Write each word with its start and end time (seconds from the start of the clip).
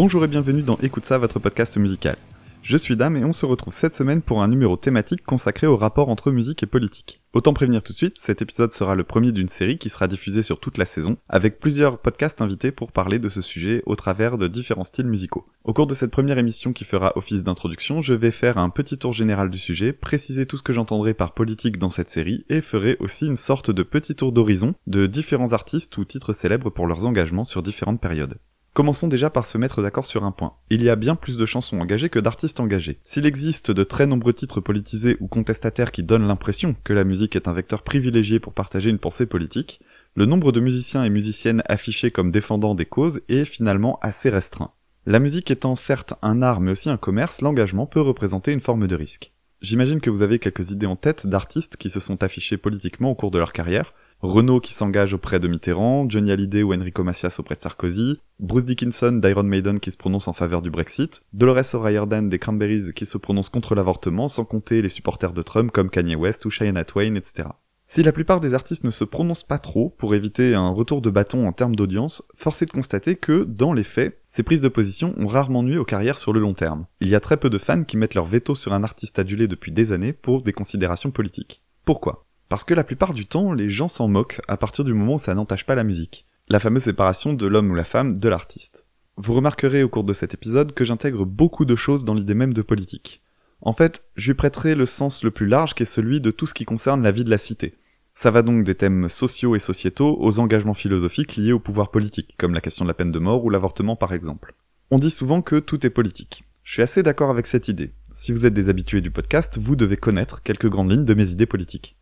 Bonjour 0.00 0.24
et 0.24 0.28
bienvenue 0.28 0.62
dans 0.62 0.78
Écoute 0.80 1.04
ça, 1.04 1.18
votre 1.18 1.40
podcast 1.40 1.76
musical. 1.76 2.16
Je 2.62 2.76
suis 2.76 2.96
Dame 2.96 3.16
et 3.16 3.24
on 3.24 3.32
se 3.32 3.44
retrouve 3.44 3.74
cette 3.74 3.96
semaine 3.96 4.22
pour 4.22 4.40
un 4.44 4.46
numéro 4.46 4.76
thématique 4.76 5.24
consacré 5.24 5.66
au 5.66 5.74
rapport 5.74 6.08
entre 6.08 6.30
musique 6.30 6.62
et 6.62 6.66
politique. 6.66 7.20
Autant 7.32 7.52
prévenir 7.52 7.82
tout 7.82 7.90
de 7.90 7.96
suite, 7.96 8.16
cet 8.16 8.40
épisode 8.40 8.70
sera 8.70 8.94
le 8.94 9.02
premier 9.02 9.32
d'une 9.32 9.48
série 9.48 9.76
qui 9.76 9.88
sera 9.88 10.06
diffusée 10.06 10.44
sur 10.44 10.60
toute 10.60 10.78
la 10.78 10.84
saison, 10.84 11.16
avec 11.28 11.58
plusieurs 11.58 11.98
podcasts 11.98 12.40
invités 12.40 12.70
pour 12.70 12.92
parler 12.92 13.18
de 13.18 13.28
ce 13.28 13.42
sujet 13.42 13.82
au 13.86 13.96
travers 13.96 14.38
de 14.38 14.46
différents 14.46 14.84
styles 14.84 15.08
musicaux. 15.08 15.48
Au 15.64 15.72
cours 15.72 15.88
de 15.88 15.94
cette 15.94 16.12
première 16.12 16.38
émission 16.38 16.72
qui 16.72 16.84
fera 16.84 17.12
office 17.16 17.42
d'introduction, 17.42 18.00
je 18.00 18.14
vais 18.14 18.30
faire 18.30 18.56
un 18.56 18.70
petit 18.70 18.98
tour 18.98 19.12
général 19.12 19.50
du 19.50 19.58
sujet, 19.58 19.92
préciser 19.92 20.46
tout 20.46 20.58
ce 20.58 20.62
que 20.62 20.72
j'entendrai 20.72 21.12
par 21.12 21.34
politique 21.34 21.76
dans 21.76 21.90
cette 21.90 22.08
série, 22.08 22.44
et 22.48 22.60
ferai 22.60 22.96
aussi 23.00 23.26
une 23.26 23.34
sorte 23.34 23.72
de 23.72 23.82
petit 23.82 24.14
tour 24.14 24.30
d'horizon 24.30 24.76
de 24.86 25.08
différents 25.08 25.54
artistes 25.54 25.98
ou 25.98 26.04
titres 26.04 26.32
célèbres 26.32 26.70
pour 26.70 26.86
leurs 26.86 27.04
engagements 27.04 27.42
sur 27.42 27.64
différentes 27.64 28.00
périodes. 28.00 28.38
Commençons 28.78 29.08
déjà 29.08 29.28
par 29.28 29.44
se 29.44 29.58
mettre 29.58 29.82
d'accord 29.82 30.06
sur 30.06 30.22
un 30.22 30.30
point. 30.30 30.52
Il 30.70 30.84
y 30.84 30.88
a 30.88 30.94
bien 30.94 31.16
plus 31.16 31.36
de 31.36 31.46
chansons 31.46 31.80
engagées 31.80 32.10
que 32.10 32.20
d'artistes 32.20 32.60
engagés. 32.60 33.00
S'il 33.02 33.26
existe 33.26 33.72
de 33.72 33.82
très 33.82 34.06
nombreux 34.06 34.32
titres 34.32 34.60
politisés 34.60 35.16
ou 35.18 35.26
contestataires 35.26 35.90
qui 35.90 36.04
donnent 36.04 36.28
l'impression 36.28 36.76
que 36.84 36.92
la 36.92 37.02
musique 37.02 37.34
est 37.34 37.48
un 37.48 37.52
vecteur 37.52 37.82
privilégié 37.82 38.38
pour 38.38 38.52
partager 38.52 38.88
une 38.88 39.00
pensée 39.00 39.26
politique, 39.26 39.80
le 40.14 40.26
nombre 40.26 40.52
de 40.52 40.60
musiciens 40.60 41.02
et 41.02 41.10
musiciennes 41.10 41.64
affichés 41.66 42.12
comme 42.12 42.30
défendant 42.30 42.76
des 42.76 42.86
causes 42.86 43.20
est 43.28 43.44
finalement 43.44 43.98
assez 44.00 44.30
restreint. 44.30 44.70
La 45.06 45.18
musique 45.18 45.50
étant 45.50 45.74
certes 45.74 46.14
un 46.22 46.40
art 46.40 46.60
mais 46.60 46.70
aussi 46.70 46.88
un 46.88 46.98
commerce, 46.98 47.40
l'engagement 47.40 47.86
peut 47.86 48.00
représenter 48.00 48.52
une 48.52 48.60
forme 48.60 48.86
de 48.86 48.94
risque. 48.94 49.32
J'imagine 49.60 50.00
que 50.00 50.10
vous 50.10 50.22
avez 50.22 50.38
quelques 50.38 50.70
idées 50.70 50.86
en 50.86 50.94
tête 50.94 51.26
d'artistes 51.26 51.78
qui 51.78 51.90
se 51.90 51.98
sont 51.98 52.22
affichés 52.22 52.58
politiquement 52.58 53.10
au 53.10 53.16
cours 53.16 53.32
de 53.32 53.40
leur 53.40 53.52
carrière, 53.52 53.92
Renault 54.20 54.58
qui 54.58 54.74
s'engage 54.74 55.14
auprès 55.14 55.38
de 55.38 55.46
Mitterrand, 55.46 56.10
Johnny 56.10 56.32
Hallyday 56.32 56.64
ou 56.64 56.74
Enrico 56.74 57.04
Macias 57.04 57.36
auprès 57.38 57.54
de 57.54 57.60
Sarkozy, 57.60 58.18
Bruce 58.40 58.64
Dickinson 58.64 59.12
d'Iron 59.12 59.44
Maiden 59.44 59.78
qui 59.78 59.92
se 59.92 59.96
prononce 59.96 60.26
en 60.26 60.32
faveur 60.32 60.60
du 60.60 60.70
Brexit, 60.70 61.22
Dolores 61.32 61.74
O'Riordan 61.74 62.22
des 62.22 62.40
Cranberries 62.40 62.92
qui 62.96 63.06
se 63.06 63.16
prononce 63.16 63.48
contre 63.48 63.76
l'avortement, 63.76 64.26
sans 64.26 64.44
compter 64.44 64.82
les 64.82 64.88
supporters 64.88 65.32
de 65.32 65.42
Trump 65.42 65.70
comme 65.70 65.88
Kanye 65.88 66.16
West 66.16 66.44
ou 66.46 66.50
Shania 66.50 66.84
Twain, 66.84 67.14
etc. 67.14 67.50
Si 67.86 68.02
la 68.02 68.10
plupart 68.12 68.40
des 68.40 68.54
artistes 68.54 68.82
ne 68.82 68.90
se 68.90 69.04
prononcent 69.04 69.46
pas 69.46 69.60
trop 69.60 69.88
pour 69.88 70.16
éviter 70.16 70.54
un 70.54 70.68
retour 70.68 71.00
de 71.00 71.10
bâton 71.10 71.46
en 71.46 71.52
termes 71.52 71.76
d'audience, 71.76 72.22
force 72.34 72.60
est 72.60 72.66
de 72.66 72.72
constater 72.72 73.14
que, 73.14 73.44
dans 73.44 73.72
les 73.72 73.84
faits, 73.84 74.20
ces 74.26 74.42
prises 74.42 74.60
de 74.60 74.68
position 74.68 75.14
ont 75.16 75.26
rarement 75.28 75.62
nuit 75.62 75.78
aux 75.78 75.86
carrières 75.86 76.18
sur 76.18 76.32
le 76.32 76.40
long 76.40 76.54
terme. 76.54 76.86
Il 77.00 77.08
y 77.08 77.14
a 77.14 77.20
très 77.20 77.38
peu 77.38 77.48
de 77.48 77.56
fans 77.56 77.84
qui 77.84 77.96
mettent 77.96 78.14
leur 78.14 78.26
veto 78.26 78.54
sur 78.54 78.72
un 78.74 78.82
artiste 78.82 79.18
adulé 79.18 79.46
depuis 79.46 79.72
des 79.72 79.92
années 79.92 80.12
pour 80.12 80.42
des 80.42 80.52
considérations 80.52 81.12
politiques. 81.12 81.62
Pourquoi? 81.86 82.27
Parce 82.48 82.64
que 82.64 82.74
la 82.74 82.84
plupart 82.84 83.14
du 83.14 83.26
temps, 83.26 83.52
les 83.52 83.68
gens 83.68 83.88
s'en 83.88 84.08
moquent 84.08 84.40
à 84.48 84.56
partir 84.56 84.84
du 84.84 84.94
moment 84.94 85.14
où 85.14 85.18
ça 85.18 85.34
n'entache 85.34 85.66
pas 85.66 85.74
la 85.74 85.84
musique. 85.84 86.26
La 86.48 86.58
fameuse 86.58 86.84
séparation 86.84 87.34
de 87.34 87.46
l'homme 87.46 87.70
ou 87.70 87.74
la 87.74 87.84
femme 87.84 88.16
de 88.16 88.28
l'artiste. 88.28 88.86
Vous 89.16 89.34
remarquerez 89.34 89.82
au 89.82 89.88
cours 89.88 90.04
de 90.04 90.12
cet 90.12 90.32
épisode 90.32 90.72
que 90.72 90.84
j'intègre 90.84 91.26
beaucoup 91.26 91.64
de 91.64 91.76
choses 91.76 92.04
dans 92.04 92.14
l'idée 92.14 92.34
même 92.34 92.54
de 92.54 92.62
politique. 92.62 93.22
En 93.60 93.72
fait, 93.72 94.04
je 94.14 94.30
lui 94.30 94.36
prêterai 94.36 94.74
le 94.74 94.86
sens 94.86 95.24
le 95.24 95.30
plus 95.30 95.46
large 95.46 95.74
qui 95.74 95.82
est 95.82 95.86
celui 95.86 96.20
de 96.20 96.30
tout 96.30 96.46
ce 96.46 96.54
qui 96.54 96.64
concerne 96.64 97.02
la 97.02 97.10
vie 97.10 97.24
de 97.24 97.30
la 97.30 97.38
cité. 97.38 97.74
Ça 98.14 98.30
va 98.30 98.42
donc 98.42 98.64
des 98.64 98.74
thèmes 98.74 99.08
sociaux 99.08 99.54
et 99.54 99.58
sociétaux 99.58 100.16
aux 100.20 100.38
engagements 100.38 100.74
philosophiques 100.74 101.36
liés 101.36 101.52
au 101.52 101.60
pouvoir 101.60 101.90
politique, 101.90 102.34
comme 102.38 102.54
la 102.54 102.60
question 102.60 102.84
de 102.84 102.88
la 102.88 102.94
peine 102.94 103.12
de 103.12 103.18
mort 103.18 103.44
ou 103.44 103.50
l'avortement 103.50 103.96
par 103.96 104.14
exemple. 104.14 104.54
On 104.90 104.98
dit 104.98 105.10
souvent 105.10 105.42
que 105.42 105.56
tout 105.56 105.84
est 105.84 105.90
politique. 105.90 106.44
Je 106.62 106.72
suis 106.72 106.82
assez 106.82 107.02
d'accord 107.02 107.30
avec 107.30 107.46
cette 107.46 107.68
idée. 107.68 107.92
Si 108.12 108.32
vous 108.32 108.46
êtes 108.46 108.54
des 108.54 108.68
habitués 108.70 109.00
du 109.00 109.10
podcast, 109.10 109.58
vous 109.60 109.76
devez 109.76 109.96
connaître 109.96 110.42
quelques 110.42 110.68
grandes 110.68 110.90
lignes 110.90 111.04
de 111.04 111.14
mes 111.14 111.30
idées 111.30 111.46
politiques. 111.46 111.97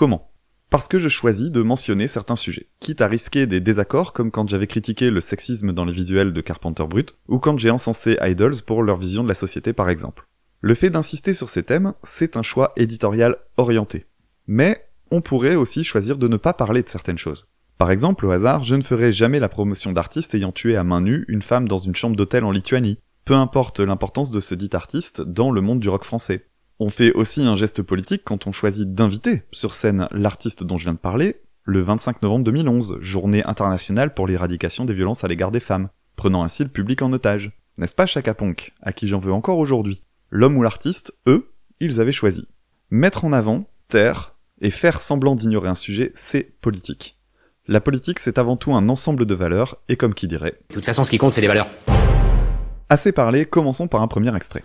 Comment? 0.00 0.32
Parce 0.70 0.88
que 0.88 0.98
je 0.98 1.10
choisis 1.10 1.50
de 1.50 1.60
mentionner 1.60 2.06
certains 2.06 2.34
sujets, 2.34 2.70
quitte 2.80 3.02
à 3.02 3.06
risquer 3.06 3.46
des 3.46 3.60
désaccords 3.60 4.14
comme 4.14 4.30
quand 4.30 4.48
j'avais 4.48 4.66
critiqué 4.66 5.10
le 5.10 5.20
sexisme 5.20 5.74
dans 5.74 5.84
les 5.84 5.92
visuels 5.92 6.32
de 6.32 6.40
Carpenter 6.40 6.86
Brut, 6.88 7.18
ou 7.28 7.38
quand 7.38 7.58
j'ai 7.58 7.68
encensé 7.68 8.16
Idols 8.22 8.62
pour 8.66 8.82
leur 8.82 8.96
vision 8.96 9.22
de 9.22 9.28
la 9.28 9.34
société 9.34 9.74
par 9.74 9.90
exemple. 9.90 10.26
Le 10.62 10.74
fait 10.74 10.88
d'insister 10.88 11.34
sur 11.34 11.50
ces 11.50 11.64
thèmes, 11.64 11.92
c'est 12.02 12.38
un 12.38 12.42
choix 12.42 12.72
éditorial 12.78 13.36
orienté. 13.58 14.06
Mais 14.46 14.88
on 15.10 15.20
pourrait 15.20 15.54
aussi 15.54 15.84
choisir 15.84 16.16
de 16.16 16.28
ne 16.28 16.38
pas 16.38 16.54
parler 16.54 16.82
de 16.82 16.88
certaines 16.88 17.18
choses. 17.18 17.50
Par 17.76 17.90
exemple, 17.90 18.24
au 18.24 18.30
hasard, 18.30 18.62
je 18.62 18.76
ne 18.76 18.82
ferai 18.82 19.12
jamais 19.12 19.38
la 19.38 19.50
promotion 19.50 19.92
d'artistes 19.92 20.34
ayant 20.34 20.50
tué 20.50 20.76
à 20.76 20.82
main 20.82 21.02
nue 21.02 21.26
une 21.28 21.42
femme 21.42 21.68
dans 21.68 21.76
une 21.76 21.94
chambre 21.94 22.16
d'hôtel 22.16 22.44
en 22.44 22.52
Lituanie, 22.52 23.00
peu 23.26 23.34
importe 23.34 23.80
l'importance 23.80 24.30
de 24.30 24.40
ce 24.40 24.54
dit 24.54 24.70
artiste 24.72 25.20
dans 25.20 25.50
le 25.50 25.60
monde 25.60 25.80
du 25.80 25.90
rock 25.90 26.04
français. 26.04 26.46
On 26.82 26.88
fait 26.88 27.12
aussi 27.12 27.42
un 27.42 27.56
geste 27.56 27.82
politique 27.82 28.22
quand 28.24 28.46
on 28.46 28.52
choisit 28.52 28.94
d'inviter 28.94 29.42
sur 29.52 29.74
scène 29.74 30.08
l'artiste 30.12 30.64
dont 30.64 30.78
je 30.78 30.84
viens 30.84 30.94
de 30.94 30.98
parler, 30.98 31.42
le 31.64 31.82
25 31.82 32.22
novembre 32.22 32.46
2011, 32.46 32.96
journée 33.02 33.44
internationale 33.44 34.14
pour 34.14 34.26
l'éradication 34.26 34.86
des 34.86 34.94
violences 34.94 35.22
à 35.22 35.28
l'égard 35.28 35.50
des 35.50 35.60
femmes, 35.60 35.90
prenant 36.16 36.42
ainsi 36.42 36.62
le 36.62 36.70
public 36.70 37.02
en 37.02 37.12
otage. 37.12 37.52
N'est-ce 37.76 37.94
pas 37.94 38.06
Chaka 38.06 38.32
Ponk, 38.32 38.72
à 38.80 38.94
qui 38.94 39.08
j'en 39.08 39.18
veux 39.18 39.30
encore 39.30 39.58
aujourd'hui? 39.58 40.02
L'homme 40.30 40.56
ou 40.56 40.62
l'artiste, 40.62 41.12
eux, 41.26 41.52
ils 41.80 42.00
avaient 42.00 42.12
choisi. 42.12 42.48
Mettre 42.88 43.26
en 43.26 43.34
avant, 43.34 43.66
taire, 43.90 44.36
et 44.62 44.70
faire 44.70 45.02
semblant 45.02 45.34
d'ignorer 45.34 45.68
un 45.68 45.74
sujet, 45.74 46.12
c'est 46.14 46.58
politique. 46.62 47.18
La 47.66 47.82
politique, 47.82 48.18
c'est 48.18 48.38
avant 48.38 48.56
tout 48.56 48.72
un 48.72 48.88
ensemble 48.88 49.26
de 49.26 49.34
valeurs, 49.34 49.76
et 49.90 49.96
comme 49.96 50.14
qui 50.14 50.28
dirait... 50.28 50.58
De 50.70 50.76
toute 50.76 50.86
façon, 50.86 51.04
ce 51.04 51.10
qui 51.10 51.18
compte, 51.18 51.34
c'est 51.34 51.42
les 51.42 51.46
valeurs. 51.46 51.68
Assez 52.88 53.12
parlé, 53.12 53.44
commençons 53.44 53.86
par 53.86 54.00
un 54.00 54.08
premier 54.08 54.34
extrait. 54.34 54.64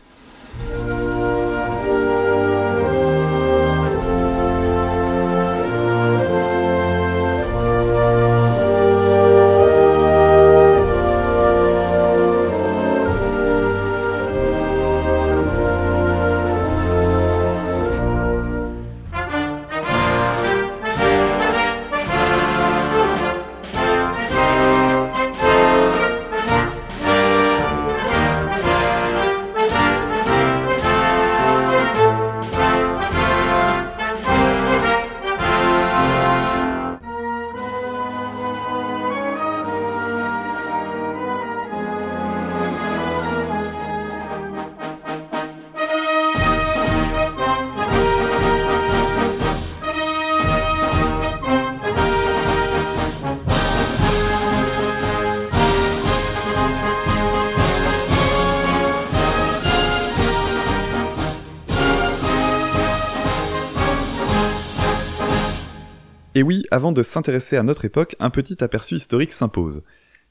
Avant 66.71 66.91
de 66.91 67.03
s'intéresser 67.03 67.57
à 67.57 67.63
notre 67.63 67.85
époque, 67.85 68.15
un 68.19 68.29
petit 68.29 68.63
aperçu 68.63 68.95
historique 68.95 69.33
s'impose. 69.33 69.83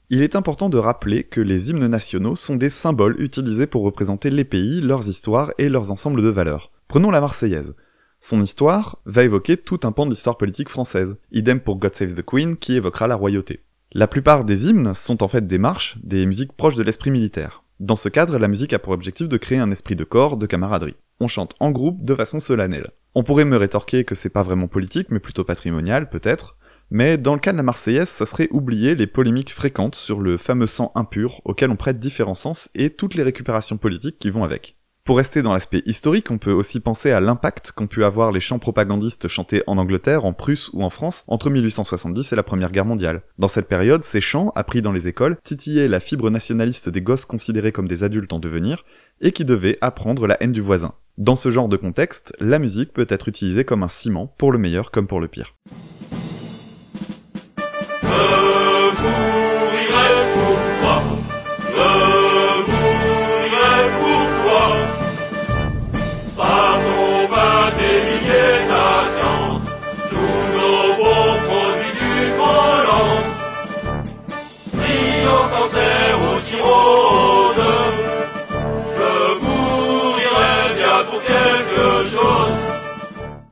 Il 0.09 0.21
est 0.21 0.35
important 0.35 0.69
de 0.69 0.77
rappeler 0.77 1.23
que 1.23 1.41
les 1.41 1.71
hymnes 1.71 1.87
nationaux 1.87 2.35
sont 2.35 2.55
des 2.55 2.69
symboles 2.69 3.19
utilisés 3.19 3.67
pour 3.67 3.83
représenter 3.83 4.29
les 4.29 4.45
pays, 4.45 4.81
leurs 4.81 5.07
histoires 5.07 5.51
et 5.57 5.67
leurs 5.67 5.91
ensembles 5.91 6.21
de 6.21 6.29
valeurs. 6.29 6.71
Prenons 6.87 7.11
la 7.11 7.21
Marseillaise. 7.21 7.75
Son 8.19 8.41
histoire 8.41 8.99
va 9.05 9.23
évoquer 9.23 9.57
tout 9.57 9.79
un 9.83 9.91
pan 9.91 10.05
de 10.05 10.11
l'histoire 10.11 10.37
politique 10.37 10.69
française, 10.69 11.17
idem 11.31 11.59
pour 11.59 11.77
God 11.77 11.95
Save 11.95 12.13
the 12.13 12.23
Queen 12.23 12.55
qui 12.55 12.75
évoquera 12.75 13.07
la 13.07 13.15
royauté. 13.15 13.61
La 13.93 14.07
plupart 14.07 14.45
des 14.45 14.69
hymnes 14.69 14.93
sont 14.93 15.23
en 15.23 15.27
fait 15.27 15.47
des 15.47 15.57
marches, 15.57 15.97
des 16.03 16.25
musiques 16.25 16.53
proches 16.53 16.75
de 16.75 16.83
l'esprit 16.83 17.11
militaire. 17.11 17.64
Dans 17.81 17.97
ce 17.97 18.07
cadre, 18.07 18.37
la 18.37 18.47
musique 18.47 18.71
a 18.71 18.79
pour 18.79 18.93
objectif 18.93 19.27
de 19.27 19.35
créer 19.35 19.57
un 19.57 19.69
esprit 19.69 19.97
de 19.97 20.05
corps, 20.05 20.37
de 20.37 20.45
camaraderie. 20.45 20.95
On 21.19 21.27
chante 21.27 21.55
en 21.59 21.71
groupe 21.71 22.05
de 22.05 22.15
façon 22.15 22.39
solennelle. 22.39 22.91
On 23.15 23.23
pourrait 23.23 23.43
me 23.43 23.57
rétorquer 23.57 24.05
que 24.05 24.15
c'est 24.15 24.29
pas 24.29 24.43
vraiment 24.43 24.69
politique, 24.69 25.07
mais 25.09 25.19
plutôt 25.19 25.43
patrimonial, 25.43 26.07
peut-être. 26.07 26.55
Mais 26.89 27.17
dans 27.17 27.33
le 27.33 27.41
cas 27.41 27.51
de 27.51 27.57
la 27.57 27.63
Marseillaise, 27.63 28.07
ça 28.07 28.25
serait 28.25 28.47
oublier 28.51 28.95
les 28.95 29.07
polémiques 29.07 29.51
fréquentes 29.51 29.95
sur 29.95 30.21
le 30.21 30.37
fameux 30.37 30.67
sang 30.67 30.93
impur 30.95 31.41
auquel 31.43 31.69
on 31.69 31.75
prête 31.75 31.99
différents 31.99 32.33
sens 32.33 32.69
et 32.75 32.91
toutes 32.91 33.15
les 33.15 33.23
récupérations 33.23 33.77
politiques 33.77 34.19
qui 34.19 34.29
vont 34.29 34.45
avec. 34.45 34.77
Pour 35.05 35.17
rester 35.17 35.43
dans 35.43 35.53
l'aspect 35.53 35.83
historique, 35.85 36.31
on 36.31 36.39
peut 36.39 36.51
aussi 36.51 36.79
penser 36.79 37.11
à 37.11 37.19
l'impact 37.19 37.73
qu'ont 37.73 37.85
pu 37.85 38.03
avoir 38.03 38.31
les 38.31 38.39
chants 38.39 38.57
propagandistes 38.57 39.27
chantés 39.27 39.61
en 39.67 39.77
Angleterre, 39.77 40.25
en 40.25 40.33
Prusse 40.33 40.71
ou 40.73 40.81
en 40.81 40.89
France 40.89 41.25
entre 41.27 41.51
1870 41.51 42.33
et 42.33 42.35
la 42.35 42.41
Première 42.41 42.71
Guerre 42.71 42.85
mondiale. 42.85 43.21
Dans 43.37 43.47
cette 43.47 43.67
période, 43.67 44.03
ces 44.03 44.19
chants, 44.19 44.51
appris 44.55 44.81
dans 44.81 44.91
les 44.91 45.07
écoles, 45.07 45.37
titillaient 45.43 45.87
la 45.87 45.99
fibre 45.99 46.31
nationaliste 46.31 46.89
des 46.89 47.01
gosses 47.01 47.27
considérés 47.27 47.71
comme 47.71 47.87
des 47.87 48.03
adultes 48.03 48.33
en 48.33 48.39
devenir, 48.39 48.83
et 49.21 49.31
qui 49.31 49.45
devaient 49.45 49.77
apprendre 49.79 50.25
la 50.25 50.41
haine 50.41 50.53
du 50.53 50.61
voisin. 50.61 50.95
Dans 51.19 51.35
ce 51.35 51.51
genre 51.51 51.69
de 51.69 51.77
contexte, 51.77 52.33
la 52.39 52.57
musique 52.57 52.91
peut 52.91 53.05
être 53.07 53.27
utilisée 53.27 53.63
comme 53.63 53.83
un 53.83 53.89
ciment, 53.89 54.33
pour 54.39 54.51
le 54.51 54.57
meilleur 54.57 54.89
comme 54.89 55.05
pour 55.05 55.19
le 55.19 55.27
pire. 55.27 55.53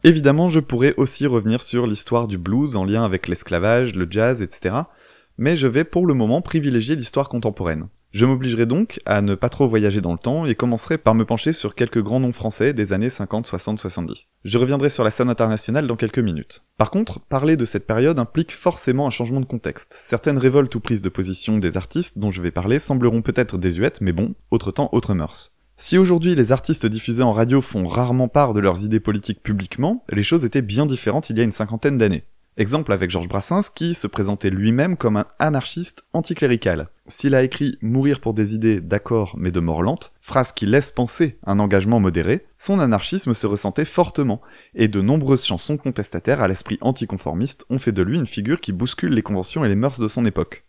Évidemment, 0.06 0.50
je 0.50 0.60
pourrais 0.60 0.94
aussi 0.98 1.28
revenir 1.28 1.62
sur 1.62 1.88
l'histoire 1.88 2.28
du 2.28 2.38
blues 2.38 2.76
en 2.76 2.84
lien 2.84 3.06
avec 3.06 3.30
l'esclavage, 3.30 3.96
le 3.96 4.06
jazz, 4.10 4.42
etc. 4.42 4.76
Mais 5.38 5.56
je 5.56 5.68
vais 5.68 5.86
pour 5.86 6.06
le 6.06 6.14
moment 6.14 6.42
privilégier 6.42 6.98
l'histoire 6.98 7.30
contemporaine. 7.30 7.88
Je 8.12 8.26
m'obligerai 8.26 8.66
donc 8.66 9.00
à 9.06 9.22
ne 9.22 9.34
pas 9.34 9.48
trop 9.48 9.68
voyager 9.68 10.02
dans 10.02 10.12
le 10.12 10.20
temps 10.20 10.46
et 10.46 10.56
commencerai 10.56 10.98
par 10.98 11.16
me 11.16 11.26
pencher 11.26 11.54
sur 11.54 11.74
quelques 11.74 12.04
grands 12.04 12.20
noms 12.20 12.34
français 12.34 12.74
des 12.74 12.92
années 12.92 13.10
50, 13.10 13.48
60, 13.48 13.80
70. 13.80 14.28
Je 14.44 14.58
reviendrai 14.58 14.90
sur 14.90 15.06
la 15.06 15.10
scène 15.10 15.30
internationale 15.30 15.88
dans 15.88 15.96
quelques 15.96 16.20
minutes. 16.20 16.64
Par 16.78 16.92
contre, 16.92 17.22
parler 17.22 17.56
de 17.56 17.66
cette 17.66 17.88
période 17.88 18.20
implique 18.20 18.52
forcément 18.52 19.08
un 19.08 19.10
changement 19.10 19.40
de 19.40 19.46
contexte. 19.46 19.96
Certaines 19.98 20.38
révoltes 20.38 20.76
ou 20.76 20.82
prises 20.82 21.02
de 21.02 21.10
position 21.10 21.58
des 21.58 21.78
artistes 21.78 22.20
dont 22.20 22.30
je 22.30 22.42
vais 22.42 22.52
parler 22.52 22.78
sembleront 22.78 23.22
peut-être 23.22 23.58
désuètes, 23.58 24.02
mais 24.02 24.14
bon, 24.14 24.36
autre 24.52 24.72
temps, 24.72 24.90
autre 24.92 25.14
mœurs. 25.16 25.56
Si 25.76 25.98
aujourd'hui 25.98 26.36
les 26.36 26.52
artistes 26.52 26.86
diffusés 26.86 27.24
en 27.24 27.34
radio 27.34 27.60
font 27.60 27.88
rarement 27.88 28.28
part 28.28 28.54
de 28.54 28.60
leurs 28.60 28.86
idées 28.86 29.00
politiques 29.00 29.42
publiquement, 29.42 30.06
les 30.10 30.24
choses 30.24 30.46
étaient 30.46 30.62
bien 30.62 30.86
différentes 30.86 31.30
il 31.30 31.38
y 31.38 31.42
a 31.42 31.44
une 31.44 31.52
cinquantaine 31.52 31.98
d'années. 31.98 32.26
Exemple 32.56 32.94
avec 32.94 33.10
Georges 33.10 33.28
Brassens 33.28 33.72
qui 33.74 33.96
se 33.96 34.06
présentait 34.06 34.52
lui-même 34.52 34.96
comme 34.96 35.18
un 35.18 35.26
anarchiste 35.40 36.04
anticlérical. 36.14 36.90
S'il 37.08 37.34
a 37.34 37.42
écrit 37.42 37.80
Mourir 37.82 38.22
pour 38.22 38.36
des 38.36 38.54
idées, 38.54 38.80
d'accord, 38.80 39.34
mais 39.40 39.52
de 39.52 39.60
mort 39.60 39.82
lente, 39.82 40.14
phrase 40.22 40.52
qui 40.52 40.68
laisse 40.68 40.92
penser 40.92 41.40
un 41.48 41.58
engagement 41.58 42.00
modéré, 42.00 42.46
son 42.60 42.80
anarchisme 42.80 43.34
se 43.34 43.48
ressentait 43.48 43.86
fortement, 43.86 44.42
et 44.76 44.88
de 44.88 45.02
nombreuses 45.02 45.44
chansons 45.44 45.78
contestataires 45.78 46.42
à 46.42 46.48
l'esprit 46.48 46.78
anticonformiste 46.82 47.66
ont 47.72 47.80
fait 47.80 47.92
de 47.92 48.04
lui 48.04 48.18
une 48.20 48.28
figure 48.28 48.62
qui 48.62 48.72
bouscule 48.72 49.14
les 49.14 49.24
conventions 49.24 49.66
et 49.66 49.70
les 49.70 49.76
mœurs 49.76 50.00
de 50.00 50.08
son 50.08 50.24
époque. 50.24 50.64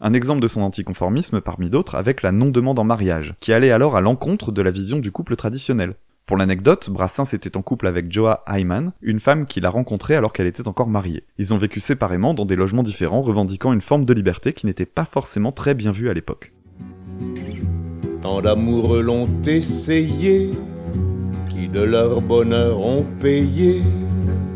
Un 0.00 0.12
exemple 0.12 0.40
de 0.40 0.48
son 0.48 0.62
anticonformisme 0.62 1.40
parmi 1.40 1.70
d'autres 1.70 1.94
avec 1.94 2.22
la 2.22 2.32
non-demande 2.32 2.80
en 2.80 2.84
mariage, 2.84 3.34
qui 3.38 3.52
allait 3.52 3.70
alors 3.70 3.96
à 3.96 4.00
l'encontre 4.00 4.50
de 4.50 4.60
la 4.60 4.72
vision 4.72 4.98
du 4.98 5.12
couple 5.12 5.36
traditionnel. 5.36 5.94
Pour 6.26 6.36
l'anecdote, 6.36 6.90
Brassens 6.90 7.32
était 7.32 7.56
en 7.56 7.62
couple 7.62 7.86
avec 7.86 8.10
Joa 8.10 8.42
Hyman, 8.48 8.92
une 9.02 9.20
femme 9.20 9.46
qu'il 9.46 9.66
a 9.66 9.70
rencontrée 9.70 10.16
alors 10.16 10.32
qu'elle 10.32 10.48
était 10.48 10.66
encore 10.66 10.88
mariée. 10.88 11.24
Ils 11.38 11.54
ont 11.54 11.58
vécu 11.58 11.78
séparément 11.78 12.34
dans 12.34 12.44
des 12.44 12.56
logements 12.56 12.82
différents, 12.82 13.20
revendiquant 13.20 13.72
une 13.72 13.82
forme 13.82 14.04
de 14.04 14.12
liberté 14.14 14.52
qui 14.52 14.66
n'était 14.66 14.84
pas 14.84 15.04
forcément 15.04 15.52
très 15.52 15.74
bien 15.74 15.92
vue 15.92 16.10
à 16.10 16.14
l'époque. 16.14 16.52
Tant 18.22 18.40
d'amoureux 18.40 19.02
l'ont 19.02 19.28
essayé, 19.46 20.50
qui 21.50 21.68
de 21.68 21.82
leur 21.82 22.20
bonheur 22.20 22.80
ont 22.80 23.04
payé 23.20 23.82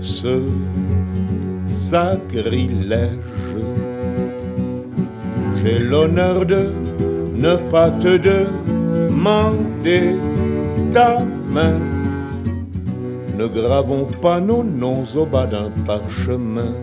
ce 0.00 0.43
sacrilège. 1.67 3.19
J'ai 5.62 5.78
l'honneur 5.78 6.46
de 6.46 6.70
ne 7.34 7.70
pas 7.70 7.90
te 7.90 8.16
demander 8.16 10.14
ta 10.93 11.22
ne 13.38 13.46
gravons 13.46 14.05
pas 14.05 14.40
nos 14.40 14.64
noms 14.64 15.05
au 15.14 15.25
bas 15.25 15.46
d'un 15.46 15.70
parchemin. 15.87 16.75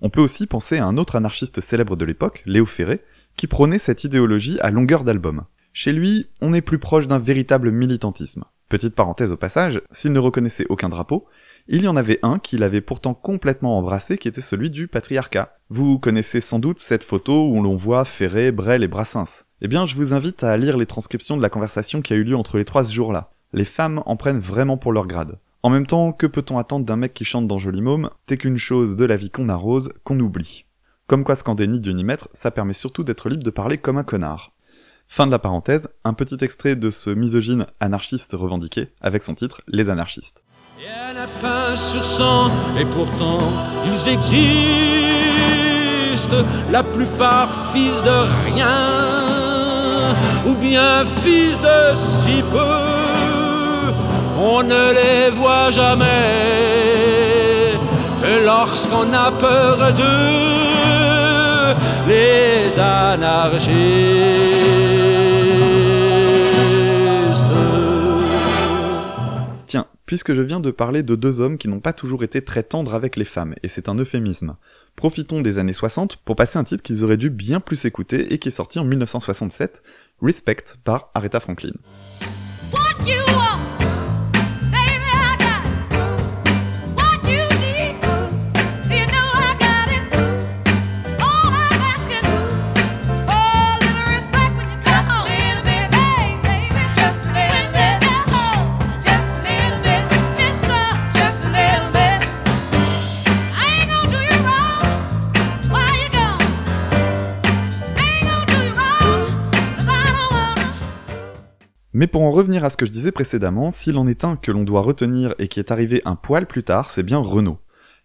On 0.00 0.08
peut 0.08 0.22
aussi 0.22 0.46
penser 0.46 0.78
à 0.78 0.86
un 0.86 0.96
autre 0.96 1.16
anarchiste 1.16 1.60
célèbre 1.60 1.94
de 1.94 2.06
l'époque, 2.06 2.42
Léo 2.46 2.64
Ferré, 2.64 3.02
qui 3.36 3.46
prônait 3.46 3.78
cette 3.78 4.02
idéologie 4.04 4.58
à 4.60 4.70
longueur 4.70 5.04
d'album. 5.04 5.44
Chez 5.74 5.92
lui, 5.92 6.30
on 6.40 6.54
est 6.54 6.62
plus 6.62 6.78
proche 6.78 7.08
d'un 7.08 7.18
véritable 7.18 7.70
militantisme. 7.70 8.44
Petite 8.70 8.94
parenthèse 8.94 9.32
au 9.32 9.36
passage, 9.36 9.82
s'il 9.90 10.12
ne 10.12 10.18
reconnaissait 10.18 10.66
aucun 10.70 10.88
drapeau, 10.88 11.26
il 11.66 11.82
y 11.82 11.88
en 11.88 11.96
avait 11.96 12.18
un 12.22 12.38
qu'il 12.38 12.62
avait 12.62 12.80
pourtant 12.80 13.14
complètement 13.14 13.78
embrassé 13.78 14.18
qui 14.18 14.28
était 14.28 14.40
celui 14.40 14.70
du 14.70 14.86
patriarcat. 14.86 15.56
Vous 15.70 15.98
connaissez 15.98 16.40
sans 16.40 16.58
doute 16.58 16.78
cette 16.78 17.04
photo 17.04 17.48
où 17.48 17.62
l'on 17.62 17.74
voit 17.74 18.04
Ferré, 18.04 18.52
Brel 18.52 18.82
et 18.82 18.88
Brassens. 18.88 19.44
Eh 19.62 19.68
bien, 19.68 19.86
je 19.86 19.94
vous 19.94 20.12
invite 20.12 20.44
à 20.44 20.56
lire 20.58 20.76
les 20.76 20.84
transcriptions 20.84 21.38
de 21.38 21.42
la 21.42 21.48
conversation 21.48 22.02
qui 22.02 22.12
a 22.12 22.16
eu 22.16 22.24
lieu 22.24 22.36
entre 22.36 22.58
les 22.58 22.66
trois 22.66 22.84
ce 22.84 22.92
jour-là. 22.92 23.30
Les 23.54 23.64
femmes 23.64 24.02
en 24.04 24.16
prennent 24.16 24.40
vraiment 24.40 24.76
pour 24.76 24.92
leur 24.92 25.06
grade. 25.06 25.38
En 25.62 25.70
même 25.70 25.86
temps, 25.86 26.12
que 26.12 26.26
peut-on 26.26 26.58
attendre 26.58 26.84
d'un 26.84 26.96
mec 26.96 27.14
qui 27.14 27.24
chante 27.24 27.48
dans 27.48 27.56
Joli 27.56 27.80
Môme? 27.80 28.10
T'es 28.26 28.36
qu'une 28.36 28.58
chose 28.58 28.96
de 28.96 29.06
la 29.06 29.16
vie 29.16 29.30
qu'on 29.30 29.48
arrose, 29.48 29.94
qu'on 30.04 30.20
oublie. 30.20 30.66
Comme 31.06 31.24
quoi 31.24 31.36
scander 31.36 31.66
ni 31.66 31.80
Dieu 31.80 31.92
ni 31.92 32.04
maître, 32.04 32.28
ça 32.34 32.50
permet 32.50 32.74
surtout 32.74 33.04
d'être 33.04 33.30
libre 33.30 33.42
de 33.42 33.50
parler 33.50 33.78
comme 33.78 33.96
un 33.96 34.04
connard. 34.04 34.52
Fin 35.08 35.26
de 35.26 35.30
la 35.30 35.38
parenthèse, 35.38 35.88
un 36.04 36.12
petit 36.12 36.42
extrait 36.42 36.76
de 36.76 36.90
ce 36.90 37.08
misogyne 37.08 37.66
anarchiste 37.80 38.32
revendiqué, 38.32 38.88
avec 39.00 39.22
son 39.22 39.34
titre 39.34 39.62
Les 39.66 39.88
anarchistes. 39.88 40.42
A 41.24 41.28
pas 41.40 41.72
sur 41.76 42.04
sang, 42.04 42.50
et 42.78 42.84
pourtant 42.84 43.38
ils 43.86 44.08
existent, 44.08 44.34
la 46.70 46.82
plupart 46.82 47.48
fils 47.72 48.02
de 48.02 48.26
rien. 48.46 48.66
Ou 50.46 50.54
bien 50.54 51.04
fils 51.22 51.58
de 51.60 51.94
si 51.94 52.42
peu, 52.52 53.94
on 54.38 54.62
ne 54.62 54.92
les 54.92 55.30
voit 55.30 55.70
jamais. 55.70 56.04
Que 58.20 58.44
lorsqu'on 58.44 59.10
a 59.12 59.30
peur 59.30 59.92
d'eux, 59.92 61.74
les 62.08 62.78
anarchistes. 62.78 63.74
Puisque 70.14 70.32
je 70.32 70.42
viens 70.42 70.60
de 70.60 70.70
parler 70.70 71.02
de 71.02 71.16
deux 71.16 71.40
hommes 71.40 71.58
qui 71.58 71.66
n'ont 71.66 71.80
pas 71.80 71.92
toujours 71.92 72.22
été 72.22 72.40
très 72.40 72.62
tendres 72.62 72.94
avec 72.94 73.16
les 73.16 73.24
femmes, 73.24 73.56
et 73.64 73.66
c'est 73.66 73.88
un 73.88 73.96
euphémisme, 73.96 74.54
profitons 74.94 75.40
des 75.40 75.58
années 75.58 75.72
60 75.72 76.18
pour 76.18 76.36
passer 76.36 76.56
un 76.56 76.62
titre 76.62 76.84
qu'ils 76.84 77.02
auraient 77.02 77.16
dû 77.16 77.30
bien 77.30 77.58
plus 77.58 77.84
écouter 77.84 78.32
et 78.32 78.38
qui 78.38 78.46
est 78.46 78.52
sorti 78.52 78.78
en 78.78 78.84
1967, 78.84 79.82
Respect 80.22 80.76
par 80.84 81.10
Aretha 81.14 81.40
Franklin. 81.40 81.72
Mais 111.96 112.08
pour 112.08 112.22
en 112.22 112.32
revenir 112.32 112.64
à 112.64 112.70
ce 112.70 112.76
que 112.76 112.86
je 112.86 112.90
disais 112.90 113.12
précédemment, 113.12 113.70
s'il 113.70 113.96
en 113.98 114.08
est 114.08 114.24
un 114.24 114.34
que 114.34 114.50
l'on 114.50 114.64
doit 114.64 114.80
retenir 114.80 115.36
et 115.38 115.46
qui 115.46 115.60
est 115.60 115.70
arrivé 115.70 116.02
un 116.04 116.16
poil 116.16 116.44
plus 116.44 116.64
tard, 116.64 116.90
c'est 116.90 117.04
bien 117.04 117.18
Renaud. 117.18 117.58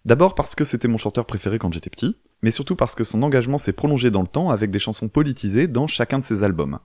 D'abord 0.05 0.35
parce 0.35 0.53
que 0.53 0.63
c'était 0.63 0.87
mon 0.87 0.97
chanteur 0.97 1.25
préféré 1.25 1.57
quand 1.57 1.73
j'étais 1.73 1.89
petit, 1.89 2.15
mais 2.43 2.51
surtout 2.51 2.75
parce 2.75 2.93
que 2.93 3.03
son 3.03 3.23
engagement 3.23 3.57
s'est 3.57 3.73
prolongé 3.73 4.11
dans 4.11 4.21
le 4.21 4.27
temps 4.27 4.51
avec 4.51 4.69
des 4.69 4.77
chansons 4.77 5.09
politisées 5.09 5.67
dans 5.67 5.87
chacun 5.87 6.19
de 6.19 6.23
ses 6.23 6.43
albums. 6.43 6.77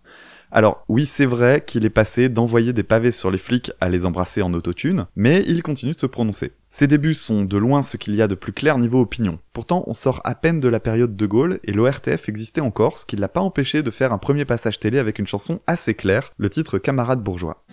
Alors 0.51 0.85
oui, 0.89 1.07
c'est 1.07 1.27
vrai 1.27 1.63
qu'il 1.67 1.85
est 1.85 1.91
passé 1.91 2.29
d'envoyer 2.29 2.73
des 2.73 2.83
pavés 2.83 3.11
sur 3.11 3.31
les 3.31 3.39
flics 3.39 3.73
à 3.81 3.89
les 3.89 4.07
embrasser 4.07 4.43
en 4.43 4.53
autotune, 4.55 5.07
mais 5.17 5.45
il 5.47 5.63
continue 5.63 5.95
de 5.95 5.99
se 5.99 6.07
prononcer. 6.07 6.53
Ses 6.71 6.87
débuts 6.87 7.15
sont 7.15 7.45
de 7.45 7.57
loin 7.57 7.83
ce 7.83 7.97
qu'il 7.97 8.15
y 8.15 8.23
a 8.23 8.29
de 8.29 8.35
plus 8.35 8.53
clair 8.53 8.79
niveau 8.79 9.01
opinion. 9.01 9.39
Pourtant, 9.53 9.85
on 9.87 9.95
sort 9.95 10.21
à 10.25 10.35
peine 10.35 10.61
de 10.61 10.69
la 10.69 10.81
période 10.81 11.17
de 11.17 11.27
Gaulle 11.27 11.61
et 11.65 11.73
l'ORTF 11.73 12.29
existait 12.29 12.61
encore, 12.61 12.99
ce 12.99 13.07
qui 13.07 13.17
l'a 13.17 13.29
pas 13.29 13.41
empêché 13.41 13.83
de 13.83 13.91
faire 13.91 14.13
un 14.13 14.19
premier 14.19 14.45
passage 14.45 14.81
télé 14.81 14.99
avec 14.99 15.19
une 15.19 15.27
chanson 15.27 15.61
assez 15.67 15.95
claire, 15.95 16.33
le 16.37 16.51
titre 16.51 16.79
Camarade 16.79 17.23
bourgeois. 17.23 17.65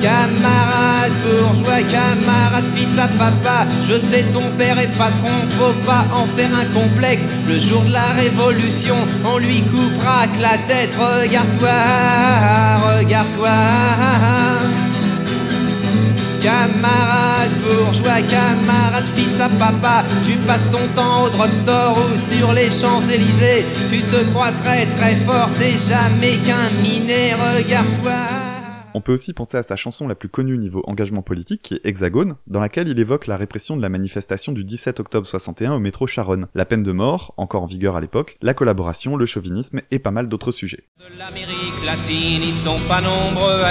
Camarade 0.00 1.12
bourgeois, 1.22 1.82
camarade 1.82 2.64
fils 2.74 2.96
à 2.98 3.06
papa, 3.06 3.66
je 3.82 3.98
sais 3.98 4.24
ton 4.32 4.50
père 4.56 4.78
est 4.78 4.96
patron, 4.96 5.28
faut 5.58 5.74
pas 5.84 6.06
en 6.14 6.24
faire 6.36 6.50
un 6.54 6.64
complexe. 6.72 7.28
Le 7.46 7.58
jour 7.58 7.82
de 7.82 7.92
la 7.92 8.06
révolution, 8.16 8.96
on 9.26 9.36
lui 9.36 9.60
coupera 9.60 10.26
que 10.26 10.40
la 10.40 10.56
tête. 10.66 10.96
Regarde-toi, 10.96 11.70
regarde-toi. 12.96 13.50
Camarade 16.40 17.50
bourgeois, 17.62 18.22
camarade 18.26 19.04
fils 19.14 19.38
à 19.38 19.50
papa, 19.50 20.04
tu 20.24 20.36
passes 20.46 20.70
ton 20.70 20.86
temps 20.96 21.24
au 21.24 21.28
drugstore 21.28 21.98
ou 21.98 22.18
sur 22.18 22.54
les 22.54 22.70
Champs-Élysées. 22.70 23.66
Tu 23.90 24.00
te 24.00 24.24
crois 24.32 24.52
très 24.52 24.86
très 24.86 25.14
fort, 25.16 25.50
t'es 25.58 25.76
jamais 25.76 26.38
qu'un 26.38 26.70
minet, 26.82 27.34
regarde-toi. 27.34 28.49
On 29.00 29.02
peut 29.02 29.14
aussi 29.14 29.32
penser 29.32 29.56
à 29.56 29.62
sa 29.62 29.76
chanson 29.76 30.06
la 30.08 30.14
plus 30.14 30.28
connue 30.28 30.58
niveau 30.58 30.84
engagement 30.86 31.22
politique, 31.22 31.62
qui 31.62 31.72
est 31.72 31.80
Hexagone, 31.84 32.36
dans 32.46 32.60
laquelle 32.60 32.86
il 32.86 32.98
évoque 32.98 33.28
la 33.28 33.38
répression 33.38 33.74
de 33.74 33.80
la 33.80 33.88
manifestation 33.88 34.52
du 34.52 34.62
17 34.62 35.00
octobre 35.00 35.26
61 35.26 35.72
au 35.72 35.78
métro 35.78 36.06
Charonne, 36.06 36.48
la 36.54 36.66
peine 36.66 36.82
de 36.82 36.92
mort, 36.92 37.32
encore 37.38 37.62
en 37.62 37.66
vigueur 37.66 37.96
à 37.96 38.02
l'époque, 38.02 38.36
la 38.42 38.52
collaboration, 38.52 39.16
le 39.16 39.24
chauvinisme 39.24 39.80
et 39.90 39.98
pas 39.98 40.10
mal 40.10 40.28
d'autres 40.28 40.50
sujets. 40.50 40.84
De 40.98 41.18
l'Amérique 41.18 41.82
latine, 41.86 42.42
ils 42.42 42.52
sont 42.52 42.78
pas 42.90 43.00
nombreux. 43.00 43.62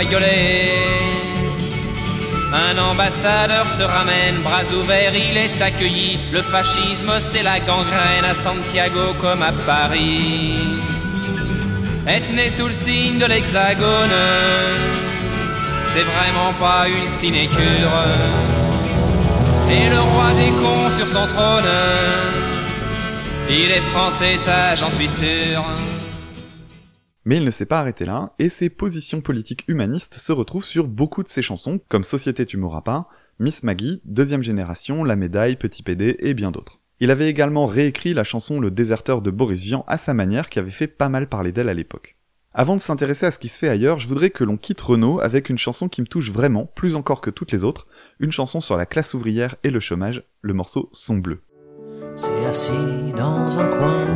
Un 2.52 2.78
ambassadeur 2.80 3.70
se 3.70 3.84
ramène, 3.84 4.42
bras 4.42 4.64
ouverts, 4.74 5.14
il 5.14 5.38
est 5.38 5.62
accueilli. 5.62 6.18
Le 6.34 6.40
fascisme, 6.40 7.12
c'est 7.20 7.44
la 7.44 7.60
gangrène 7.60 8.26
à 8.28 8.34
Santiago 8.34 9.14
comme 9.22 9.44
à 9.44 9.52
Paris. 9.68 10.56
Sous 12.50 12.68
le 12.68 13.20
de 13.20 13.26
l'hexagone 13.26 14.10
c'est 15.92 16.04
vraiment 16.04 16.54
pas 16.60 16.88
une 16.88 17.10
sinécure. 17.10 17.60
Et 19.72 19.90
le 19.90 20.00
roi 20.00 20.30
des 20.34 20.52
cons 20.62 20.90
sur 20.92 21.08
son 21.08 21.26
trône, 21.28 21.64
il 23.50 23.72
est 23.72 23.82
français, 23.82 24.38
ça 24.38 24.76
j'en 24.76 24.90
suis 24.92 25.08
sûr. 25.08 25.64
Mais 27.26 27.38
il 27.38 27.46
ne 27.46 27.50
s'est 27.50 27.66
pas 27.66 27.80
arrêté 27.80 28.06
là, 28.06 28.34
et 28.40 28.50
ses 28.50 28.70
positions 28.70 29.22
politiques 29.22 29.66
humanistes 29.68 30.16
se 30.16 30.32
retrouvent 30.32 30.64
sur 30.64 30.88
beaucoup 30.88 31.24
de 31.24 31.28
ses 31.28 31.42
chansons, 31.42 31.80
comme 31.90 32.04
Société 32.04 32.46
tu 32.46 32.58
m'auras 32.58 32.82
pas, 32.82 33.08
Miss 33.40 33.64
Maggie, 33.64 34.02
Deuxième 34.06 34.44
Génération, 34.44 35.04
La 35.04 35.16
Médaille, 35.16 35.56
Petit 35.56 35.82
PD 35.82 36.18
et 36.20 36.34
bien 36.34 36.52
d'autres. 36.52 36.80
Il 37.02 37.12
avait 37.12 37.30
également 37.30 37.66
réécrit 37.66 38.14
la 38.14 38.26
chanson 38.26 38.60
Le 38.60 38.72
déserteur 38.72 39.22
de 39.22 39.32
Boris 39.32 39.64
Vian 39.64 39.86
à 39.88 39.98
sa 39.98 40.14
manière 40.14 40.50
qui 40.50 40.60
avait 40.60 40.70
fait 40.70 40.88
pas 40.88 41.08
mal 41.08 41.30
parler 41.30 41.54
d'elle 41.54 41.70
à 41.70 41.74
l'époque. 41.74 42.18
Avant 42.54 42.76
de 42.76 42.82
s'intéresser 42.82 43.26
à 43.26 43.32
ce 43.32 43.40
qui 43.40 43.48
se 43.48 43.58
fait 43.58 43.70
ailleurs, 43.70 44.00
je 44.00 44.08
voudrais 44.08 44.32
que 44.32 44.44
l'on 44.44 44.58
quitte 44.58 44.82
Renault 44.82 45.22
avec 45.22 45.50
une 45.50 45.58
chanson 45.58 45.88
qui 45.88 46.02
me 46.02 46.08
touche 46.08 46.32
vraiment, 46.32 46.66
plus 46.66 46.96
encore 46.96 47.22
que 47.22 47.30
toutes 47.30 47.54
les 47.54 47.64
autres, 47.64 47.88
une 48.20 48.32
chanson 48.32 48.60
sur 48.60 48.76
la 48.76 48.86
classe 48.86 49.14
ouvrière 49.14 49.56
et 49.64 49.70
le 49.70 49.80
chômage, 49.80 50.24
le 50.42 50.54
morceau 50.54 50.90
Son 50.92 51.18
bleu. 51.18 51.42
C'est 52.18 52.46
assis 52.46 53.14
dans 53.16 53.60
un 53.60 53.68
coin, 53.68 54.08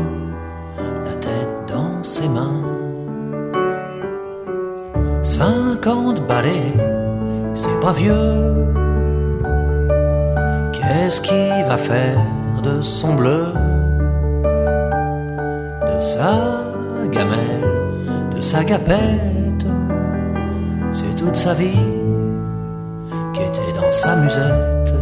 la 1.06 1.14
tête 1.16 1.68
dans 1.68 2.04
ses 2.04 2.28
mains. 2.28 2.70
50 5.24 6.28
balais, 6.28 6.74
c'est 7.56 7.80
pas 7.80 7.94
vieux. 7.94 8.66
Qu'est-ce 10.74 11.22
qu'il 11.22 11.66
va 11.66 11.78
faire? 11.78 12.43
De 12.64 12.82
son 12.82 13.16
bleu, 13.16 13.54
de 15.86 16.02
sa 16.02 16.64
gamelle? 17.12 17.74
sa 18.44 18.66
gapette, 18.66 19.66
c'est 20.92 21.16
toute 21.16 21.36
sa 21.36 21.54
vie 21.54 21.80
qui 23.34 23.42
était 23.42 23.72
dans 23.74 23.92
sa 23.94 24.18
musette. 24.18 24.94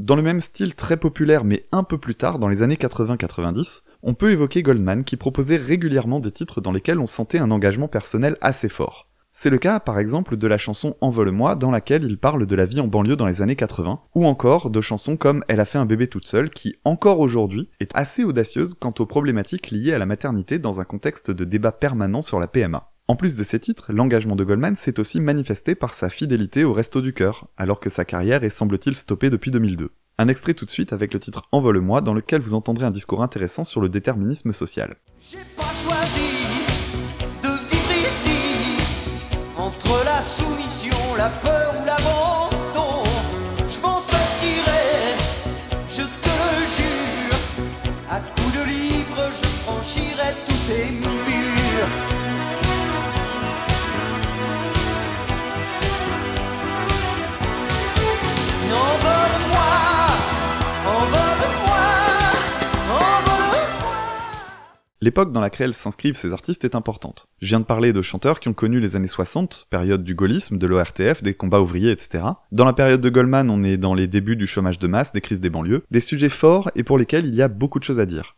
Dans 0.00 0.16
le 0.16 0.22
même 0.22 0.40
style 0.40 0.74
très 0.74 0.96
populaire 0.96 1.44
mais 1.44 1.64
un 1.70 1.84
peu 1.84 1.96
plus 1.96 2.16
tard, 2.16 2.40
dans 2.40 2.48
les 2.48 2.62
années 2.62 2.74
80-90, 2.74 3.82
on 4.02 4.14
peut 4.14 4.32
évoquer 4.32 4.64
Goldman 4.64 5.04
qui 5.04 5.16
proposait 5.16 5.56
régulièrement 5.56 6.18
des 6.18 6.32
titres 6.32 6.60
dans 6.60 6.72
lesquels 6.72 6.98
on 6.98 7.06
sentait 7.06 7.38
un 7.38 7.52
engagement 7.52 7.88
personnel 7.88 8.36
assez 8.40 8.68
fort. 8.68 9.06
C'est 9.38 9.50
le 9.50 9.58
cas 9.58 9.80
par 9.80 9.98
exemple 9.98 10.38
de 10.38 10.46
la 10.46 10.56
chanson 10.56 10.96
Envole-moi 11.02 11.56
dans 11.56 11.70
laquelle 11.70 12.04
il 12.04 12.16
parle 12.16 12.46
de 12.46 12.56
la 12.56 12.64
vie 12.64 12.80
en 12.80 12.86
banlieue 12.86 13.16
dans 13.16 13.26
les 13.26 13.42
années 13.42 13.54
80, 13.54 14.00
ou 14.14 14.24
encore 14.24 14.70
de 14.70 14.80
chansons 14.80 15.18
comme 15.18 15.44
Elle 15.46 15.60
a 15.60 15.66
fait 15.66 15.76
un 15.76 15.84
bébé 15.84 16.08
toute 16.08 16.26
seule 16.26 16.48
qui, 16.48 16.76
encore 16.84 17.20
aujourd'hui, 17.20 17.68
est 17.78 17.94
assez 17.94 18.24
audacieuse 18.24 18.72
quant 18.72 18.94
aux 18.98 19.04
problématiques 19.04 19.70
liées 19.70 19.92
à 19.92 19.98
la 19.98 20.06
maternité 20.06 20.58
dans 20.58 20.80
un 20.80 20.84
contexte 20.84 21.30
de 21.30 21.44
débat 21.44 21.70
permanent 21.70 22.22
sur 22.22 22.40
la 22.40 22.46
PMA. 22.46 22.90
En 23.08 23.14
plus 23.14 23.36
de 23.36 23.44
ces 23.44 23.60
titres, 23.60 23.92
l'engagement 23.92 24.36
de 24.36 24.44
Goldman 24.44 24.74
s'est 24.74 24.98
aussi 24.98 25.20
manifesté 25.20 25.74
par 25.74 25.92
sa 25.92 26.08
fidélité 26.08 26.64
au 26.64 26.72
Resto 26.72 27.02
du 27.02 27.12
Cœur, 27.12 27.46
alors 27.58 27.78
que 27.78 27.90
sa 27.90 28.06
carrière 28.06 28.42
est 28.42 28.48
semble-t-il 28.48 28.96
stoppée 28.96 29.28
depuis 29.28 29.50
2002. 29.50 29.90
Un 30.16 30.28
extrait 30.28 30.54
tout 30.54 30.64
de 30.64 30.70
suite 30.70 30.94
avec 30.94 31.12
le 31.12 31.20
titre 31.20 31.46
Envole-moi 31.52 32.00
dans 32.00 32.14
lequel 32.14 32.40
vous 32.40 32.54
entendrez 32.54 32.86
un 32.86 32.90
discours 32.90 33.22
intéressant 33.22 33.64
sur 33.64 33.82
le 33.82 33.90
déterminisme 33.90 34.54
social. 34.54 34.96
La 41.16 41.28
peur 41.28 41.74
ou 41.80 41.84
l'abandon, 41.86 42.15
L'époque 65.06 65.30
dans 65.30 65.40
laquelle 65.40 65.72
s'inscrivent 65.72 66.16
ces 66.16 66.32
artistes 66.32 66.64
est 66.64 66.74
importante. 66.74 67.28
Je 67.40 67.46
viens 67.46 67.60
de 67.60 67.64
parler 67.64 67.92
de 67.92 68.02
chanteurs 68.02 68.40
qui 68.40 68.48
ont 68.48 68.52
connu 68.52 68.80
les 68.80 68.96
années 68.96 69.06
60, 69.06 69.68
période 69.70 70.02
du 70.02 70.16
gaullisme, 70.16 70.58
de 70.58 70.66
l'ORTF, 70.66 71.22
des 71.22 71.32
combats 71.32 71.60
ouvriers, 71.60 71.92
etc. 71.92 72.24
Dans 72.50 72.64
la 72.64 72.72
période 72.72 73.00
de 73.00 73.08
Goldman, 73.08 73.48
on 73.48 73.62
est 73.62 73.76
dans 73.76 73.94
les 73.94 74.08
débuts 74.08 74.34
du 74.34 74.48
chômage 74.48 74.80
de 74.80 74.88
masse, 74.88 75.12
des 75.12 75.20
crises 75.20 75.40
des 75.40 75.48
banlieues, 75.48 75.84
des 75.92 76.00
sujets 76.00 76.28
forts 76.28 76.72
et 76.74 76.82
pour 76.82 76.98
lesquels 76.98 77.24
il 77.24 77.36
y 77.36 77.42
a 77.42 77.46
beaucoup 77.46 77.78
de 77.78 77.84
choses 77.84 78.00
à 78.00 78.04
dire. 78.04 78.34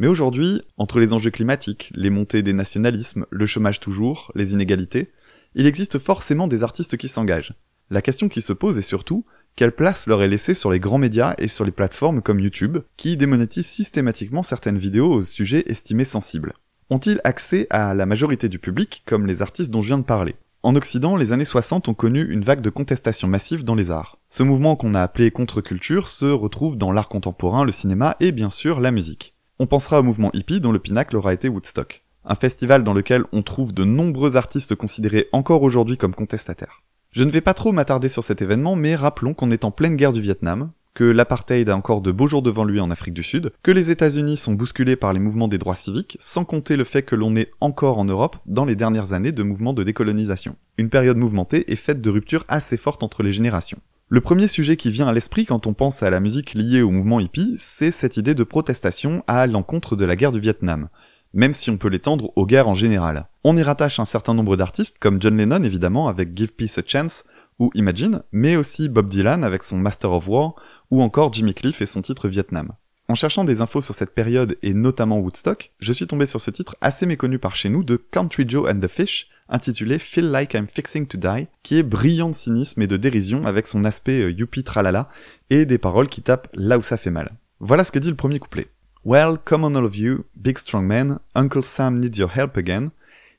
Mais 0.00 0.08
aujourd'hui, 0.08 0.62
entre 0.76 0.98
les 0.98 1.12
enjeux 1.12 1.30
climatiques, 1.30 1.92
les 1.94 2.10
montées 2.10 2.42
des 2.42 2.52
nationalismes, 2.52 3.24
le 3.30 3.46
chômage 3.46 3.78
toujours, 3.78 4.32
les 4.34 4.54
inégalités, 4.54 5.12
il 5.54 5.66
existe 5.66 6.00
forcément 6.00 6.48
des 6.48 6.64
artistes 6.64 6.96
qui 6.96 7.06
s'engagent. 7.06 7.54
La 7.90 8.02
question 8.02 8.28
qui 8.28 8.40
se 8.40 8.52
pose 8.52 8.76
est 8.76 8.82
surtout, 8.82 9.24
quelle 9.58 9.72
place 9.72 10.06
leur 10.06 10.22
est 10.22 10.28
laissée 10.28 10.54
sur 10.54 10.70
les 10.70 10.78
grands 10.78 10.98
médias 10.98 11.34
et 11.36 11.48
sur 11.48 11.64
les 11.64 11.72
plateformes 11.72 12.22
comme 12.22 12.38
YouTube, 12.38 12.78
qui 12.96 13.16
démonétisent 13.16 13.66
systématiquement 13.66 14.44
certaines 14.44 14.78
vidéos 14.78 15.14
aux 15.14 15.20
sujets 15.20 15.64
estimés 15.66 16.04
sensibles? 16.04 16.52
Ont-ils 16.90 17.20
accès 17.24 17.66
à 17.68 17.92
la 17.92 18.06
majorité 18.06 18.48
du 18.48 18.60
public, 18.60 19.02
comme 19.04 19.26
les 19.26 19.42
artistes 19.42 19.72
dont 19.72 19.82
je 19.82 19.88
viens 19.88 19.98
de 19.98 20.04
parler? 20.04 20.36
En 20.62 20.76
Occident, 20.76 21.16
les 21.16 21.32
années 21.32 21.44
60 21.44 21.88
ont 21.88 21.94
connu 21.94 22.24
une 22.30 22.42
vague 22.42 22.60
de 22.60 22.70
contestation 22.70 23.26
massive 23.26 23.64
dans 23.64 23.74
les 23.74 23.90
arts. 23.90 24.20
Ce 24.28 24.44
mouvement 24.44 24.76
qu'on 24.76 24.94
a 24.94 25.02
appelé 25.02 25.32
contre-culture 25.32 26.06
se 26.06 26.26
retrouve 26.26 26.78
dans 26.78 26.92
l'art 26.92 27.08
contemporain, 27.08 27.64
le 27.64 27.72
cinéma 27.72 28.14
et 28.20 28.30
bien 28.30 28.50
sûr 28.50 28.78
la 28.78 28.92
musique. 28.92 29.34
On 29.58 29.66
pensera 29.66 29.98
au 29.98 30.04
mouvement 30.04 30.30
hippie 30.34 30.60
dont 30.60 30.70
le 30.70 30.78
pinacle 30.78 31.16
aura 31.16 31.34
été 31.34 31.48
Woodstock, 31.48 32.04
un 32.24 32.36
festival 32.36 32.84
dans 32.84 32.94
lequel 32.94 33.24
on 33.32 33.42
trouve 33.42 33.74
de 33.74 33.82
nombreux 33.82 34.36
artistes 34.36 34.76
considérés 34.76 35.28
encore 35.32 35.64
aujourd'hui 35.64 35.96
comme 35.96 36.14
contestataires. 36.14 36.84
Je 37.10 37.24
ne 37.24 37.30
vais 37.30 37.40
pas 37.40 37.54
trop 37.54 37.72
m'attarder 37.72 38.08
sur 38.08 38.22
cet 38.22 38.42
événement, 38.42 38.76
mais 38.76 38.94
rappelons 38.94 39.32
qu'on 39.32 39.50
est 39.50 39.64
en 39.64 39.70
pleine 39.70 39.96
guerre 39.96 40.12
du 40.12 40.20
Vietnam, 40.20 40.72
que 40.92 41.04
l'apartheid 41.04 41.68
a 41.70 41.76
encore 41.76 42.02
de 42.02 42.12
beaux 42.12 42.26
jours 42.26 42.42
devant 42.42 42.64
lui 42.64 42.80
en 42.80 42.90
Afrique 42.90 43.14
du 43.14 43.22
Sud, 43.22 43.52
que 43.62 43.70
les 43.70 43.90
États-Unis 43.90 44.36
sont 44.36 44.52
bousculés 44.52 44.96
par 44.96 45.14
les 45.14 45.18
mouvements 45.18 45.48
des 45.48 45.56
droits 45.56 45.74
civiques, 45.74 46.18
sans 46.20 46.44
compter 46.44 46.76
le 46.76 46.84
fait 46.84 47.02
que 47.02 47.14
l'on 47.16 47.34
est 47.34 47.50
encore 47.60 47.98
en 47.98 48.04
Europe 48.04 48.36
dans 48.44 48.66
les 48.66 48.76
dernières 48.76 49.14
années 49.14 49.32
de 49.32 49.42
mouvements 49.42 49.72
de 49.72 49.84
décolonisation. 49.84 50.56
Une 50.76 50.90
période 50.90 51.16
mouvementée 51.16 51.72
et 51.72 51.76
faite 51.76 52.02
de 52.02 52.10
ruptures 52.10 52.44
assez 52.48 52.76
fortes 52.76 53.02
entre 53.02 53.22
les 53.22 53.32
générations. 53.32 53.78
Le 54.10 54.20
premier 54.20 54.48
sujet 54.48 54.76
qui 54.76 54.90
vient 54.90 55.06
à 55.06 55.12
l'esprit 55.12 55.46
quand 55.46 55.66
on 55.66 55.74
pense 55.74 56.02
à 56.02 56.10
la 56.10 56.20
musique 56.20 56.54
liée 56.54 56.82
au 56.82 56.90
mouvement 56.90 57.20
hippie, 57.20 57.54
c'est 57.56 57.90
cette 57.90 58.16
idée 58.16 58.34
de 58.34 58.44
protestation 58.44 59.22
à 59.26 59.46
l'encontre 59.46 59.96
de 59.96 60.04
la 60.04 60.16
guerre 60.16 60.32
du 60.32 60.40
Vietnam, 60.40 60.88
même 61.34 61.54
si 61.54 61.70
on 61.70 61.76
peut 61.76 61.88
l'étendre 61.88 62.32
aux 62.36 62.46
guerres 62.46 62.68
en 62.68 62.74
général. 62.74 63.28
On 63.44 63.56
y 63.56 63.62
rattache 63.62 64.00
un 64.00 64.04
certain 64.04 64.34
nombre 64.34 64.56
d'artistes, 64.56 64.98
comme 64.98 65.20
John 65.20 65.36
Lennon 65.36 65.62
évidemment 65.62 66.08
avec 66.08 66.36
Give 66.36 66.52
Peace 66.52 66.78
a 66.78 66.82
Chance, 66.86 67.24
ou 67.58 67.70
Imagine, 67.74 68.22
mais 68.32 68.56
aussi 68.56 68.88
Bob 68.88 69.08
Dylan 69.08 69.44
avec 69.44 69.62
son 69.62 69.78
Master 69.78 70.12
of 70.12 70.28
War, 70.28 70.54
ou 70.90 71.02
encore 71.02 71.32
Jimmy 71.32 71.54
Cliff 71.54 71.80
et 71.82 71.86
son 71.86 72.02
titre 72.02 72.28
Vietnam. 72.28 72.72
En 73.10 73.14
cherchant 73.14 73.44
des 73.44 73.62
infos 73.62 73.80
sur 73.80 73.94
cette 73.94 74.14
période 74.14 74.58
et 74.62 74.74
notamment 74.74 75.18
Woodstock, 75.18 75.72
je 75.78 75.92
suis 75.94 76.06
tombé 76.06 76.26
sur 76.26 76.42
ce 76.42 76.50
titre 76.50 76.76
assez 76.82 77.06
méconnu 77.06 77.38
par 77.38 77.56
chez 77.56 77.70
nous 77.70 77.82
de 77.82 77.96
Country 77.96 78.44
Joe 78.46 78.70
and 78.70 78.80
the 78.80 78.88
Fish, 78.88 79.28
intitulé 79.48 79.98
Feel 79.98 80.30
Like 80.30 80.52
I'm 80.52 80.66
Fixing 80.66 81.06
to 81.06 81.16
Die, 81.16 81.48
qui 81.62 81.78
est 81.78 81.82
brillant 81.82 82.28
de 82.28 82.34
cynisme 82.34 82.82
et 82.82 82.86
de 82.86 82.98
dérision 82.98 83.46
avec 83.46 83.66
son 83.66 83.84
aspect 83.84 84.20
euh, 84.20 84.30
youpi 84.30 84.62
tralala 84.62 85.08
et 85.48 85.64
des 85.64 85.78
paroles 85.78 86.08
qui 86.08 86.20
tapent 86.20 86.48
là 86.52 86.76
où 86.76 86.82
ça 86.82 86.98
fait 86.98 87.10
mal. 87.10 87.32
Voilà 87.60 87.82
ce 87.82 87.92
que 87.92 87.98
dit 87.98 88.10
le 88.10 88.14
premier 88.14 88.38
couplet. 88.38 88.68
Well, 89.04 89.36
come 89.36 89.64
on 89.64 89.76
all 89.76 89.86
of 89.86 89.96
you, 89.96 90.24
big 90.40 90.58
strong 90.58 90.86
men, 90.88 91.20
Uncle 91.34 91.62
Sam 91.62 92.00
needs 92.00 92.18
your 92.18 92.28
help 92.28 92.56
again. 92.56 92.90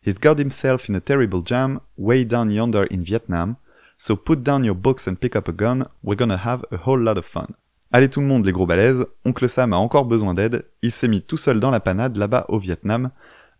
He's 0.02 0.18
got 0.18 0.40
himself 0.40 0.88
in 0.88 0.96
a 0.96 1.02
terrible 1.02 1.42
jam, 1.42 1.82
way 1.98 2.24
down 2.24 2.50
yonder 2.50 2.86
in 2.86 3.04
Vietnam. 3.04 3.58
So 3.98 4.16
put 4.16 4.42
down 4.42 4.64
your 4.64 4.76
books 4.76 5.08
and 5.08 5.16
pick 5.20 5.36
up 5.36 5.50
a 5.50 5.52
gun, 5.52 5.86
we're 6.02 6.16
gonna 6.16 6.38
have 6.38 6.64
a 6.72 6.78
whole 6.78 7.00
lot 7.00 7.18
of 7.18 7.26
fun. 7.26 7.48
Allez 7.92 8.10
tout 8.10 8.22
le 8.22 8.28
monde 8.28 8.46
les 8.46 8.54
gros 8.54 8.66
balaises, 8.66 9.06
Oncle 9.26 9.50
Sam 9.50 9.74
a 9.74 9.78
encore 9.78 10.06
besoin 10.06 10.34
d'aide, 10.34 10.66
il 10.82 10.92
s'est 10.92 11.10
mis 11.10 11.22
tout 11.22 11.38
seul 11.38 11.60
dans 11.60 11.72
la 11.72 11.82
panade 11.82 12.16
là-bas 12.16 12.46
au 12.48 12.58
Vietnam. 12.58 13.12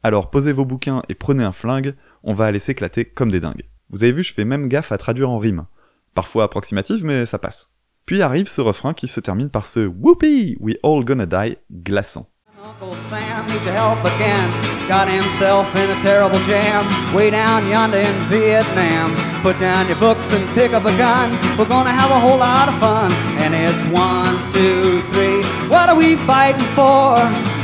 Alors 0.02 0.30
posez 0.30 0.54
vos 0.54 0.66
bouquins 0.66 1.04
et 1.10 1.16
prenez 1.16 1.44
un 1.44 1.52
flingue, 1.52 1.96
on 2.24 2.34
va 2.34 2.46
aller 2.46 2.60
s'éclater 2.60 3.04
comme 3.04 3.32
des 3.32 3.42
dingues. 3.42 3.66
Vous 3.90 4.04
avez 4.04 4.14
vu, 4.14 4.24
je 4.24 4.34
fais 4.34 4.46
même 4.46 4.70
gaffe 4.70 4.94
à 4.94 4.98
traduire 4.98 5.30
en 5.30 5.40
rime. 5.40 5.66
Parfois 6.14 6.46
approximative, 6.46 7.04
mais 7.04 7.26
ça 7.26 7.40
passe. 7.40 7.72
Puis 8.10 8.24
arrive 8.24 8.48
ce 8.48 8.60
refrain 8.60 8.96
qui 8.96 9.08
se 9.08 9.20
termine 9.20 9.52
par 9.52 9.68
ce 9.68 9.82
Whoopee, 9.82 10.58
we 10.60 10.74
all 10.82 11.04
gonna 11.04 11.28
die, 11.28 11.58
glaçant. 11.72 12.26
Uncle 12.58 12.98
Sam 13.08 13.46
needs 13.46 13.64
your 13.64 13.76
help 13.76 14.04
again. 14.04 14.50
Got 14.88 15.08
himself 15.08 15.68
in 15.76 15.92
a 15.92 16.02
terrible 16.02 16.40
jam. 16.48 16.88
Way 17.14 17.30
down 17.30 17.70
yonder 17.70 18.00
in 18.00 18.16
Vietnam. 18.32 19.14
Put 19.44 19.60
down 19.60 19.88
your 19.88 20.00
books 20.00 20.34
and 20.34 20.44
pick 20.56 20.74
up 20.74 20.86
a 20.86 20.98
gun. 20.98 21.38
We're 21.56 21.70
gonna 21.70 21.92
have 21.92 22.10
a 22.10 22.20
whole 22.20 22.40
lot 22.40 22.68
of 22.68 22.80
fun. 22.80 23.12
And 23.46 23.54
it's 23.54 23.86
one, 23.94 24.42
two, 24.54 25.04
three. 25.14 25.44
What 25.70 25.90
are 25.90 25.96
we 25.96 26.16
fighting 26.26 26.66
for? 26.74 27.14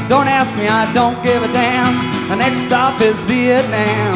Don't 0.09 0.27
ask 0.29 0.55
me, 0.59 0.67
I 0.67 0.85
don't 0.93 1.17
give 1.23 1.41
a 1.41 1.51
damn. 1.53 2.29
The 2.29 2.35
next 2.35 2.59
stop 2.59 3.01
is 3.01 3.17
Vietnam. 3.23 4.13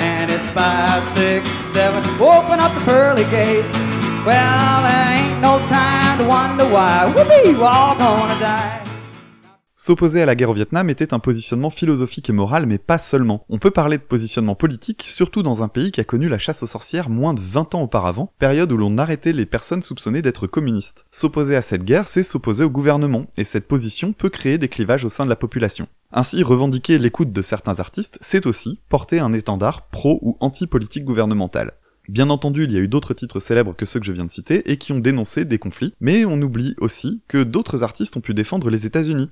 And 0.00 0.30
it's 0.30 0.48
five, 0.56 1.04
six, 1.12 1.50
seven. 1.76 2.02
Open 2.18 2.60
up 2.60 2.74
the 2.74 2.80
pearly 2.86 3.24
gates. 3.24 3.93
S'opposer 9.76 10.22
à 10.22 10.24
la 10.24 10.34
guerre 10.34 10.48
au 10.48 10.54
Vietnam 10.54 10.88
était 10.88 11.12
un 11.12 11.18
positionnement 11.18 11.68
philosophique 11.68 12.30
et 12.30 12.32
moral, 12.32 12.64
mais 12.64 12.78
pas 12.78 12.96
seulement. 12.96 13.44
On 13.50 13.58
peut 13.58 13.70
parler 13.70 13.98
de 13.98 14.02
positionnement 14.02 14.54
politique, 14.54 15.04
surtout 15.06 15.42
dans 15.42 15.62
un 15.62 15.68
pays 15.68 15.92
qui 15.92 16.00
a 16.00 16.04
connu 16.04 16.30
la 16.30 16.38
chasse 16.38 16.62
aux 16.62 16.66
sorcières 16.66 17.10
moins 17.10 17.34
de 17.34 17.42
20 17.42 17.74
ans 17.74 17.82
auparavant, 17.82 18.32
période 18.38 18.72
où 18.72 18.78
l'on 18.78 18.96
arrêtait 18.96 19.34
les 19.34 19.44
personnes 19.44 19.82
soupçonnées 19.82 20.22
d'être 20.22 20.46
communistes. 20.46 21.04
S'opposer 21.10 21.54
à 21.54 21.60
cette 21.60 21.84
guerre, 21.84 22.08
c'est 22.08 22.22
s'opposer 22.22 22.64
au 22.64 22.70
gouvernement, 22.70 23.26
et 23.36 23.44
cette 23.44 23.68
position 23.68 24.14
peut 24.14 24.30
créer 24.30 24.56
des 24.56 24.68
clivages 24.68 25.04
au 25.04 25.10
sein 25.10 25.24
de 25.24 25.28
la 25.28 25.36
population. 25.36 25.86
Ainsi, 26.12 26.42
revendiquer 26.42 26.96
l'écoute 26.96 27.32
de 27.32 27.42
certains 27.42 27.78
artistes, 27.78 28.16
c'est 28.22 28.46
aussi 28.46 28.80
porter 28.88 29.18
un 29.18 29.34
étendard 29.34 29.88
pro 29.88 30.18
ou 30.22 30.38
anti-politique 30.40 31.04
gouvernementale. 31.04 31.74
Bien 32.08 32.28
entendu, 32.28 32.64
il 32.64 32.72
y 32.72 32.76
a 32.76 32.80
eu 32.80 32.88
d'autres 32.88 33.14
titres 33.14 33.40
célèbres 33.40 33.74
que 33.74 33.86
ceux 33.86 33.98
que 33.98 34.04
je 34.06 34.12
viens 34.12 34.26
de 34.26 34.30
citer 34.30 34.70
et 34.70 34.76
qui 34.76 34.92
ont 34.92 34.98
dénoncé 34.98 35.44
des 35.44 35.58
conflits, 35.58 35.94
mais 36.00 36.24
on 36.26 36.40
oublie 36.42 36.74
aussi 36.78 37.22
que 37.28 37.42
d'autres 37.42 37.82
artistes 37.82 38.16
ont 38.16 38.20
pu 38.20 38.34
défendre 38.34 38.68
les 38.68 38.84
États-Unis. 38.84 39.30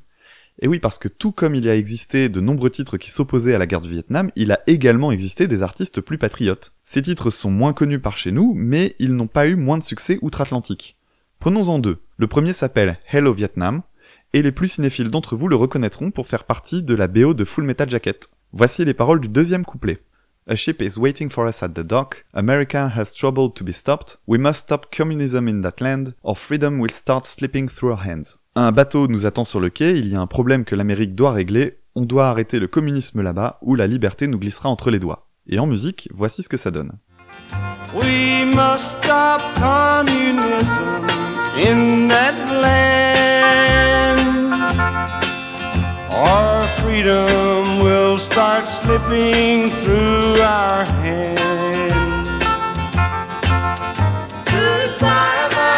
Et 0.60 0.68
oui, 0.68 0.78
parce 0.78 0.98
que 0.98 1.08
tout 1.08 1.32
comme 1.32 1.54
il 1.54 1.64
y 1.64 1.68
a 1.68 1.76
existé 1.76 2.28
de 2.28 2.40
nombreux 2.40 2.70
titres 2.70 2.96
qui 2.96 3.10
s'opposaient 3.10 3.54
à 3.54 3.58
la 3.58 3.66
guerre 3.66 3.80
du 3.80 3.90
Vietnam, 3.90 4.30
il 4.36 4.52
a 4.52 4.60
également 4.66 5.12
existé 5.12 5.46
des 5.48 5.62
artistes 5.62 6.00
plus 6.00 6.18
patriotes. 6.18 6.72
Ces 6.82 7.02
titres 7.02 7.30
sont 7.30 7.50
moins 7.50 7.72
connus 7.72 8.00
par 8.00 8.16
chez 8.16 8.32
nous, 8.32 8.54
mais 8.54 8.94
ils 8.98 9.14
n'ont 9.14 9.26
pas 9.26 9.46
eu 9.46 9.56
moins 9.56 9.78
de 9.78 9.82
succès 9.82 10.18
outre-Atlantique. 10.22 10.96
Prenons-en 11.40 11.78
deux. 11.78 11.98
Le 12.16 12.26
premier 12.26 12.52
s'appelle 12.52 12.98
Hello 13.10 13.32
Vietnam, 13.32 13.82
et 14.32 14.42
les 14.42 14.52
plus 14.52 14.68
cinéphiles 14.68 15.10
d'entre 15.10 15.36
vous 15.36 15.48
le 15.48 15.56
reconnaîtront 15.56 16.10
pour 16.10 16.26
faire 16.26 16.44
partie 16.44 16.82
de 16.82 16.94
la 16.94 17.08
BO 17.08 17.34
de 17.34 17.44
Full 17.44 17.64
Metal 17.64 17.90
Jacket. 17.90 18.28
Voici 18.52 18.84
les 18.84 18.94
paroles 18.94 19.20
du 19.20 19.28
deuxième 19.28 19.64
couplet. 19.64 20.00
A 20.48 20.56
ship 20.56 20.82
is 20.82 20.98
waiting 20.98 21.28
for 21.28 21.46
us 21.46 21.62
at 21.62 21.68
the 21.68 21.84
dock. 21.84 22.24
America 22.34 22.88
has 22.88 23.14
trouble 23.14 23.48
to 23.48 23.62
be 23.62 23.72
stopped. 23.72 24.18
We 24.26 24.38
must 24.38 24.64
stop 24.64 24.90
communism 24.90 25.46
in 25.46 25.62
that 25.62 25.80
land, 25.80 26.14
or 26.24 26.34
freedom 26.34 26.80
will 26.80 26.90
start 26.90 27.26
slipping 27.26 27.68
through 27.68 27.92
our 27.92 28.04
hands. 28.04 28.40
Un 28.56 28.72
bateau 28.72 29.06
nous 29.06 29.24
attend 29.24 29.44
sur 29.44 29.60
le 29.60 29.70
quai, 29.70 29.96
il 29.96 30.08
y 30.08 30.16
a 30.16 30.20
un 30.20 30.26
problème 30.26 30.64
que 30.64 30.74
l'Amérique 30.74 31.14
doit 31.14 31.30
régler, 31.30 31.78
on 31.94 32.02
doit 32.02 32.28
arrêter 32.28 32.58
le 32.58 32.66
communisme 32.66 33.22
là-bas, 33.22 33.58
ou 33.62 33.76
la 33.76 33.86
liberté 33.86 34.26
nous 34.26 34.38
glissera 34.38 34.68
entre 34.68 34.90
les 34.90 34.98
doigts. 34.98 35.28
Et 35.48 35.60
en 35.60 35.66
musique, 35.66 36.08
voici 36.12 36.42
ce 36.42 36.48
que 36.48 36.56
ça 36.56 36.72
donne. 36.72 36.98
We 37.94 38.44
must 38.44 38.96
stop 39.00 39.42
communism 39.54 41.06
in 41.56 42.08
that 42.08 42.34
land. 42.60 44.18
Our 46.10 46.66
freedom 46.78 47.61
will 47.82 48.16
start 48.16 48.68
slipping 48.68 49.70
through 49.82 50.40
our 50.40 50.84
hands. 51.02 51.40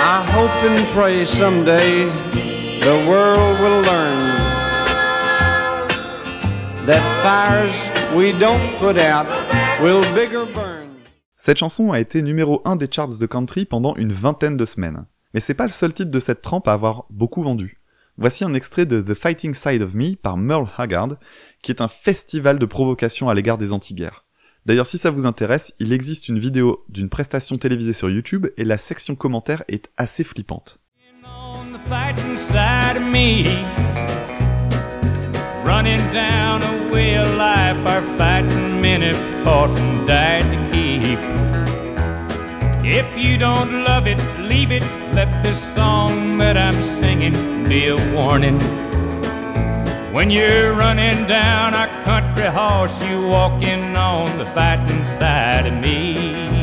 I 0.06 0.22
hope 0.32 0.52
and 0.68 0.86
pray 0.88 1.24
someday 1.24 2.04
the 2.80 2.96
world 3.08 3.58
will 3.60 3.80
learn 3.82 4.36
that 6.86 7.02
fires 7.22 7.88
we 8.14 8.32
don't 8.38 8.60
put 8.78 8.98
out 8.98 9.26
will 9.80 10.02
bigger 10.14 10.44
burn. 10.52 10.84
Cette 11.36 11.58
chanson 11.58 11.92
a 11.92 12.00
été 12.00 12.22
numéro 12.22 12.60
1 12.64 12.76
des 12.76 12.88
charts 12.90 13.18
de 13.18 13.26
country 13.26 13.64
pendant 13.64 13.94
une 13.96 14.12
vingtaine 14.12 14.56
de 14.56 14.64
semaines. 14.64 15.06
Mais 15.32 15.40
c'est 15.40 15.54
pas 15.54 15.66
le 15.66 15.72
seul 15.72 15.92
titre 15.92 16.10
de 16.10 16.20
cette 16.20 16.42
trempe 16.42 16.68
à 16.68 16.72
avoir 16.72 17.04
beaucoup 17.10 17.42
vendu. 17.42 17.80
Voici 18.16 18.44
un 18.44 18.54
extrait 18.54 18.86
de 18.86 19.00
The 19.00 19.14
Fighting 19.14 19.54
Side 19.54 19.82
of 19.82 19.94
Me 19.94 20.14
par 20.14 20.36
Merle 20.36 20.68
Haggard, 20.78 21.16
qui 21.62 21.72
est 21.72 21.80
un 21.80 21.88
festival 21.88 22.60
de 22.60 22.66
provocation 22.66 23.28
à 23.28 23.34
l'égard 23.34 23.58
des 23.58 23.72
anti-guerres. 23.72 24.24
D'ailleurs, 24.66 24.86
si 24.86 24.98
ça 24.98 25.10
vous 25.10 25.26
intéresse, 25.26 25.74
il 25.80 25.92
existe 25.92 26.28
une 26.28 26.38
vidéo 26.38 26.84
d'une 26.88 27.08
prestation 27.08 27.58
télévisée 27.58 27.92
sur 27.92 28.08
YouTube 28.08 28.46
et 28.56 28.62
la 28.64 28.78
section 28.78 29.16
commentaires 29.16 29.64
est 29.66 29.90
assez 29.96 30.22
flippante. 30.22 30.80
If 42.86 43.16
you 43.16 43.38
don't 43.38 43.82
love 43.82 44.06
it, 44.06 44.20
leave 44.38 44.70
it. 44.70 44.82
Let 45.14 45.42
this 45.42 45.58
song 45.74 46.36
that 46.36 46.58
I'm 46.58 46.74
singing 47.00 47.32
be 47.66 47.88
a 47.88 47.96
warning. 48.14 48.60
When 50.12 50.30
you're 50.30 50.74
running 50.74 51.26
down 51.26 51.74
our 51.74 51.88
country 52.04 52.44
horse, 52.44 52.92
you're 53.08 53.26
walking 53.26 53.96
on 53.96 54.26
the 54.36 54.44
fighting 54.44 55.02
side 55.18 55.66
of 55.66 55.80
me. 55.80 56.53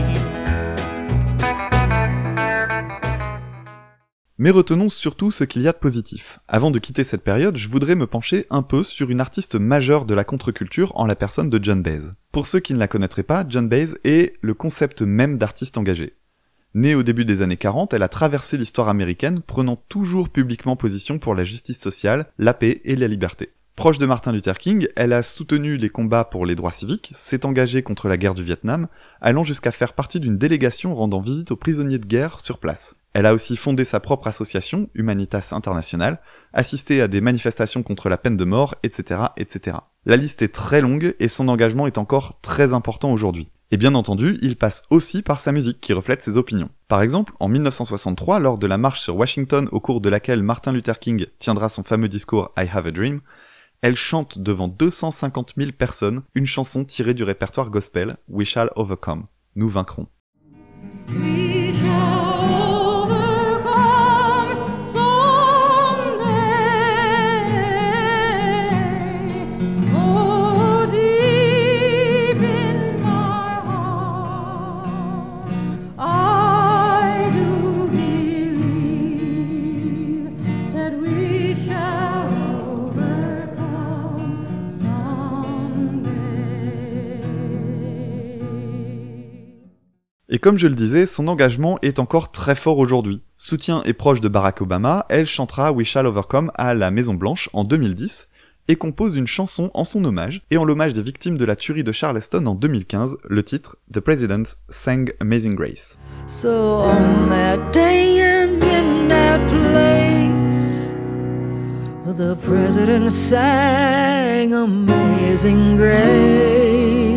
Mais 4.41 4.49
retenons 4.49 4.89
surtout 4.89 5.29
ce 5.29 5.43
qu'il 5.43 5.61
y 5.61 5.67
a 5.67 5.71
de 5.71 5.77
positif. 5.77 6.39
Avant 6.47 6.71
de 6.71 6.79
quitter 6.79 7.03
cette 7.03 7.21
période, 7.21 7.57
je 7.57 7.67
voudrais 7.67 7.93
me 7.93 8.07
pencher 8.07 8.47
un 8.49 8.63
peu 8.63 8.81
sur 8.81 9.11
une 9.11 9.21
artiste 9.21 9.53
majeure 9.53 10.03
de 10.03 10.15
la 10.15 10.23
contre-culture 10.23 10.91
en 10.95 11.05
la 11.05 11.15
personne 11.15 11.51
de 11.51 11.63
John 11.63 11.83
Baez. 11.83 12.09
Pour 12.31 12.47
ceux 12.47 12.59
qui 12.59 12.73
ne 12.73 12.79
la 12.79 12.87
connaîtraient 12.87 13.21
pas, 13.21 13.45
John 13.47 13.69
Baez 13.69 13.89
est 14.03 14.33
le 14.41 14.55
concept 14.55 15.03
même 15.03 15.37
d'artiste 15.37 15.77
engagé. 15.77 16.15
Née 16.73 16.95
au 16.95 17.03
début 17.03 17.23
des 17.23 17.43
années 17.43 17.55
40, 17.55 17.93
elle 17.93 18.01
a 18.01 18.07
traversé 18.07 18.57
l'histoire 18.57 18.89
américaine, 18.89 19.43
prenant 19.45 19.75
toujours 19.75 20.29
publiquement 20.29 20.75
position 20.75 21.19
pour 21.19 21.35
la 21.35 21.43
justice 21.43 21.79
sociale, 21.79 22.25
la 22.39 22.55
paix 22.55 22.81
et 22.83 22.95
la 22.95 23.07
liberté. 23.07 23.51
Proche 23.75 23.99
de 23.99 24.07
Martin 24.07 24.31
Luther 24.31 24.57
King, 24.57 24.87
elle 24.95 25.13
a 25.13 25.21
soutenu 25.21 25.77
les 25.77 25.89
combats 25.89 26.25
pour 26.25 26.47
les 26.47 26.55
droits 26.55 26.71
civiques, 26.71 27.11
s'est 27.13 27.45
engagée 27.45 27.83
contre 27.83 28.07
la 28.07 28.17
guerre 28.17 28.33
du 28.33 28.43
Vietnam, 28.43 28.87
allant 29.21 29.43
jusqu'à 29.43 29.69
faire 29.69 29.93
partie 29.93 30.19
d'une 30.19 30.39
délégation 30.39 30.95
rendant 30.95 31.21
visite 31.21 31.51
aux 31.51 31.55
prisonniers 31.55 31.99
de 31.99 32.07
guerre 32.07 32.39
sur 32.39 32.57
place. 32.57 32.95
Elle 33.13 33.25
a 33.25 33.33
aussi 33.33 33.57
fondé 33.57 33.83
sa 33.83 33.99
propre 33.99 34.27
association, 34.27 34.89
Humanitas 34.93 35.49
International, 35.51 36.21
assisté 36.53 37.01
à 37.01 37.07
des 37.07 37.21
manifestations 37.21 37.83
contre 37.83 38.07
la 38.07 38.17
peine 38.17 38.37
de 38.37 38.45
mort, 38.45 38.75
etc., 38.83 39.21
etc. 39.37 39.77
La 40.05 40.15
liste 40.15 40.41
est 40.41 40.53
très 40.53 40.81
longue 40.81 41.15
et 41.19 41.27
son 41.27 41.49
engagement 41.49 41.87
est 41.87 41.97
encore 41.97 42.39
très 42.41 42.73
important 42.73 43.11
aujourd'hui. 43.11 43.49
Et 43.73 43.77
bien 43.77 43.95
entendu, 43.95 44.37
il 44.41 44.57
passe 44.57 44.83
aussi 44.89 45.21
par 45.21 45.39
sa 45.39 45.53
musique 45.53 45.79
qui 45.79 45.93
reflète 45.93 46.21
ses 46.21 46.35
opinions. 46.35 46.69
Par 46.89 47.01
exemple, 47.01 47.33
en 47.39 47.47
1963, 47.47 48.39
lors 48.39 48.57
de 48.57 48.67
la 48.67 48.77
marche 48.77 49.01
sur 49.01 49.15
Washington 49.15 49.69
au 49.71 49.79
cours 49.79 50.01
de 50.01 50.09
laquelle 50.09 50.43
Martin 50.43 50.73
Luther 50.73 50.99
King 50.99 51.25
tiendra 51.39 51.69
son 51.69 51.83
fameux 51.83 52.09
discours 52.09 52.51
I 52.57 52.67
Have 52.71 52.87
a 52.87 52.91
Dream, 52.91 53.21
elle 53.81 53.95
chante 53.95 54.39
devant 54.39 54.67
250 54.67 55.53
000 55.57 55.71
personnes 55.71 56.21
une 56.35 56.45
chanson 56.45 56.85
tirée 56.85 57.13
du 57.13 57.23
répertoire 57.23 57.69
gospel 57.69 58.17
We 58.27 58.47
Shall 58.47 58.71
Overcome. 58.75 59.27
Nous 59.55 59.69
vaincrons. 59.69 60.07
Et 90.33 90.39
comme 90.39 90.57
je 90.57 90.69
le 90.69 90.75
disais, 90.75 91.05
son 91.05 91.27
engagement 91.27 91.77
est 91.81 91.99
encore 91.99 92.31
très 92.31 92.55
fort 92.55 92.77
aujourd'hui. 92.77 93.21
Soutien 93.35 93.83
et 93.83 93.91
proche 93.91 94.21
de 94.21 94.29
Barack 94.29 94.61
Obama, 94.61 95.05
elle 95.09 95.25
chantera 95.25 95.73
We 95.73 95.85
Shall 95.85 96.07
Overcome 96.07 96.53
à 96.55 96.73
la 96.73 96.89
Maison 96.89 97.15
Blanche 97.15 97.49
en 97.51 97.65
2010 97.65 98.29
et 98.69 98.77
compose 98.77 99.17
une 99.17 99.27
chanson 99.27 99.71
en 99.73 99.83
son 99.83 100.05
hommage 100.05 100.43
et 100.49 100.55
en 100.55 100.63
l'hommage 100.63 100.93
des 100.93 101.01
victimes 101.01 101.35
de 101.35 101.43
la 101.43 101.57
tuerie 101.57 101.83
de 101.83 101.91
Charleston 101.91 102.45
en 102.45 102.55
2015, 102.55 103.17
le 103.27 103.43
titre 103.43 103.75
The 103.93 103.99
President 103.99 104.43
Sang 104.69 105.07
Amazing 105.19 105.55
Grace. 105.55 105.97
So 106.27 106.79
on 106.79 107.27
that 107.27 107.57
day 107.73 108.21
in 108.21 109.09
that 109.09 109.41
place, 109.49 110.93
the 112.15 112.37
president 112.37 113.09
sang 113.09 114.53
Amazing 114.53 115.75
Grace. 115.75 117.10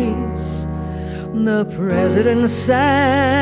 The 1.35 1.65
president 1.65 2.47
sang. 2.47 3.35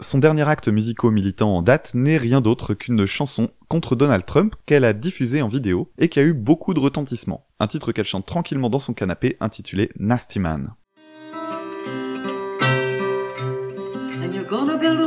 Son 0.00 0.18
dernier 0.18 0.48
acte 0.48 0.68
musico-militant 0.68 1.56
en 1.56 1.62
date 1.62 1.94
n'est 1.94 2.16
rien 2.16 2.40
d'autre 2.40 2.74
qu'une 2.74 3.06
chanson 3.06 3.50
contre 3.68 3.96
Donald 3.96 4.24
Trump 4.24 4.54
qu'elle 4.64 4.84
a 4.84 4.92
diffusée 4.92 5.42
en 5.42 5.48
vidéo 5.48 5.90
et 5.98 6.08
qui 6.08 6.20
a 6.20 6.22
eu 6.22 6.32
beaucoup 6.32 6.74
de 6.74 6.80
retentissement. 6.80 7.46
Un 7.60 7.66
titre 7.66 7.92
qu'elle 7.92 8.04
chante 8.04 8.24
tranquillement 8.24 8.70
dans 8.70 8.78
son 8.78 8.94
canapé 8.94 9.36
intitulé 9.40 9.90
Nasty 9.98 10.38
Man. 10.38 10.74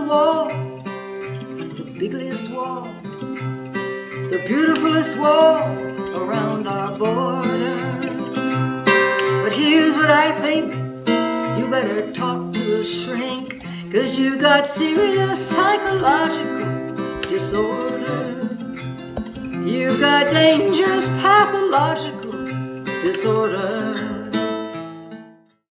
Wall, 0.10 0.48
the 0.48 1.96
biggest 2.00 2.50
wall 2.50 2.90
the 4.30 4.44
beautifulest 4.46 5.18
wall 5.18 5.58
around 6.16 6.68
our 6.68 6.96
borders. 6.96 8.46
But 9.44 9.54
here's 9.54 9.96
what 9.96 10.12
I 10.12 10.32
think 10.42 10.72
you 11.58 11.68
better 11.72 12.12
talk 12.14 12.54
to 12.54 12.82
a 12.82 12.84
shrink, 12.84 13.64
cause 13.92 14.20
you 14.20 14.38
got 14.38 14.68
serious 14.68 15.40
psychological 15.44 17.22
disorders. 17.22 18.80
You've 19.66 20.00
got 20.00 20.32
dangerous 20.32 21.08
pathological 21.24 22.46
disorders. 23.02 24.19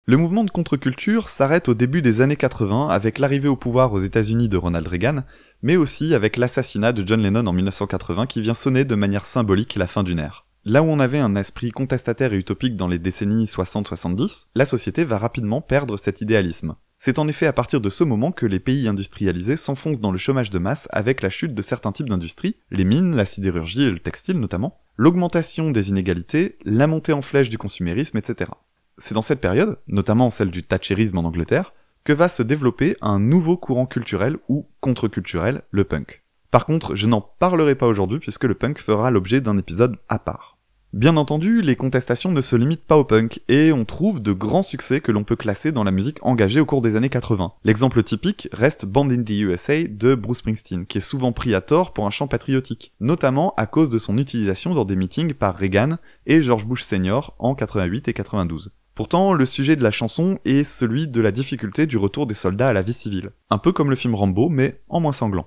Le 0.09 0.17
mouvement 0.17 0.45
de 0.45 0.51
contre-culture 0.53 1.29
s'arrête 1.29 1.69
au 1.69 1.75
début 1.75 2.01
des 2.01 2.21
années 2.21 2.37
80 2.37 2.91
avec 2.91 3.19
l'arrivée 3.19 3.49
au 3.49 3.57
pouvoir 3.57 3.93
aux 3.93 3.99
États-Unis 3.99 4.49
de 4.49 4.57
Ronald 4.57 4.87
Reagan, 4.87 5.25
mais 5.63 5.75
aussi 5.75 6.15
avec 6.15 6.37
l'assassinat 6.37 6.93
de 6.93 7.05
John 7.05 7.21
Lennon 7.21 7.49
en 7.49 7.53
1980 7.53 8.27
qui 8.27 8.41
vient 8.41 8.55
sonner 8.55 8.85
de 8.85 8.95
manière 8.95 9.25
symbolique 9.25 9.75
la 9.75 9.89
fin 9.89 10.05
d'une 10.05 10.21
ère. 10.21 10.47
Là 10.65 10.85
où 10.85 10.87
on 10.87 11.01
avait 11.01 11.19
un 11.19 11.35
esprit 11.35 11.73
contestataire 11.73 12.33
et 12.33 12.37
utopique 12.37 12.77
dans 12.77 12.87
les 12.87 13.01
décennies 13.01 13.47
60-70, 13.47 14.45
la 14.55 14.65
société 14.65 15.05
va 15.05 15.19
rapidement 15.19 15.61
perdre 15.61 15.97
cet 15.97 16.21
idéalisme. 16.21 16.77
C'est 16.99 17.19
en 17.19 17.27
effet 17.27 17.47
à 17.47 17.53
partir 17.53 17.81
de 17.81 17.91
ce 17.91 18.05
moment 18.05 18.31
que 18.31 18.47
les 18.47 18.61
pays 18.61 18.87
industrialisés 18.87 19.57
s'enfoncent 19.57 20.01
dans 20.01 20.13
le 20.13 20.19
chômage 20.19 20.51
de 20.51 20.61
masse 20.61 20.87
avec 20.93 21.21
la 21.21 21.31
chute 21.31 21.53
de 21.53 21.63
certains 21.63 21.91
types 21.91 22.09
d'industries, 22.09 22.55
les 22.71 22.85
mines, 22.85 23.17
la 23.17 23.25
sidérurgie 23.25 23.83
et 23.83 23.91
le 23.91 23.99
textile 23.99 24.39
notamment, 24.39 24.79
l'augmentation 24.97 25.73
des 25.73 25.89
inégalités, 25.89 26.59
la 26.65 26.87
montée 26.87 27.13
en 27.13 27.23
flèche 27.23 27.51
du 27.51 27.59
consumérisme, 27.59 28.19
etc. 28.19 28.53
C'est 28.99 29.15
dans 29.15 29.23
cette 29.23 29.41
période, 29.41 29.79
notamment 29.89 30.31
celle 30.31 30.51
du 30.51 30.63
thatcherisme 30.63 31.19
en 31.19 31.25
Angleterre, 31.25 31.75
que 32.05 32.13
va 32.13 32.29
se 32.29 32.43
développer 32.43 32.97
un 33.03 33.19
nouveau 33.19 33.57
courant 33.57 33.87
culturel 33.87 34.39
ou 34.49 34.67
contre-culturel, 34.81 35.63
le 35.71 35.85
punk. 35.85 36.23
Par 36.51 36.65
contre, 36.65 36.95
je 36.95 37.07
n'en 37.07 37.21
parlerai 37.21 37.75
pas 37.75 37.87
aujourd'hui 37.87 38.21
puisque 38.21 38.45
le 38.45 38.55
punk 38.55 38.79
fera 38.79 39.11
l'objet 39.11 39.41
d'un 39.41 39.59
épisode 39.59 39.97
à 40.09 40.19
part. 40.19 40.57
Bien 40.93 41.19
entendu, 41.19 41.61
les 41.61 41.77
contestations 41.77 42.33
ne 42.33 42.41
se 42.41 42.57
limitent 42.57 42.87
pas 42.87 42.97
au 42.97 43.05
punk, 43.05 43.43
et 43.49 43.71
on 43.71 43.85
trouve 43.85 44.23
de 44.23 44.33
grands 44.33 44.63
succès 44.63 45.03
que 45.03 45.13
l'on 45.13 45.25
peut 45.25 45.37
classer 45.37 45.71
dans 45.71 45.85
la 45.85 45.91
musique 45.91 46.25
engagée 46.25 46.59
au 46.59 46.65
cours 46.65 46.81
des 46.81 46.97
années 46.97 47.11
80. 47.11 47.53
L'exemple 47.65 48.03
typique 48.03 48.49
reste 48.53 48.87
Band 48.87 49.11
in 49.11 49.23
the 49.23 49.31
USA 49.31 49.83
de 49.83 50.15
Bruce 50.15 50.39
Springsteen, 50.39 50.87
qui 50.87 50.97
est 50.97 51.03
souvent 51.03 51.33
pris 51.33 51.55
à 51.55 51.61
tort 51.61 51.93
pour 51.93 52.07
un 52.07 52.11
chant 52.11 52.29
patriotique, 52.29 52.95
notamment 53.01 53.53
à 53.59 53.67
cause 53.67 53.91
de 53.91 53.99
son 53.99 54.17
utilisation 54.17 54.73
dans 54.73 54.87
des 54.87 54.97
meetings 54.97 55.35
par 55.35 55.57
Reagan 55.57 55.99
et 56.25 56.41
George 56.41 56.67
Bush 56.67 56.83
Sr. 56.83 57.33
en 57.39 57.55
88 57.55 58.09
et 58.09 58.15
92. 58.15 58.71
Pourtant, 58.97 59.35
le 59.35 59.45
sujet 59.45 59.77
de 59.77 59.83
la 59.83 59.91
chanson 59.91 60.39
est 60.47 60.65
celui 60.65 61.07
de 61.07 61.21
la 61.21 61.31
difficulté 61.31 61.87
du 61.87 61.99
retour 61.99 62.27
des 62.27 62.33
soldats 62.33 62.71
à 62.71 62.73
la 62.73 62.81
vie 62.81 62.95
civile. 62.95 63.29
Un 63.51 63.59
peu 63.59 63.71
comme 63.71 63.91
le 63.91 63.95
film 63.95 64.15
Rambo, 64.15 64.49
mais 64.49 64.79
en 64.89 65.01
moins 65.01 65.13
sanglant. 65.13 65.47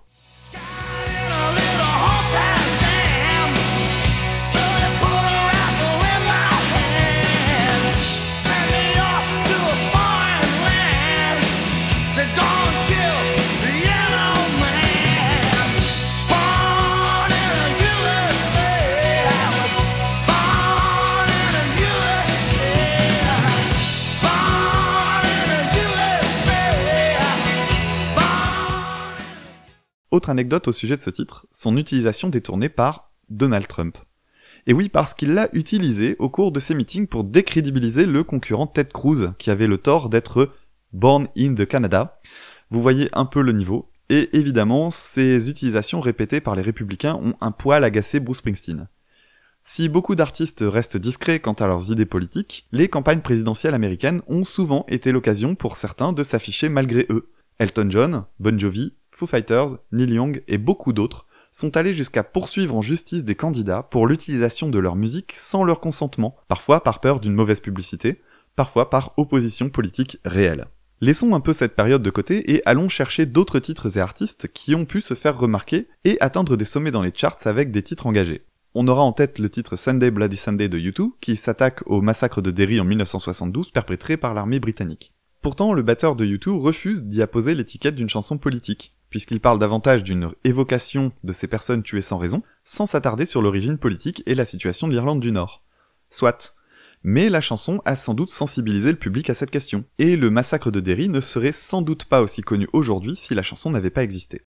Autre 30.20 30.32
anecdote 30.32 30.68
au 30.68 30.74
sujet 30.74 30.98
de 30.98 31.02
ce 31.02 31.12
titre, 31.12 31.48
son 31.50 31.78
utilisation 31.78 32.28
détournée 32.28 32.68
par 32.68 33.14
Donald 33.30 33.66
Trump. 33.68 33.98
Et 34.68 34.74
oui, 34.74 34.90
parce 34.90 35.14
qu'il 35.14 35.34
l'a 35.34 35.48
utilisé 35.54 36.18
au 36.20 36.28
cours 36.28 36.52
de 36.52 36.60
ses 36.60 36.76
meetings 36.76 37.08
pour 37.08 37.24
décrédibiliser 37.24 38.06
le 38.06 38.26
concurrent 38.26 38.68
Ted 38.68 38.90
Cruz, 38.92 39.32
qui 39.38 39.50
avait 39.50 39.66
le 39.66 39.78
tort 39.78 40.10
d'être 40.10 40.52
Born 40.92 41.30
in 41.38 41.56
the 41.56 41.66
Canada. 41.66 42.20
Vous 42.70 42.82
voyez 42.82 43.08
un 43.14 43.24
peu 43.24 43.42
le 43.42 43.54
niveau. 43.54 43.94
Et 44.10 44.38
évidemment, 44.38 44.90
ces 44.90 45.50
utilisations 45.50 46.02
répétées 46.02 46.42
par 46.42 46.54
les 46.54 46.64
républicains 46.64 47.16
ont 47.16 47.36
un 47.40 47.52
poil 47.52 47.86
agacé 47.86 48.20
Bruce 48.20 48.40
Springsteen. 48.40 48.90
Si 49.64 49.88
beaucoup 49.88 50.16
d'artistes 50.16 50.66
restent 50.68 50.98
discrets 50.98 51.40
quant 51.40 51.54
à 51.54 51.66
leurs 51.66 51.94
idées 51.94 52.06
politiques, 52.06 52.68
les 52.74 52.90
campagnes 52.90 53.22
présidentielles 53.22 53.74
américaines 53.74 54.22
ont 54.28 54.44
souvent 54.44 54.84
été 54.90 55.14
l'occasion 55.14 55.56
pour 55.56 55.78
certains 55.78 56.12
de 56.12 56.24
s'afficher 56.24 56.68
malgré 56.68 57.06
eux. 57.10 57.32
Elton 57.58 57.88
John, 57.90 58.26
Bon 58.40 58.60
Jovi, 58.60 58.94
Foo 59.20 59.26
Fighters, 59.26 59.76
Neil 59.92 60.14
Young 60.14 60.42
et 60.48 60.58
beaucoup 60.58 60.94
d'autres 60.94 61.26
sont 61.52 61.76
allés 61.76 61.94
jusqu'à 61.94 62.24
poursuivre 62.24 62.74
en 62.74 62.82
justice 62.82 63.26
des 63.26 63.36
candidats 63.36 63.84
pour 63.84 64.08
l'utilisation 64.08 64.70
de 64.70 64.80
leur 64.80 64.96
musique 64.96 65.34
sans 65.36 65.66
leur 65.66 65.82
consentement, 65.82 66.38
parfois 66.48 66.84
par 66.84 67.02
peur 67.02 67.20
d'une 67.20 67.34
mauvaise 67.34 67.60
publicité, 67.60 68.22
parfois 68.56 68.90
par 68.90 69.14
opposition 69.18 69.70
politique 69.70 70.20
réelle. 70.24 70.68
Laissons 71.02 71.36
un 71.36 71.42
peu 71.42 71.52
cette 71.52 71.76
période 71.76 72.02
de 72.02 72.10
côté 72.10 72.54
et 72.54 72.62
allons 72.66 72.88
chercher 72.88 73.26
d'autres 73.26 73.60
titres 73.60 73.98
et 73.98 74.00
artistes 74.00 74.48
qui 74.54 74.74
ont 74.74 74.86
pu 74.86 75.02
se 75.02 75.16
faire 75.16 75.38
remarquer 75.38 75.90
et 76.06 76.16
atteindre 76.22 76.56
des 76.56 76.64
sommets 76.64 76.92
dans 76.92 77.02
les 77.02 77.14
charts 77.14 77.40
avec 77.44 77.72
des 77.72 77.84
titres 77.84 78.08
engagés. 78.08 78.46
On 78.74 78.88
aura 78.88 79.02
en 79.02 79.12
tête 79.12 79.38
le 79.40 79.50
titre 79.50 79.76
Sunday 79.76 80.12
Bloody 80.12 80.38
Sunday 80.38 80.70
de 80.70 80.80
U2 80.80 81.10
qui 81.20 81.36
s'attaque 81.36 81.82
au 81.88 82.02
massacre 82.02 82.42
de 82.42 82.52
Derry 82.52 82.80
en 82.80 82.86
1972 82.86 83.72
perpétré 83.72 84.16
par 84.16 84.34
l'armée 84.34 84.62
britannique. 84.62 85.12
Pourtant, 85.42 85.74
le 85.74 85.82
batteur 85.82 86.16
de 86.16 86.26
U2 86.26 86.52
refuse 86.52 87.04
d'y 87.04 87.22
apposer 87.22 87.56
l'étiquette 87.56 87.96
d'une 87.96 88.10
chanson 88.10 88.38
politique, 88.38 88.94
puisqu'il 89.10 89.40
parle 89.40 89.60
davantage 89.60 90.04
d'une 90.04 90.32
évocation 90.44 91.12
de 91.24 91.34
ces 91.34 91.48
personnes 91.48 91.84
tuées 91.84 92.02
sans 92.02 92.18
raison, 92.18 92.44
sans 92.64 92.86
s'attarder 92.86 93.26
sur 93.26 93.42
l'origine 93.42 93.78
politique 93.78 94.24
et 94.26 94.36
la 94.36 94.46
situation 94.46 94.88
de 94.88 94.94
l'Irlande 94.94 95.20
du 95.20 95.32
Nord. 95.32 95.64
Soit. 96.10 96.56
Mais 97.04 97.30
la 97.30 97.42
chanson 97.42 97.82
a 97.86 97.96
sans 97.96 98.14
doute 98.14 98.30
sensibilisé 98.30 98.92
le 98.92 98.98
public 98.98 99.30
à 99.30 99.34
cette 99.34 99.52
question, 99.52 99.86
et 100.00 100.18
le 100.18 100.30
massacre 100.30 100.70
de 100.70 100.80
Derry 100.80 101.08
ne 101.08 101.22
serait 101.22 101.54
sans 101.54 101.82
doute 101.82 102.06
pas 102.06 102.22
aussi 102.22 102.42
connu 102.42 102.68
aujourd'hui 102.74 103.16
si 103.16 103.34
la 103.34 103.42
chanson 103.42 103.70
n'avait 103.70 103.90
pas 103.90 104.04
existé. 104.04 104.42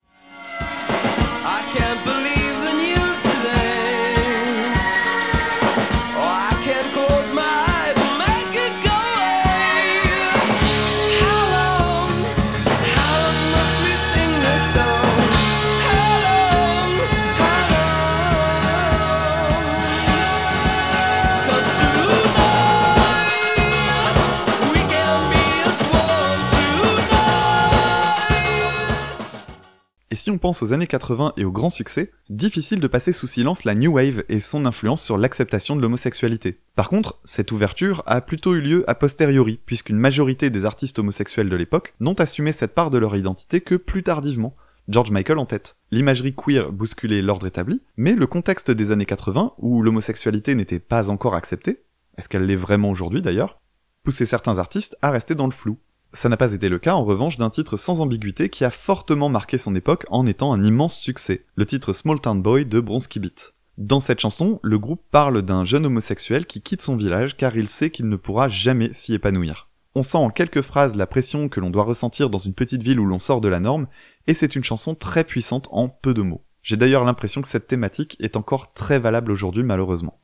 Et 30.13 30.15
si 30.15 30.31
on 30.31 30.37
pense 30.37 30.63
aux 30.63 30.75
années 30.75 30.87
80 30.87 31.33
et 31.39 31.45
au 31.47 31.51
grand 31.51 31.71
succès, 31.71 32.13
difficile 32.29 32.81
de 32.81 32.87
passer 32.87 33.15
sous 33.15 33.27
silence 33.27 33.65
la 33.65 33.75
New 33.75 33.93
Wave 33.95 34.25
et 34.29 34.41
son 34.41 34.67
influence 34.67 35.03
sur 35.03 35.17
l'acceptation 35.17 35.75
de 35.75 35.81
l'homosexualité. 35.81 36.61
Par 36.75 36.91
contre, 36.91 37.19
cette 37.25 37.51
ouverture 37.51 38.03
a 38.05 38.21
plutôt 38.21 38.55
eu 38.55 38.61
lieu 38.61 38.85
a 38.91 38.95
posteriori, 38.95 39.59
puisqu'une 39.65 39.97
majorité 39.97 40.51
des 40.51 40.67
artistes 40.67 40.99
homosexuels 40.99 41.49
de 41.49 41.57
l'époque 41.57 41.95
n'ont 41.99 42.13
assumé 42.13 42.53
cette 42.53 42.75
part 42.75 42.91
de 42.91 42.99
leur 42.99 43.17
identité 43.17 43.63
que 43.63 43.75
plus 43.75 44.03
tardivement, 44.03 44.55
George 44.87 45.13
Michael 45.13 45.39
en 45.39 45.47
tête. 45.47 45.77
L'imagerie 45.91 46.35
queer 46.35 46.73
bousculait 46.73 47.23
l'ordre 47.23 47.47
établi, 47.47 47.81
mais 47.97 48.13
le 48.13 48.27
contexte 48.27 48.71
des 48.71 48.91
années 48.91 49.07
80, 49.07 49.55
où 49.61 49.83
l'homosexualité 49.83 50.55
n'était 50.55 50.79
pas 50.79 51.09
encore 51.09 51.35
acceptée, 51.35 51.85
est-ce 52.19 52.29
qu'elle 52.29 52.45
l'est 52.45 52.55
vraiment 52.55 52.91
aujourd'hui 52.91 53.23
d'ailleurs, 53.23 53.63
poussait 54.05 54.27
certains 54.27 54.59
artistes 54.59 54.95
à 55.01 55.11
rester 55.11 55.35
dans 55.35 55.47
le 55.47 55.53
flou. 55.53 55.79
Ça 56.15 56.29
n'a 56.29 56.37
pas 56.37 56.53
été 56.53 56.69
le 56.69 56.79
cas 56.79 56.93
en 56.93 57.05
revanche 57.05 57.39
d'un 57.39 57.49
titre 57.49 57.79
sans 57.79 58.03
ambiguïté 58.03 58.51
qui 58.51 58.67
a 58.67 58.71
fortement 58.71 59.31
marqué 59.31 59.57
son 59.57 59.75
époque 59.75 60.05
en 60.11 60.27
étant 60.27 60.53
un 60.53 60.63
immense 60.63 60.95
succès, 60.99 61.47
le 61.55 61.65
titre 61.65 61.95
Small 61.95 62.21
Town 62.21 62.43
Boy 62.43 62.67
de 62.67 62.81
Bronski 62.81 63.19
Beat. 63.19 63.55
Dans 63.79 64.01
cette 64.01 64.21
chanson, 64.21 64.61
le 64.63 64.79
groupe 64.79 65.03
parle 65.11 65.41
d'un 65.41 65.65
jeune 65.65 65.87
homosexuel 65.87 66.45
qui 66.45 66.61
quitte 66.61 66.83
son 66.83 66.97
village 66.97 67.39
car 67.39 67.57
il 67.57 67.67
sait 67.67 67.91
qu'il 67.91 68.11
ne 68.11 68.17
pourra 68.17 68.49
jamais 68.49 68.93
s'y 68.93 69.15
épanouir. 69.15 69.71
On 69.95 70.03
sent 70.03 70.19
en 70.19 70.29
quelques 70.29 70.61
phrases 70.61 70.97
la 70.97 71.07
pression 71.07 71.49
que 71.49 71.61
l'on 71.61 71.71
doit 71.71 71.85
ressentir 71.85 72.29
dans 72.29 72.39
une 72.39 72.55
petite 72.55 72.83
ville 72.83 73.01
où 73.01 73.07
l'on 73.07 73.19
sort 73.19 73.41
de 73.41 73.49
la 73.49 73.61
norme, 73.61 73.87
et 74.27 74.35
c'est 74.35 74.55
une 74.55 74.65
chanson 74.65 74.95
très 74.95 75.25
puissante 75.25 75.69
en 75.71 75.89
peu 75.89 76.13
de 76.13 76.23
mots. 76.23 76.45
J'ai 76.63 76.77
d'ailleurs 76.77 77.05
l'impression 77.05 77.41
que 77.41 77.49
cette 77.49 77.67
thématique 77.67 78.19
est 78.21 78.37
encore 78.37 78.75
très 78.75 78.99
valable 78.99 79.33
aujourd'hui 79.33 79.63
malheureusement. 79.63 80.19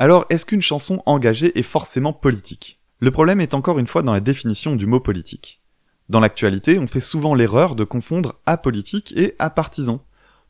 Alors, 0.00 0.26
est-ce 0.30 0.46
qu'une 0.46 0.62
chanson 0.62 1.02
engagée 1.06 1.58
est 1.58 1.64
forcément 1.64 2.12
politique? 2.12 2.78
Le 3.00 3.10
problème 3.10 3.40
est 3.40 3.52
encore 3.52 3.80
une 3.80 3.88
fois 3.88 4.02
dans 4.02 4.12
la 4.12 4.20
définition 4.20 4.76
du 4.76 4.86
mot 4.86 5.00
politique. 5.00 5.60
Dans 6.08 6.20
l'actualité, 6.20 6.78
on 6.78 6.86
fait 6.86 7.00
souvent 7.00 7.34
l'erreur 7.34 7.74
de 7.74 7.82
confondre 7.82 8.36
apolitique 8.46 9.12
et 9.16 9.34
apartisan. 9.40 10.00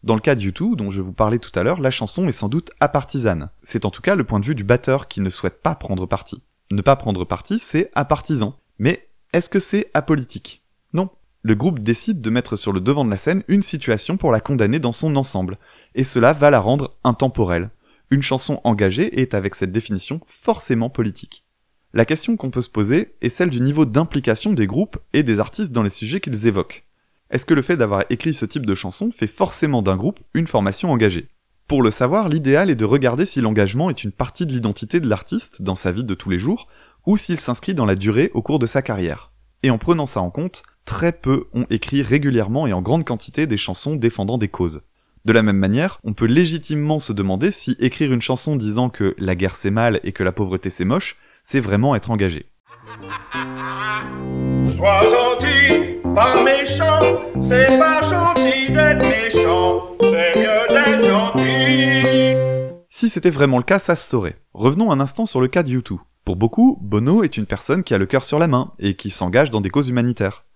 Dans 0.05 0.15
le 0.15 0.21
cas 0.21 0.35
de 0.35 0.43
U2, 0.43 0.77
dont 0.77 0.91
je 0.91 1.01
vous 1.01 1.15
parlais 1.15 1.39
tout 1.39 1.59
à 1.59 1.63
l'heure, 1.63 1.81
la 1.81 1.91
chanson 1.91 2.29
est 2.29 2.33
sans 2.33 2.51
doute 2.51 2.73
apartisane. 2.79 3.49
C'est 3.63 3.87
en 3.87 3.91
tout 3.91 4.03
cas 4.03 4.17
le 4.17 4.25
point 4.25 4.39
de 4.39 4.45
vue 4.45 4.55
du 4.55 4.65
batteur 4.65 5.09
qui 5.09 5.23
ne 5.23 5.31
souhaite 5.31 5.63
pas 5.63 5.75
prendre 5.75 6.05
parti. 6.05 6.43
Ne 6.71 6.83
pas 6.83 6.97
prendre 6.97 7.25
parti, 7.25 7.59
c'est 7.59 7.91
apartisan. 7.95 8.55
Mais 8.79 9.09
est-ce 9.33 9.49
que 9.49 9.61
c'est 9.61 9.91
apolitique? 9.95 10.63
Non. 10.93 11.09
Le 11.41 11.55
groupe 11.55 11.79
décide 11.79 12.21
de 12.21 12.29
mettre 12.29 12.57
sur 12.57 12.73
le 12.75 12.81
devant 12.81 13.07
de 13.07 13.11
la 13.11 13.17
scène 13.17 13.45
une 13.49 13.63
situation 13.63 14.19
pour 14.19 14.31
la 14.31 14.41
condamner 14.41 14.79
dans 14.79 14.93
son 14.93 15.17
ensemble, 15.17 15.57
et 15.95 16.05
cela 16.05 16.35
va 16.35 16.51
la 16.51 16.61
rendre 16.61 16.99
intemporelle. 17.03 17.71
Une 18.11 18.23
chanson 18.23 18.61
engagée 18.65 19.21
est, 19.21 19.35
avec 19.35 19.55
cette 19.55 19.73
définition, 19.73 20.21
forcément 20.27 20.89
politique. 20.89 21.45
La 21.93 22.05
question 22.05 22.37
qu'on 22.37 22.51
peut 22.51 22.63
se 22.63 22.71
poser 22.71 23.15
est 23.21 23.29
celle 23.29 23.51
du 23.51 23.61
niveau 23.61 23.85
d'implication 23.85 24.53
des 24.53 24.67
groupes 24.67 24.99
et 25.13 25.23
des 25.23 25.41
artistes 25.41 25.73
dans 25.73 25.83
les 25.83 25.91
sujets 25.91 26.21
qu'ils 26.21 26.47
évoquent. 26.47 26.87
Est-ce 27.31 27.45
que 27.45 27.55
le 27.55 27.61
fait 27.63 27.77
d'avoir 27.77 28.05
écrit 28.09 28.33
ce 28.33 28.47
type 28.47 28.65
de 28.65 28.75
chanson 28.75 29.11
fait 29.11 29.27
forcément 29.27 29.83
d'un 29.83 29.97
groupe 29.97 30.21
une 30.33 30.47
formation 30.47 30.91
engagée? 30.91 31.29
Pour 31.67 31.83
le 31.83 31.91
savoir, 31.91 32.31
l'idéal 32.31 32.71
est 32.71 32.75
de 32.75 32.87
regarder 32.87 33.27
si 33.27 33.43
l'engagement 33.43 33.91
est 33.91 34.03
une 34.03 34.13
partie 34.13 34.47
de 34.47 34.53
l'identité 34.53 35.01
de 35.01 35.09
l'artiste 35.09 35.61
dans 35.61 35.75
sa 35.75 35.93
vie 35.93 36.05
de 36.05 36.15
tous 36.15 36.31
les 36.31 36.39
jours, 36.39 36.69
ou 37.05 37.19
s'il 37.19 37.39
s'inscrit 37.39 37.75
dans 37.75 37.85
la 37.85 37.95
durée 37.95 38.31
au 38.33 38.41
cours 38.41 38.59
de 38.59 38.65
sa 38.65 38.81
carrière. 38.81 39.33
Et 39.63 39.69
en 39.69 39.77
prenant 39.77 40.07
ça 40.07 40.23
en 40.23 40.31
compte, 40.31 40.63
très 40.87 41.13
peu 41.13 41.45
ont 41.53 41.67
écrit 41.69 42.01
régulièrement 42.01 42.67
et 42.67 42.73
en 42.73 42.81
grande 42.81 43.05
quantité 43.05 43.47
des 43.47 43.59
chansons 43.59 43.97
défendant 43.97 44.39
des 44.39 44.49
causes. 44.49 44.81
De 45.29 45.35
la 45.35 45.43
même 45.43 45.59
manière, 45.59 46.01
on 46.05 46.15
peut 46.15 46.25
légitimement 46.25 46.99
se 46.99 47.13
demander 47.13 47.51
si 47.51 47.77
écrire 47.81 48.15
une 48.15 48.23
chanson 48.23 48.57
disant 48.57 48.89
que 48.89 49.15
la 49.19 49.35
guerre 49.35 49.57
c'est 49.57 49.71
mal 49.71 50.01
et 50.03 50.13
que 50.13 50.25
la 50.25 50.33
pauvreté 50.33 50.71
c'est 50.71 50.87
moche 50.87 51.19
c'est 51.43 51.61
vraiment 51.61 51.95
être 51.95 52.11
engagé. 52.11 52.47
Sois 54.65 55.03
gentil, 55.03 55.99
pas 56.15 56.43
méchant, 56.43 57.43
c'est 57.43 57.79
pas 57.79 58.01
gentil 58.01 58.73
d'être 58.73 59.07
méchant, 59.07 59.91
c'est 60.01 60.35
mieux 60.41 60.67
d'être 60.71 61.07
gentil. 61.07 62.35
Si 62.89 63.11
c'était 63.11 63.29
vraiment 63.29 63.59
le 63.59 63.65
cas, 63.65 63.79
ça 63.79 63.97
se 63.97 64.09
saurait. 64.09 64.41
Revenons 64.55 64.91
un 64.91 64.99
instant 64.99 65.27
sur 65.27 65.43
le 65.43 65.49
cas 65.49 65.63
de 65.63 65.79
U2. 65.79 65.99
Pour 66.25 66.37
beaucoup, 66.37 66.79
Bono 66.81 67.23
est 67.23 67.37
une 67.37 67.45
personne 67.45 67.85
qui 67.85 67.93
a 67.93 67.99
le 67.99 68.07
cœur 68.07 68.25
sur 68.25 68.39
la 68.39 68.47
main 68.47 68.73
et 68.79 68.95
qui 68.95 69.11
s'engage 69.11 69.51
dans 69.51 69.61
des 69.61 69.69
causes 69.69 69.91
humanitaires. 69.91 70.47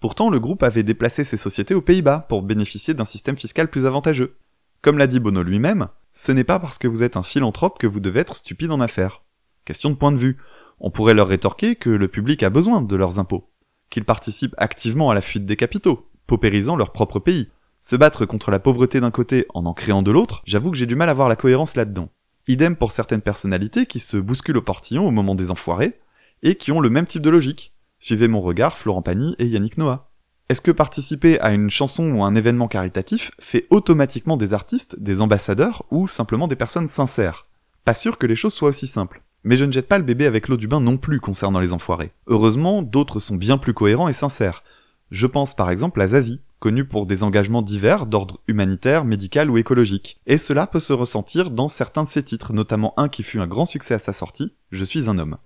Pourtant, 0.00 0.30
le 0.30 0.40
groupe 0.40 0.62
avait 0.62 0.82
déplacé 0.82 1.24
ses 1.24 1.36
sociétés 1.36 1.74
aux 1.74 1.80
Pays-Bas 1.80 2.26
pour 2.28 2.42
bénéficier 2.42 2.94
d'un 2.94 3.04
système 3.04 3.36
fiscal 3.36 3.68
plus 3.68 3.86
avantageux. 3.86 4.36
Comme 4.82 4.98
l'a 4.98 5.06
dit 5.06 5.20
Bono 5.20 5.42
lui-même, 5.42 5.88
ce 6.12 6.30
n'est 6.30 6.44
pas 6.44 6.58
parce 6.58 6.78
que 6.78 6.88
vous 6.88 7.02
êtes 7.02 7.16
un 7.16 7.22
philanthrope 7.22 7.78
que 7.78 7.86
vous 7.86 8.00
devez 8.00 8.20
être 8.20 8.36
stupide 8.36 8.70
en 8.70 8.80
affaires. 8.80 9.22
Question 9.64 9.90
de 9.90 9.94
point 9.94 10.12
de 10.12 10.18
vue. 10.18 10.36
On 10.78 10.90
pourrait 10.90 11.14
leur 11.14 11.28
rétorquer 11.28 11.76
que 11.76 11.90
le 11.90 12.08
public 12.08 12.42
a 12.42 12.50
besoin 12.50 12.82
de 12.82 12.96
leurs 12.96 13.18
impôts, 13.18 13.50
qu'ils 13.90 14.04
participent 14.04 14.54
activement 14.58 15.10
à 15.10 15.14
la 15.14 15.20
fuite 15.20 15.46
des 15.46 15.56
capitaux, 15.56 16.10
paupérisant 16.26 16.76
leur 16.76 16.92
propre 16.92 17.18
pays. 17.18 17.48
Se 17.80 17.96
battre 17.96 18.26
contre 18.26 18.50
la 18.50 18.58
pauvreté 18.58 19.00
d'un 19.00 19.10
côté 19.10 19.46
en 19.54 19.66
en 19.66 19.74
créant 19.74 20.02
de 20.02 20.10
l'autre, 20.10 20.42
j'avoue 20.46 20.70
que 20.70 20.76
j'ai 20.76 20.86
du 20.86 20.96
mal 20.96 21.08
à 21.08 21.14
voir 21.14 21.28
la 21.28 21.36
cohérence 21.36 21.76
là-dedans. 21.76 22.08
Idem 22.46 22.76
pour 22.76 22.92
certaines 22.92 23.22
personnalités 23.22 23.86
qui 23.86 24.00
se 24.00 24.16
bousculent 24.16 24.56
au 24.56 24.62
portillon 24.62 25.06
au 25.06 25.10
moment 25.10 25.34
des 25.34 25.50
enfoirés, 25.50 25.98
et 26.42 26.54
qui 26.54 26.72
ont 26.72 26.80
le 26.80 26.90
même 26.90 27.06
type 27.06 27.22
de 27.22 27.30
logique. 27.30 27.73
Suivez 27.98 28.28
mon 28.28 28.40
regard, 28.40 28.76
Florent 28.76 29.02
Pagny 29.02 29.34
et 29.38 29.46
Yannick 29.46 29.78
Noah. 29.78 30.10
Est-ce 30.50 30.60
que 30.60 30.70
participer 30.70 31.40
à 31.40 31.52
une 31.52 31.70
chanson 31.70 32.10
ou 32.10 32.22
un 32.22 32.34
événement 32.34 32.68
caritatif 32.68 33.30
fait 33.40 33.66
automatiquement 33.70 34.36
des 34.36 34.52
artistes, 34.52 34.98
des 35.00 35.22
ambassadeurs 35.22 35.84
ou 35.90 36.06
simplement 36.06 36.48
des 36.48 36.56
personnes 36.56 36.86
sincères? 36.86 37.46
Pas 37.84 37.94
sûr 37.94 38.18
que 38.18 38.26
les 38.26 38.34
choses 38.34 38.52
soient 38.52 38.68
aussi 38.68 38.86
simples. 38.86 39.22
Mais 39.42 39.56
je 39.56 39.64
ne 39.64 39.72
jette 39.72 39.88
pas 39.88 39.98
le 39.98 40.04
bébé 40.04 40.26
avec 40.26 40.48
l'eau 40.48 40.56
du 40.56 40.68
bain 40.68 40.80
non 40.80 40.98
plus 40.98 41.20
concernant 41.20 41.60
les 41.60 41.72
enfoirés. 41.72 42.12
Heureusement, 42.26 42.82
d'autres 42.82 43.20
sont 43.20 43.36
bien 43.36 43.56
plus 43.56 43.74
cohérents 43.74 44.08
et 44.08 44.12
sincères. 44.12 44.64
Je 45.10 45.26
pense 45.26 45.54
par 45.54 45.70
exemple 45.70 46.00
à 46.00 46.08
Zazie, 46.08 46.40
connu 46.58 46.86
pour 46.86 47.06
des 47.06 47.22
engagements 47.22 47.62
divers 47.62 48.06
d'ordre 48.06 48.40
humanitaire, 48.48 49.04
médical 49.04 49.50
ou 49.50 49.58
écologique. 49.58 50.18
Et 50.26 50.38
cela 50.38 50.66
peut 50.66 50.80
se 50.80 50.92
ressentir 50.92 51.50
dans 51.50 51.68
certains 51.68 52.02
de 52.02 52.08
ses 52.08 52.22
titres, 52.22 52.52
notamment 52.52 52.94
un 52.96 53.08
qui 53.08 53.22
fut 53.22 53.38
un 53.38 53.46
grand 53.46 53.66
succès 53.66 53.94
à 53.94 53.98
sa 53.98 54.12
sortie, 54.12 54.54
Je 54.70 54.84
suis 54.84 55.08
un 55.08 55.18
homme. 55.18 55.36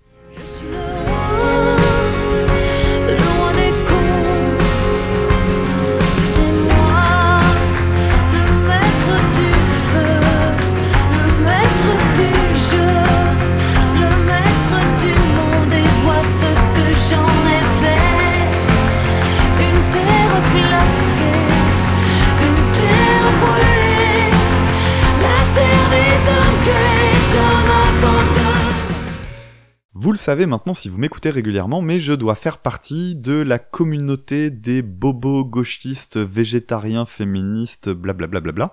Le 30.18 30.20
savez 30.20 30.46
maintenant 30.46 30.74
si 30.74 30.88
vous 30.88 30.98
m'écoutez 30.98 31.30
régulièrement, 31.30 31.80
mais 31.80 32.00
je 32.00 32.12
dois 32.12 32.34
faire 32.34 32.58
partie 32.58 33.14
de 33.14 33.34
la 33.34 33.60
communauté 33.60 34.50
des 34.50 34.82
bobos 34.82 35.44
gauchistes, 35.44 36.16
végétariens, 36.16 37.06
féministes, 37.06 37.88
blablabla. 37.88 38.40
Bla 38.40 38.52
bla 38.52 38.66
bla. 38.66 38.72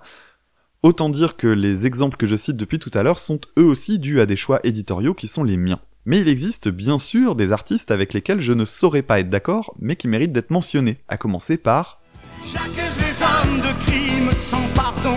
Autant 0.82 1.08
dire 1.08 1.36
que 1.36 1.46
les 1.46 1.86
exemples 1.86 2.16
que 2.16 2.26
je 2.26 2.34
cite 2.34 2.56
depuis 2.56 2.80
tout 2.80 2.90
à 2.94 3.04
l'heure 3.04 3.20
sont 3.20 3.40
eux 3.60 3.64
aussi 3.64 4.00
dus 4.00 4.20
à 4.20 4.26
des 4.26 4.34
choix 4.34 4.58
éditoriaux 4.64 5.14
qui 5.14 5.28
sont 5.28 5.44
les 5.44 5.56
miens. 5.56 5.78
Mais 6.04 6.18
il 6.18 6.28
existe 6.28 6.68
bien 6.68 6.98
sûr 6.98 7.36
des 7.36 7.52
artistes 7.52 7.92
avec 7.92 8.12
lesquels 8.12 8.40
je 8.40 8.52
ne 8.52 8.64
saurais 8.64 9.02
pas 9.02 9.20
être 9.20 9.30
d'accord, 9.30 9.72
mais 9.78 9.94
qui 9.94 10.08
méritent 10.08 10.32
d'être 10.32 10.50
mentionnés, 10.50 10.98
à 11.06 11.16
commencer 11.16 11.58
par 11.58 12.02
les 12.42 13.22
hommes 13.22 13.60
de 13.60 13.84
crimes 13.84 14.32
sans 14.32 14.66
pardon 14.74 15.16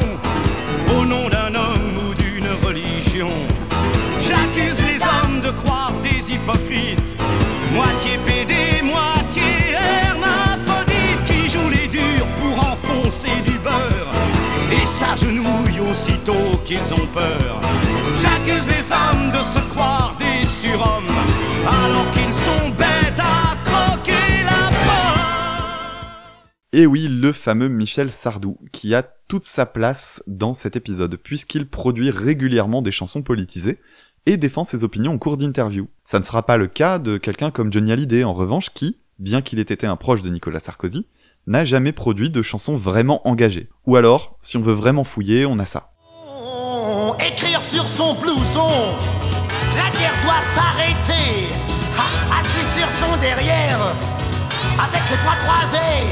aussitôt 15.89 16.58
qu'ils 16.65 16.93
ont 16.93 17.08
peur. 17.13 17.62
J'accuse 18.21 18.65
les 18.67 18.84
hommes 18.93 19.32
de 19.32 19.38
se 19.38 19.69
croire 19.69 20.15
des 20.19 20.45
surhommes 20.45 21.15
alors 21.65 22.12
qu'ils 22.12 22.36
sont 22.36 22.69
bêtes 22.69 23.19
à 23.19 23.56
croquer 23.65 24.43
la 24.43 24.67
pomme. 24.67 26.10
Et 26.73 26.86
oui, 26.86 27.08
le 27.08 27.32
fameux 27.32 27.69
Michel 27.69 28.12
Sardou, 28.12 28.58
qui 28.71 28.93
a 28.93 29.04
toute 29.28 29.45
sa 29.45 29.65
place 29.65 30.23
dans 30.28 30.54
cet 30.54 30.75
épisode, 30.75 31.17
puisqu'il 31.17 31.67
produit 31.67 32.12
régulièrement 32.12 32.82
des 32.82 32.91
chansons 32.91 33.21
politisées 33.21 33.80
et 34.25 34.38
défend 34.38 34.63
ses 34.63 34.84
opinions 34.84 35.13
en 35.13 35.17
cours 35.17 35.38
d'interview. 35.38 35.88
Ça 36.04 36.19
ne 36.19 36.23
sera 36.23 36.45
pas 36.45 36.58
le 36.58 36.67
cas 36.67 36.99
de 36.99 37.17
quelqu'un 37.17 37.52
comme 37.52 37.71
Johnny 37.71 37.91
Hallyday, 37.91 38.23
en 38.23 38.34
revanche, 38.34 38.69
qui, 38.73 38.97
bien 39.17 39.41
qu'il 39.41 39.60
ait 39.60 39.63
été 39.63 39.88
un 39.88 39.95
proche 39.95 40.21
de 40.21 40.30
Nicolas 40.30 40.60
Sarkozy, 40.60 41.08
n'a 41.50 41.64
jamais 41.64 41.92
produit 41.92 42.30
de 42.30 42.42
chansons 42.44 42.76
vraiment 42.76 43.28
engagées. 43.28 43.70
Ou 43.88 43.96
alors, 43.96 44.38
si 44.40 44.56
on 44.56 44.62
veut 44.62 44.74
vraiment 44.74 45.04
fouiller, 45.04 45.48
on 45.48 45.58
a 45.58 45.66
ça. 45.66 45.92
Écrire 47.20 47.62
sur 47.62 47.88
son 47.88 48.14
blouson. 48.14 48.70
La 49.76 49.90
guerre 50.00 50.14
doit 50.24 50.42
s'arrêter. 50.54 51.48
Assis 52.40 52.80
sur 52.80 52.88
son 52.92 53.18
derrière. 53.20 53.80
Avec 54.78 55.02
les 55.10 55.18
bras 55.18 55.38
croisés. 55.44 56.06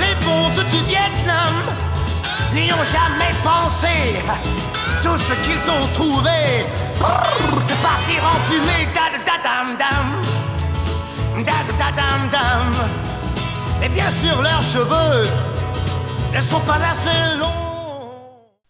Les 0.00 0.14
bons 0.24 0.56
du 0.56 0.84
Vietnam 0.88 1.54
N'y 2.54 2.72
ont 2.72 2.88
jamais 2.90 3.34
pensé. 3.42 4.24
Tout 5.02 5.18
ce 5.18 5.34
qu'ils 5.44 5.70
ont 5.70 5.86
trouvé. 5.92 6.64
C'est 7.66 7.82
partir 7.82 8.24
en 8.24 8.40
fumée. 8.48 8.88
Da 8.94 9.10
da 9.12 9.36
dam 9.44 9.76
dam. 9.76 11.44
Da 11.44 11.58
da 11.78 11.90
dam 11.92 12.30
dam 12.30 13.23
Bien 13.92 14.10
sûr 14.10 14.40
leurs 14.40 14.62
cheveux 14.62 15.28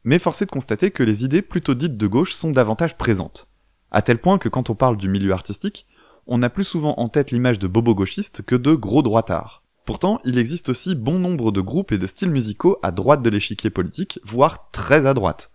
Mais 0.02 0.18
force 0.18 0.42
est 0.42 0.46
de 0.46 0.50
constater 0.50 0.90
que 0.90 1.04
les 1.04 1.24
idées 1.24 1.40
plutôt 1.40 1.74
dites 1.74 1.96
de 1.96 2.06
gauche 2.08 2.34
sont 2.34 2.50
davantage 2.50 2.96
présentes. 2.98 3.48
À 3.92 4.02
tel 4.02 4.18
point 4.18 4.38
que 4.38 4.48
quand 4.48 4.70
on 4.70 4.74
parle 4.74 4.96
du 4.96 5.08
milieu 5.08 5.32
artistique, 5.32 5.86
on 6.26 6.42
a 6.42 6.50
plus 6.50 6.64
souvent 6.64 6.94
en 6.98 7.08
tête 7.08 7.30
l'image 7.30 7.60
de 7.60 7.68
bobo 7.68 7.94
gauchistes 7.94 8.42
que 8.42 8.56
de 8.56 8.74
gros 8.74 9.02
droitards. 9.02 9.62
Pourtant, 9.86 10.18
il 10.24 10.36
existe 10.36 10.70
aussi 10.70 10.96
bon 10.96 11.20
nombre 11.20 11.52
de 11.52 11.60
groupes 11.60 11.92
et 11.92 11.98
de 11.98 12.06
styles 12.08 12.30
musicaux 12.30 12.78
à 12.82 12.90
droite 12.90 13.22
de 13.22 13.30
l'échiquier 13.30 13.70
politique, 13.70 14.18
voire 14.24 14.70
très 14.72 15.06
à 15.06 15.14
droite. 15.14 15.52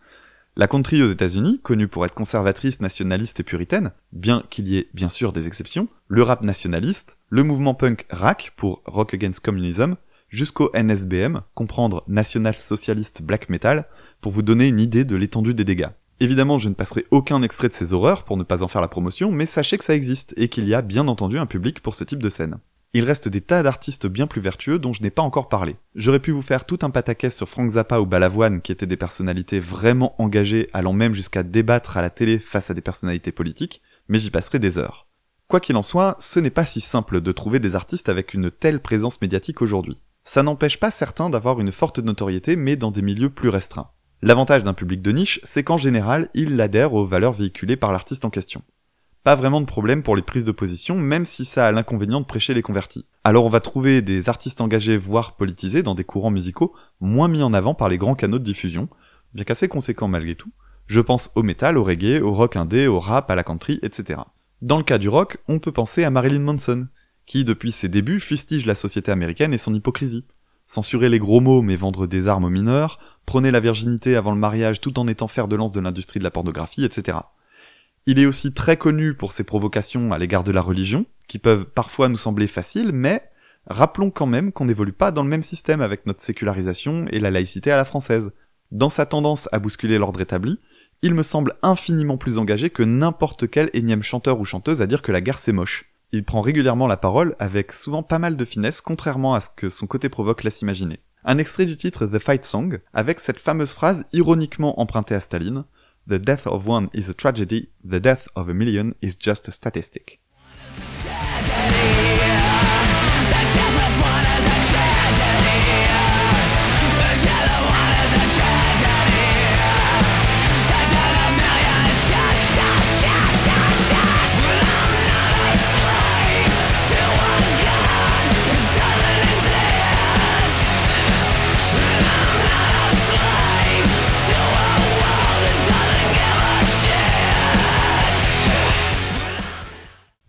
La 0.60 0.68
country 0.68 1.02
aux 1.02 1.10
États-Unis, 1.10 1.62
connue 1.64 1.88
pour 1.88 2.06
être 2.06 2.14
conservatrice, 2.14 2.82
nationaliste 2.82 3.40
et 3.40 3.44
puritaine, 3.44 3.94
bien 4.12 4.44
qu'il 4.50 4.68
y 4.68 4.78
ait 4.78 4.90
bien 4.94 5.08
sûr 5.08 5.32
des 5.32 5.48
exceptions, 5.48 5.88
le 6.10 6.22
rap 6.22 6.44
nationaliste, 6.44 7.18
le 7.30 7.44
mouvement 7.44 7.74
punk 7.74 8.06
RAC 8.10 8.52
pour 8.58 8.82
Rock 8.84 9.14
Against 9.14 9.40
Communism, 9.40 9.96
jusqu'au 10.28 10.70
NSBM, 10.74 11.44
comprendre 11.54 12.04
National 12.10 12.54
Socialist 12.56 13.22
Black 13.22 13.48
Metal, 13.48 13.86
pour 14.20 14.34
vous 14.34 14.42
donner 14.42 14.68
une 14.68 14.82
idée 14.82 15.06
de 15.06 15.16
l'étendue 15.16 15.54
des 15.54 15.64
dégâts. 15.64 15.92
Évidemment, 16.20 16.58
je 16.58 16.68
ne 16.68 16.74
passerai 16.74 17.06
aucun 17.10 17.42
extrait 17.42 17.70
de 17.70 17.74
ces 17.74 17.94
horreurs 17.94 18.26
pour 18.26 18.36
ne 18.36 18.44
pas 18.44 18.62
en 18.62 18.68
faire 18.68 18.82
la 18.82 18.90
promotion, 18.90 19.32
mais 19.32 19.46
sachez 19.46 19.78
que 19.78 19.86
ça 19.86 19.96
existe 19.96 20.34
et 20.36 20.50
qu'il 20.50 20.68
y 20.68 20.74
a 20.74 20.82
bien 20.82 21.08
entendu 21.08 21.40
un 21.40 21.46
public 21.46 21.80
pour 21.80 21.96
ce 21.96 22.04
type 22.04 22.22
de 22.22 22.28
scène. 22.28 22.58
Il 22.96 23.04
reste 23.04 23.28
des 23.28 23.42
tas 23.42 23.62
d'artistes 23.62 24.08
bien 24.08 24.26
plus 24.26 24.42
vertueux 24.42 24.80
dont 24.80 24.94
je 24.94 25.04
n'ai 25.04 25.12
pas 25.12 25.22
encore 25.22 25.48
parlé. 25.48 25.76
J'aurais 25.94 26.20
pu 26.20 26.32
vous 26.32 26.42
faire 26.42 26.66
tout 26.66 26.80
un 26.82 26.90
pataquès 26.90 27.36
sur 27.36 27.48
Frank 27.48 27.70
Zappa 27.70 28.00
ou 28.00 28.08
Balavoine 28.08 28.62
qui 28.62 28.72
étaient 28.72 28.88
des 28.88 28.98
personnalités 28.98 29.60
vraiment 29.60 30.20
engagées 30.20 30.72
allant 30.74 30.94
même 30.94 31.14
jusqu'à 31.14 31.44
débattre 31.44 31.98
à 31.98 32.02
la 32.02 32.10
télé 32.10 32.40
face 32.40 32.72
à 32.72 32.74
des 32.74 32.82
personnalités 32.82 33.32
politiques, 33.32 33.84
mais 34.08 34.18
j'y 34.18 34.32
passerai 34.32 34.58
des 34.58 34.80
heures. 34.80 35.06
Quoi 35.48 35.60
qu'il 35.60 35.76
en 35.76 35.84
soit, 35.84 36.16
ce 36.20 36.40
n'est 36.40 36.50
pas 36.50 36.66
si 36.66 36.82
simple 36.82 37.22
de 37.22 37.32
trouver 37.32 37.60
des 37.60 37.76
artistes 37.76 38.10
avec 38.10 38.34
une 38.34 38.50
telle 38.50 38.80
présence 38.80 39.22
médiatique 39.22 39.62
aujourd'hui. 39.62 40.00
Ça 40.24 40.42
n'empêche 40.42 40.80
pas 40.80 40.90
certains 40.90 41.30
d'avoir 41.30 41.60
une 41.60 41.72
forte 41.72 42.00
notoriété 42.00 42.56
mais 42.56 42.76
dans 42.76 42.90
des 42.90 43.04
milieux 43.04 43.30
plus 43.30 43.50
restreints. 43.50 43.92
L'avantage 44.24 44.64
d'un 44.64 44.74
public 44.74 45.04
de 45.04 45.12
niche, 45.12 45.40
c'est 45.44 45.64
qu'en 45.64 45.78
général, 45.78 46.30
il 46.34 46.60
adhère 46.60 46.96
aux 46.96 47.06
valeurs 47.06 47.34
véhiculées 47.34 47.78
par 47.78 47.92
l'artiste 47.92 48.26
en 48.26 48.32
question. 48.32 48.64
Pas 49.24 49.36
vraiment 49.36 49.62
de 49.62 49.66
problème 49.66 50.02
pour 50.02 50.16
les 50.16 50.22
prises 50.22 50.46
de 50.46 50.52
position, 50.52 50.96
même 50.96 51.26
si 51.26 51.46
ça 51.46 51.68
a 51.68 51.72
l'inconvénient 51.72 52.22
de 52.22 52.26
prêcher 52.26 52.54
les 52.54 52.62
convertis. 52.62 53.06
Alors 53.24 53.46
on 53.46 53.50
va 53.50 53.60
trouver 53.60 54.02
des 54.02 54.30
artistes 54.30 54.62
engagés 54.62 54.98
voire 54.98 55.36
politisés 55.36 55.84
dans 55.84 55.96
des 55.96 56.04
courants 56.04 56.32
musicaux 56.32 56.74
moins 57.02 57.28
mis 57.28 57.44
en 57.44 57.54
avant 57.54 57.74
par 57.74 57.90
les 57.90 57.98
grands 57.98 58.16
canaux 58.16 58.40
de 58.40 58.44
diffusion, 58.44 58.88
bien 59.34 59.44
qu'assez 59.44 59.68
conséquents 59.68 60.08
malgré 60.08 60.36
tout. 60.36 60.52
Je 60.88 61.02
pense 61.02 61.32
au 61.36 61.44
metal, 61.44 61.78
au 61.78 61.84
reggae, 61.84 62.22
au 62.22 62.34
rock 62.34 62.56
indé, 62.56 62.88
au 62.88 63.00
rap, 63.00 63.30
à 63.30 63.36
la 63.36 63.44
country, 63.44 63.80
etc. 63.84 64.22
Dans 64.62 64.78
le 64.78 64.84
cas 64.84 64.98
du 64.98 65.10
rock, 65.10 65.38
on 65.48 65.60
peut 65.60 65.72
penser 65.72 66.04
à 66.04 66.10
Marilyn 66.10 66.40
Manson, 66.40 66.88
qui 67.26 67.44
depuis 67.44 67.72
ses 67.72 67.90
débuts 67.90 68.20
fustige 68.20 68.66
la 68.66 68.76
société 68.76 69.12
américaine 69.12 69.54
et 69.54 69.60
son 69.60 69.74
hypocrisie 69.74 70.26
censurer 70.70 71.10
les 71.10 71.18
gros 71.18 71.42
mots 71.42 71.64
mais 71.64 71.76
vendre 71.76 72.06
des 72.06 72.28
armes 72.28 72.46
aux 72.46 72.50
mineurs, 72.50 73.00
prôner 73.26 73.50
la 73.50 73.60
virginité 73.60 74.16
avant 74.16 74.32
le 74.32 74.38
mariage 74.38 74.80
tout 74.80 75.00
en 75.00 75.08
étant 75.08 75.28
fer 75.28 75.48
de 75.48 75.56
lance 75.56 75.72
de 75.72 75.80
l'industrie 75.80 76.20
de 76.20 76.24
la 76.24 76.30
pornographie, 76.30 76.86
etc. 76.86 77.18
Il 78.12 78.18
est 78.18 78.26
aussi 78.26 78.56
très 78.56 78.76
connu 78.76 79.14
pour 79.14 79.32
ses 79.32 79.44
provocations 79.44 80.12
à 80.12 80.18
l'égard 80.18 80.44
de 80.44 80.52
la 80.52 80.64
religion, 80.64 81.06
qui 81.28 81.38
peuvent 81.38 81.68
parfois 81.68 82.10
nous 82.10 82.18
sembler 82.18 82.48
faciles, 82.48 82.92
mais 82.92 83.22
rappelons 83.68 84.10
quand 84.10 84.26
même 84.26 84.52
qu'on 84.52 84.66
n'évolue 84.66 84.94
pas 84.94 85.12
dans 85.12 85.22
le 85.22 85.30
même 85.30 85.44
système 85.44 85.80
avec 85.80 86.08
notre 86.08 86.24
sécularisation 86.24 87.06
et 87.12 87.20
la 87.20 87.30
laïcité 87.30 87.72
à 87.72 87.78
la 87.78 87.86
française. 87.86 88.32
Dans 88.72 88.90
sa 88.90 89.06
tendance 89.06 89.48
à 89.52 89.60
bousculer 89.60 90.00
l'ordre 90.00 90.22
établi, 90.22 90.60
il 91.04 91.14
me 91.14 91.22
semble 91.22 91.54
infiniment 91.62 92.18
plus 92.18 92.40
engagé 92.40 92.72
que 92.72 92.82
n'importe 92.82 93.48
quel 93.48 93.70
énième 93.74 94.02
chanteur 94.02 94.40
ou 94.40 94.44
chanteuse 94.44 94.82
à 94.82 94.88
dire 94.88 95.04
que 95.04 95.12
la 95.12 95.22
guerre 95.22 95.38
c'est 95.38 95.52
moche. 95.52 95.94
Il 96.12 96.26
prend 96.26 96.42
régulièrement 96.42 96.88
la 96.88 96.98
parole 96.98 97.36
avec 97.38 97.72
souvent 97.72 98.02
pas 98.02 98.18
mal 98.18 98.38
de 98.38 98.44
finesse, 98.44 98.82
contrairement 98.82 99.36
à 99.36 99.40
ce 99.40 99.52
que 99.56 99.70
son 99.70 99.86
côté 99.86 100.10
provoque 100.10 100.44
laisse 100.44 100.64
imaginer. 100.64 100.98
Un 101.26 101.38
extrait 101.38 101.68
du 101.68 101.78
titre 101.78 102.08
The 102.08 102.18
Fight 102.18 102.44
Song, 102.44 102.80
avec 102.92 103.20
cette 103.20 103.40
fameuse 103.40 103.74
phrase 103.74 104.08
ironiquement 104.14 104.82
empruntée 104.82 105.14
à 105.14 105.20
Staline 105.20 105.66
The 106.10 106.18
death 106.18 106.48
of 106.48 106.66
one 106.66 106.90
is 106.92 107.08
a 107.08 107.14
tragedy, 107.14 107.70
the 107.84 108.00
death 108.00 108.28
of 108.36 108.50
a 108.50 108.54
million 108.56 108.96
is 109.00 109.16
just 109.16 109.48
a 109.48 109.52
statistic. 109.52 110.20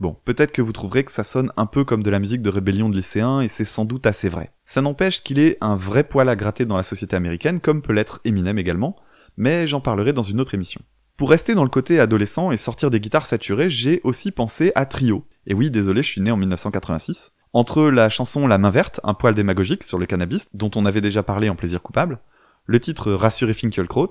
Bon, 0.00 0.16
peut-être 0.24 0.52
que 0.52 0.62
vous 0.62 0.72
trouverez 0.72 1.04
que 1.04 1.12
ça 1.12 1.24
sonne 1.24 1.52
un 1.58 1.66
peu 1.66 1.84
comme 1.84 2.02
de 2.02 2.08
la 2.08 2.20
musique 2.20 2.40
de 2.40 2.48
rébellion 2.48 2.88
de 2.88 2.96
lycéens, 2.96 3.42
et 3.42 3.48
c'est 3.48 3.66
sans 3.66 3.84
doute 3.84 4.06
assez 4.06 4.30
vrai. 4.30 4.50
Ça 4.64 4.80
n'empêche 4.80 5.22
qu'il 5.22 5.38
est 5.38 5.58
un 5.60 5.76
vrai 5.76 6.04
poil 6.04 6.30
à 6.30 6.36
gratter 6.36 6.64
dans 6.64 6.78
la 6.78 6.82
société 6.82 7.16
américaine, 7.16 7.60
comme 7.60 7.82
peut 7.82 7.92
l'être 7.92 8.20
Eminem 8.24 8.58
également, 8.58 8.96
mais 9.36 9.66
j'en 9.66 9.82
parlerai 9.82 10.14
dans 10.14 10.22
une 10.22 10.40
autre 10.40 10.54
émission. 10.54 10.80
Pour 11.18 11.28
rester 11.28 11.54
dans 11.54 11.64
le 11.64 11.70
côté 11.70 12.00
adolescent 12.00 12.50
et 12.50 12.56
sortir 12.56 12.88
des 12.88 12.98
guitares 12.98 13.26
saturées, 13.26 13.68
j'ai 13.68 14.00
aussi 14.02 14.30
pensé 14.30 14.72
à 14.74 14.86
Trio. 14.86 15.26
Et 15.46 15.52
oui, 15.52 15.70
désolé, 15.70 16.02
je 16.02 16.08
suis 16.08 16.22
né 16.22 16.30
en 16.30 16.38
1986. 16.38 17.32
Entre 17.52 17.90
la 17.90 18.08
chanson 18.08 18.46
La 18.46 18.56
main 18.56 18.70
verte, 18.70 19.00
un 19.04 19.12
poil 19.12 19.34
démagogique 19.34 19.82
sur 19.82 19.98
le 19.98 20.06
cannabis, 20.06 20.48
dont 20.54 20.70
on 20.76 20.86
avait 20.86 21.02
déjà 21.02 21.22
parlé 21.22 21.50
en 21.50 21.56
plaisir 21.56 21.82
coupable, 21.82 22.20
le 22.64 22.80
titre 22.80 23.12
Rassuré 23.12 23.52
Finkielkraut, 23.52 24.10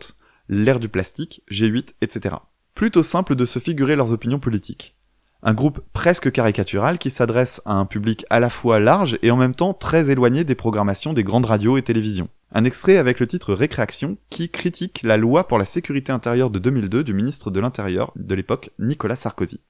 l'air 0.50 0.80
du 0.80 0.88
plastique, 0.88 1.42
G8, 1.50 1.96
etc. 2.02 2.36
Plutôt 2.76 3.02
simple 3.02 3.36
de 3.36 3.46
se 3.46 3.58
figurer 3.58 3.96
leurs 3.96 4.14
opinions 4.14 4.40
politiques 4.40 4.99
un 5.42 5.54
groupe 5.54 5.82
presque 5.94 6.32
caricatural 6.32 6.98
qui 6.98 7.10
s'adresse 7.10 7.62
à 7.66 7.74
un 7.74 7.86
public 7.86 8.26
à 8.30 8.40
la 8.40 8.50
fois 8.50 8.80
large 8.80 9.18
et 9.22 9.32
en 9.32 9.38
même 9.38 9.56
temps 9.56 9.74
très 9.74 10.10
éloigné 10.10 10.44
des 10.44 10.56
programmations 10.56 11.14
des 11.14 11.24
grandes 11.24 11.46
radios 11.46 11.78
et 11.78 11.82
télévisions. 11.82 12.30
Un 12.52 12.64
extrait 12.64 12.98
avec 12.98 13.20
le 13.20 13.28
titre 13.28 13.54
Récréation 13.54 14.18
qui 14.30 14.50
critique 14.50 15.02
la 15.04 15.18
loi 15.18 15.48
pour 15.48 15.60
la 15.60 15.66
sécurité 15.66 16.12
intérieure 16.12 16.50
de 16.50 16.60
2002 16.60 17.04
du 17.04 17.14
ministre 17.14 17.52
de 17.52 17.60
l'Intérieur 17.60 18.12
de 18.16 18.36
l'époque 18.36 18.72
Nicolas 18.80 19.16
Sarkozy. 19.16 19.62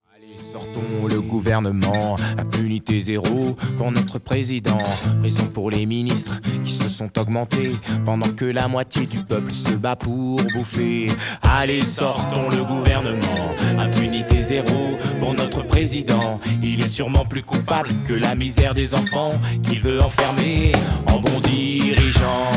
Sortons 0.41 1.07
le 1.07 1.21
gouvernement, 1.21 2.15
impunité 2.37 2.99
zéro 3.01 3.55
pour 3.77 3.91
notre 3.91 4.19
président, 4.19 4.81
prison 5.19 5.45
pour 5.45 5.69
les 5.69 5.85
ministres 5.85 6.39
qui 6.63 6.71
se 6.71 6.89
sont 6.89 7.09
augmentés 7.19 7.75
pendant 8.05 8.29
que 8.29 8.45
la 8.45 8.67
moitié 8.67 9.05
du 9.05 9.23
peuple 9.23 9.53
se 9.53 9.73
bat 9.73 9.95
pour 9.95 10.41
bouffer. 10.53 11.11
Allez, 11.43 11.83
sortons 11.83 12.49
le 12.49 12.63
gouvernement, 12.63 13.53
impunité 13.77 14.41
zéro 14.41 14.97
pour 15.19 15.33
notre 15.33 15.61
président. 15.63 16.39
Il 16.63 16.81
est 16.81 16.87
sûrement 16.87 17.25
plus 17.25 17.43
coupable 17.43 17.89
que 18.07 18.13
la 18.13 18.33
misère 18.33 18.73
des 18.73 18.95
enfants 18.95 19.31
qu'il 19.63 19.79
veut 19.79 20.01
enfermer 20.01 20.71
en 21.07 21.19
bon 21.19 21.39
dirigeant. 21.41 22.51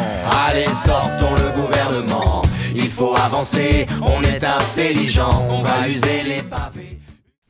Allez, 0.49 0.69
sortons 0.69 1.35
le 1.35 1.61
gouvernement, 1.61 2.43
il 2.75 2.89
faut 2.89 3.15
avancer, 3.17 3.87
on 4.01 4.23
est 4.23 4.45
intelligent, 4.45 5.47
on 5.51 5.63
va 5.63 5.89
user 5.89 6.23
les 6.25 6.43
pavés. 6.43 7.02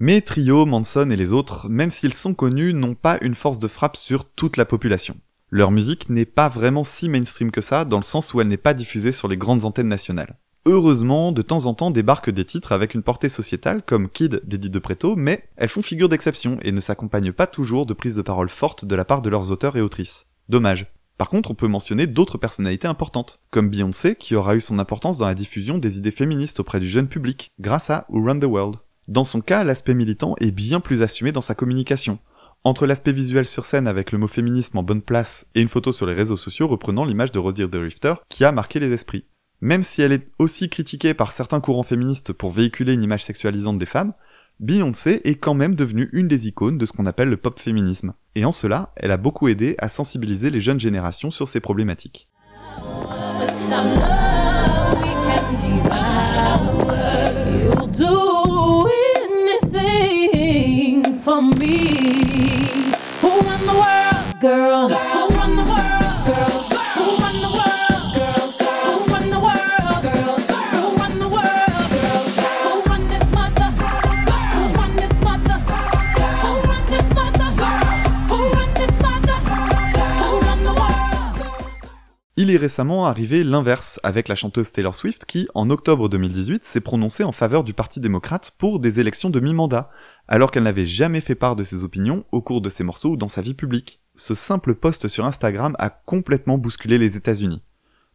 Mais 0.05 0.21
Trio, 0.21 0.67
Manson 0.67 1.11
et 1.11 1.17
les 1.17 1.33
autres, 1.33 1.69
même 1.69 1.93
s'ils 1.93 2.13
sont 2.13 2.35
connus, 2.35 2.75
n'ont 2.75 2.97
pas 2.97 3.19
une 3.21 3.37
force 3.37 3.61
de 3.61 3.69
frappe 3.69 3.97
sur 3.97 4.25
toute 4.25 4.57
la 4.57 4.65
population. 4.65 5.15
Leur 5.49 5.71
musique 5.71 6.11
n'est 6.11 6.25
pas 6.25 6.49
vraiment 6.49 6.83
si 6.83 7.09
mainstream 7.09 7.53
que 7.53 7.61
ça, 7.61 7.85
dans 7.85 7.99
le 7.99 8.03
sens 8.03 8.35
où 8.35 8.41
elle 8.41 8.49
n'est 8.49 8.57
pas 8.57 8.75
diffusée 8.75 9.13
sur 9.13 9.29
les 9.29 9.37
grandes 9.37 9.65
antennes 9.65 9.87
nationales. 9.87 10.41
Heureusement, 10.67 11.31
de 11.31 11.41
temps 11.41 11.67
en 11.67 11.75
temps 11.75 11.93
débarquent 11.93 12.31
des 12.31 12.45
titres 12.45 12.73
avec 12.73 12.95
une 12.95 13.05
portée 13.05 13.29
sociétale, 13.29 13.81
comme 13.81 14.09
Kid 14.09 14.43
d'Edith 14.43 14.73
de 14.73 14.81
Preto, 14.81 15.15
mais 15.15 15.45
elles 15.55 15.69
font 15.69 15.83
figure 15.83 16.09
d'exception 16.09 16.59
et 16.63 16.73
ne 16.73 16.81
s'accompagnent 16.81 17.33
pas 17.33 17.47
toujours 17.47 17.87
de 17.87 17.95
prises 17.95 18.17
de 18.17 18.23
parole 18.23 18.49
fortes 18.49 18.85
de 18.85 18.97
la 18.97 19.05
part 19.05 19.23
de 19.23 19.31
leurs 19.31 19.53
auteurs 19.53 19.77
et 19.77 19.83
autrices. 19.83 20.27
Dommage. 20.49 20.93
Par 21.17 21.31
contre, 21.31 21.53
on 21.53 21.55
peut 21.55 21.69
mentionner 21.69 22.09
d'autres 22.09 22.39
personnalités 22.39 22.89
importantes, 22.89 23.39
comme 23.53 23.71
Beyoncé, 23.71 24.17
qui 24.17 24.35
aura 24.35 24.57
eu 24.57 24.61
son 24.61 24.81
importance 24.81 25.19
dans 25.19 25.27
la 25.27 25.37
diffusion 25.37 25.79
des 25.79 25.97
idées 25.97 26.11
féministes 26.11 26.59
auprès 26.59 26.81
du 26.81 26.89
jeune 26.89 27.07
public, 27.07 27.53
grâce 27.61 27.89
à 27.89 28.05
Who 28.09 28.25
Run 28.25 28.41
the 28.41 28.47
World. 28.47 28.79
Dans 29.09 29.25
son 29.25 29.41
cas, 29.41 29.65
l'aspect 29.65 29.95
militant 29.95 30.37
est 30.41 30.53
bien 30.53 30.81
plus 30.81 31.03
assumé 31.03 31.33
dans 31.33 31.41
sa 31.41 31.55
communication. 31.55 32.19
Entre 32.65 32.87
l'aspect 32.87 33.13
visuel 33.13 33.47
sur 33.47 33.65
scène 33.65 33.89
avec 33.89 34.13
le 34.13 34.19
mot 34.19 34.29
féminisme 34.29 34.79
en 34.79 34.85
bonne 34.85 35.03
place 35.03 35.51
et 35.57 35.63
une 35.63 35.69
photo 35.69 35.91
sur 35.91 36.07
les 36.07 36.15
réseaux 36.15 36.37
sociaux 36.37 36.69
reprenant 36.69 37.05
l'image 37.05 37.33
de 37.33 37.41
Rosie 37.41 37.69
the 37.69 37.75
Rifter 37.75 38.15
qui 38.29 38.45
a 38.45 38.53
marqué 38.53 38.79
les 38.79 38.93
esprits. 38.93 39.25
Même 39.61 39.83
si 39.83 40.03
elle 40.03 40.13
est 40.13 40.29
aussi 40.39 40.69
critiquée 40.69 41.15
par 41.15 41.33
certains 41.33 41.61
courants 41.61 41.83
féministes 41.83 42.33
pour 42.33 42.51
véhiculer 42.51 42.95
une 42.95 43.03
image 43.03 43.25
sexualisante 43.25 43.79
des 43.79 43.87
femmes, 43.87 44.13
Beyoncé 44.61 45.21
est 45.25 45.35
quand 45.35 45.55
même 45.55 45.75
devenue 45.75 46.09
une 46.13 46.29
des 46.29 46.47
icônes 46.47 46.79
de 46.79 46.87
ce 46.87 46.93
qu'on 46.93 47.07
appelle 47.07 47.29
le 47.29 47.37
pop 47.37 47.59
féminisme. 47.59 48.15
Et 48.37 48.45
en 48.45 48.53
cela, 48.53 48.93
elle 48.95 49.11
a 49.11 49.17
beaucoup 49.17 49.49
aidé 49.49 49.75
à 49.79 49.89
sensibiliser 49.89 50.51
les 50.51 50.61
jeunes 50.61 50.81
générations 50.81 51.31
sur 51.31 51.49
ces 51.49 51.59
problématiques. 51.59 52.29
Girls? 64.43 64.93
Who 64.93 65.29
run 65.39 65.55
the 65.55 65.63
world, 65.63 66.19
girls? 66.27 66.69
Who 66.99 67.07
run 67.23 67.37
the 67.45 67.53
world, 67.59 68.09
girls? 68.19 68.59
Who 68.59 68.93
run 69.13 69.31
the 69.31 69.39
world, 69.39 70.03
girls? 70.03 70.47
Who 70.75 70.83
run 71.01 71.15
the 71.23 71.29
world, 71.37 71.87
girls? 71.95 72.35
Who 72.67 72.73
run 72.91 73.03
this 73.07 73.27
mother? 73.39 73.69
Who 74.55 74.63
run 74.79 74.97
this 74.97 75.15
mother? 75.23 75.59
Who 76.43 76.53
run 76.69 76.83
this 76.91 77.07
mother? 77.15 77.49
Who 78.31 78.39
run 78.59 78.71
this 78.75 78.95
mother? 79.01 79.39
Who 80.19 80.41
run 80.41 80.65
the 80.65 80.75
world? 80.75 81.87
Il 82.37 82.51
est 82.51 82.57
récemment 82.57 83.07
arrivé 83.07 83.45
l'inverse 83.45 84.01
avec 84.03 84.27
la 84.27 84.35
chanteuse 84.35 84.73
Taylor 84.73 84.97
Swift 84.97 85.25
qui, 85.25 85.47
en 85.55 85.71
octobre 85.71 86.09
2018, 86.09 86.65
s'est 86.65 86.81
prononcée 86.81 87.23
en 87.23 87.31
faveur 87.31 87.63
du 87.63 87.75
Parti 87.75 88.01
démocrate 88.01 88.51
pour 88.59 88.81
des 88.81 88.99
élections 88.99 89.31
de 89.31 89.39
mi-mandat, 89.39 89.89
alors 90.27 90.51
qu'elle 90.51 90.65
n'avait 90.65 90.85
jamais 90.85 91.21
fait 91.21 91.37
part 91.37 91.55
de 91.55 91.63
ses 91.63 91.85
opinions 91.85 92.25
au 92.33 92.43
cours 92.43 92.61
de 92.61 92.69
ses 92.69 92.83
morceaux 92.83 93.11
ou 93.11 93.17
dans 93.17 93.29
sa 93.29 93.41
vie 93.41 93.55
publique. 93.55 94.02
Ce 94.15 94.35
simple 94.35 94.75
post 94.75 95.09
sur 95.09 95.25
Instagram 95.25 95.75
a 95.79 95.89
complètement 95.89 96.59
bousculé 96.59 96.99
les 96.99 97.17
États-Unis. 97.17 97.63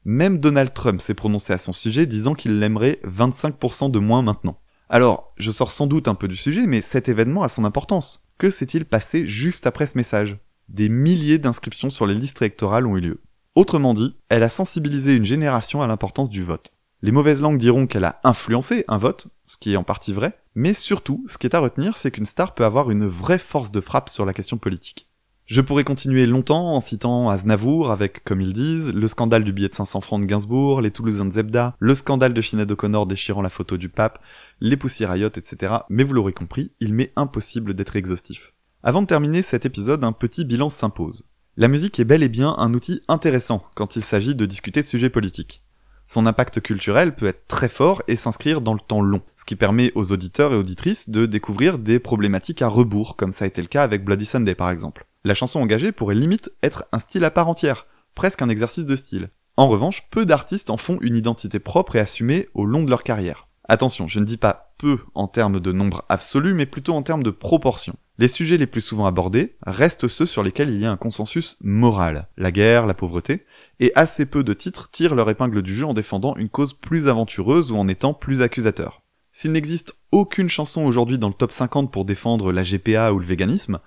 Même 0.05 0.39
Donald 0.39 0.71
Trump 0.73 1.01
s'est 1.01 1.15
prononcé 1.15 1.53
à 1.53 1.57
son 1.57 1.73
sujet 1.73 2.05
disant 2.05 2.35
qu'il 2.35 2.59
l'aimerait 2.59 2.99
25% 3.03 3.89
de 3.89 3.97
moins 3.97 4.21
maintenant. 4.21 4.59
Alors, 4.89 5.33
je 5.37 5.51
sors 5.51 5.71
sans 5.71 5.87
doute 5.87 6.07
un 6.07 6.13
peu 6.13 6.27
du 6.27 6.35
sujet, 6.35 6.67
mais 6.67 6.81
cet 6.81 7.09
événement 7.09 7.41
a 7.41 7.49
son 7.49 7.65
importance. 7.65 8.27
Que 8.37 8.51
s'est-il 8.51 8.85
passé 8.85 9.27
juste 9.27 9.65
après 9.65 9.87
ce 9.87 9.97
message? 9.97 10.37
Des 10.69 10.87
milliers 10.87 11.39
d'inscriptions 11.39 11.89
sur 11.89 12.05
les 12.05 12.13
listes 12.13 12.41
électorales 12.43 12.85
ont 12.85 12.95
eu 12.95 13.01
lieu. 13.01 13.21
Autrement 13.55 13.95
dit, 13.95 14.15
elle 14.29 14.43
a 14.43 14.49
sensibilisé 14.49 15.15
une 15.15 15.25
génération 15.25 15.81
à 15.81 15.87
l'importance 15.87 16.29
du 16.29 16.43
vote. 16.43 16.73
Les 17.01 17.11
mauvaises 17.11 17.41
langues 17.41 17.57
diront 17.57 17.87
qu'elle 17.87 18.05
a 18.05 18.19
influencé 18.23 18.85
un 18.87 18.99
vote, 18.99 19.27
ce 19.45 19.57
qui 19.57 19.73
est 19.73 19.77
en 19.77 19.83
partie 19.83 20.13
vrai, 20.13 20.37
mais 20.53 20.75
surtout, 20.75 21.25
ce 21.27 21.39
qui 21.39 21.47
est 21.47 21.55
à 21.55 21.59
retenir, 21.59 21.97
c'est 21.97 22.11
qu'une 22.11 22.25
star 22.25 22.53
peut 22.53 22.65
avoir 22.65 22.91
une 22.91 23.07
vraie 23.07 23.39
force 23.39 23.71
de 23.71 23.81
frappe 23.81 24.09
sur 24.09 24.25
la 24.25 24.33
question 24.33 24.57
politique. 24.57 25.06
Je 25.47 25.61
pourrais 25.61 25.85
continuer 25.85 26.25
longtemps 26.25 26.75
en 26.75 26.81
citant 26.81 27.29
Aznavour 27.29 27.89
avec, 27.89 28.21
comme 28.25 28.41
ils 28.41 28.51
disent, 28.51 28.93
le 28.93 29.07
scandale 29.07 29.45
du 29.45 29.53
billet 29.53 29.69
de 29.69 29.75
500 29.75 30.01
francs 30.01 30.21
de 30.21 30.25
Gainsbourg, 30.25 30.81
les 30.81 30.91
Toulousains 30.91 31.23
de 31.23 31.31
Zebda, 31.31 31.73
le 31.79 31.95
scandale 31.95 32.33
de 32.33 32.41
Sinead 32.41 32.69
O'Connor 32.69 33.07
déchirant 33.07 33.41
la 33.41 33.49
photo 33.49 33.77
du 33.77 33.87
pape, 33.87 34.19
les 34.59 34.77
Riot, 35.05 35.29
etc. 35.29 35.75
Mais 35.87 36.03
vous 36.03 36.13
l'aurez 36.13 36.33
compris, 36.33 36.73
il 36.81 36.93
m'est 36.93 37.13
impossible 37.15 37.75
d'être 37.75 37.95
exhaustif. 37.95 38.51
Avant 38.83 39.01
de 39.01 39.07
terminer 39.07 39.41
cet 39.41 39.65
épisode, 39.65 40.03
un 40.03 40.11
petit 40.11 40.43
bilan 40.43 40.67
s'impose. 40.67 41.23
La 41.55 41.69
musique 41.69 41.97
est 42.01 42.03
bel 42.03 42.23
et 42.23 42.29
bien 42.29 42.53
un 42.57 42.73
outil 42.73 43.01
intéressant 43.07 43.63
quand 43.73 43.95
il 43.95 44.03
s'agit 44.03 44.35
de 44.35 44.45
discuter 44.45 44.81
de 44.81 44.85
sujets 44.85 45.09
politiques. 45.09 45.63
Son 46.07 46.25
impact 46.25 46.59
culturel 46.59 47.15
peut 47.15 47.27
être 47.27 47.47
très 47.47 47.69
fort 47.69 48.03
et 48.09 48.17
s'inscrire 48.17 48.59
dans 48.59 48.73
le 48.73 48.81
temps 48.85 49.01
long, 49.01 49.21
ce 49.37 49.45
qui 49.45 49.55
permet 49.55 49.93
aux 49.95 50.11
auditeurs 50.11 50.51
et 50.51 50.57
auditrices 50.57 51.09
de 51.09 51.25
découvrir 51.25 51.79
des 51.79 51.99
problématiques 51.99 52.61
à 52.61 52.67
rebours, 52.67 53.15
comme 53.15 53.31
ça 53.31 53.45
a 53.45 53.47
été 53.47 53.61
le 53.61 53.69
cas 53.69 53.83
avec 53.83 54.03
Bloody 54.03 54.25
Sunday 54.25 54.55
par 54.55 54.71
exemple. 54.71 55.07
La 55.27 55.33
chanson 55.33 55.59
engagée 55.59 55.91
pourrait 55.91 56.15
limite 56.15 56.53
être 56.63 56.85
un 56.93 56.99
style 56.99 57.25
à 57.25 57.31
part 57.31 57.49
entière, 57.49 57.85
presque 58.15 58.41
un 58.41 58.47
exercice 58.47 58.85
de 58.85 58.95
style. 58.95 59.29
En 59.57 59.67
revanche, 59.67 60.09
peu 60.09 60.25
d'artistes 60.25 60.69
en 60.69 60.77
font 60.77 60.99
une 61.01 61.17
identité 61.17 61.59
propre 61.59 61.97
et 61.97 61.99
assumée 61.99 62.47
au 62.53 62.63
long 62.63 62.81
de 62.81 62.89
leur 62.89 63.03
carrière. 63.03 63.49
Attention, 63.67 64.07
je 64.07 64.21
ne 64.21 64.25
dis 64.25 64.37
pas 64.37 64.73
peu 64.77 64.99
en 65.15 65.27
termes 65.27 65.59
de 65.59 65.73
nombre 65.73 66.05
absolu, 66.07 66.53
mais 66.53 66.65
plutôt 66.65 66.93
en 66.93 67.03
termes 67.03 67.23
de 67.23 67.29
proportion. 67.29 67.97
Les 68.17 68.29
sujets 68.29 68.55
les 68.55 68.67
plus 68.67 68.79
souvent 68.79 69.05
abordés 69.05 69.57
restent 69.63 70.07
ceux 70.07 70.25
sur 70.25 70.43
lesquels 70.43 70.69
il 70.69 70.79
y 70.79 70.85
a 70.85 70.91
un 70.91 70.95
consensus 70.95 71.57
moral, 71.59 72.29
la 72.37 72.53
guerre, 72.53 72.85
la 72.85 72.93
pauvreté, 72.93 73.45
et 73.81 73.91
assez 73.95 74.25
peu 74.25 74.45
de 74.45 74.53
titres 74.53 74.89
tirent 74.91 75.13
leur 75.13 75.29
épingle 75.29 75.61
du 75.61 75.75
jeu 75.75 75.85
en 75.85 75.93
défendant 75.93 76.37
une 76.37 76.47
cause 76.47 76.71
plus 76.71 77.09
aventureuse 77.09 77.73
ou 77.73 77.75
en 77.75 77.89
étant 77.89 78.13
plus 78.13 78.41
accusateur. 78.41 79.01
S'il 79.33 79.51
n'existe 79.51 79.93
aucune 80.13 80.47
chanson 80.47 80.85
aujourd'hui 80.85 81.19
dans 81.19 81.27
le 81.27 81.33
top 81.33 81.51
50 81.51 81.91
pour 81.91 82.05
défendre 82.05 82.53
la 82.53 82.63
GPA 82.63 83.11
ou 83.11 83.19
le 83.19 83.25
véganisme, 83.25 83.79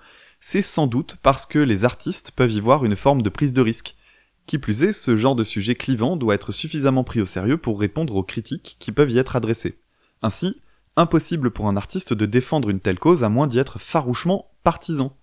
c'est 0.43 0.63
sans 0.63 0.87
doute 0.87 1.17
parce 1.21 1.45
que 1.45 1.59
les 1.59 1.85
artistes 1.85 2.31
peuvent 2.31 2.51
y 2.51 2.59
voir 2.59 2.83
une 2.83 2.95
forme 2.95 3.21
de 3.21 3.29
prise 3.29 3.53
de 3.53 3.61
risque. 3.61 3.95
Qui 4.47 4.57
plus 4.57 4.83
est, 4.83 4.91
ce 4.91 5.15
genre 5.15 5.35
de 5.35 5.43
sujet 5.43 5.75
clivant 5.75 6.17
doit 6.17 6.33
être 6.33 6.51
suffisamment 6.51 7.03
pris 7.03 7.21
au 7.21 7.25
sérieux 7.25 7.57
pour 7.57 7.79
répondre 7.79 8.15
aux 8.15 8.23
critiques 8.23 8.75
qui 8.79 8.91
peuvent 8.91 9.11
y 9.11 9.19
être 9.19 9.35
adressées. 9.35 9.79
Ainsi, 10.23 10.59
impossible 10.97 11.51
pour 11.51 11.67
un 11.67 11.77
artiste 11.77 12.13
de 12.13 12.25
défendre 12.25 12.71
une 12.71 12.79
telle 12.79 12.97
cause 12.97 13.23
à 13.23 13.29
moins 13.29 13.45
d'y 13.45 13.59
être 13.59 13.79
farouchement 13.79 14.51
partisan. 14.63 15.15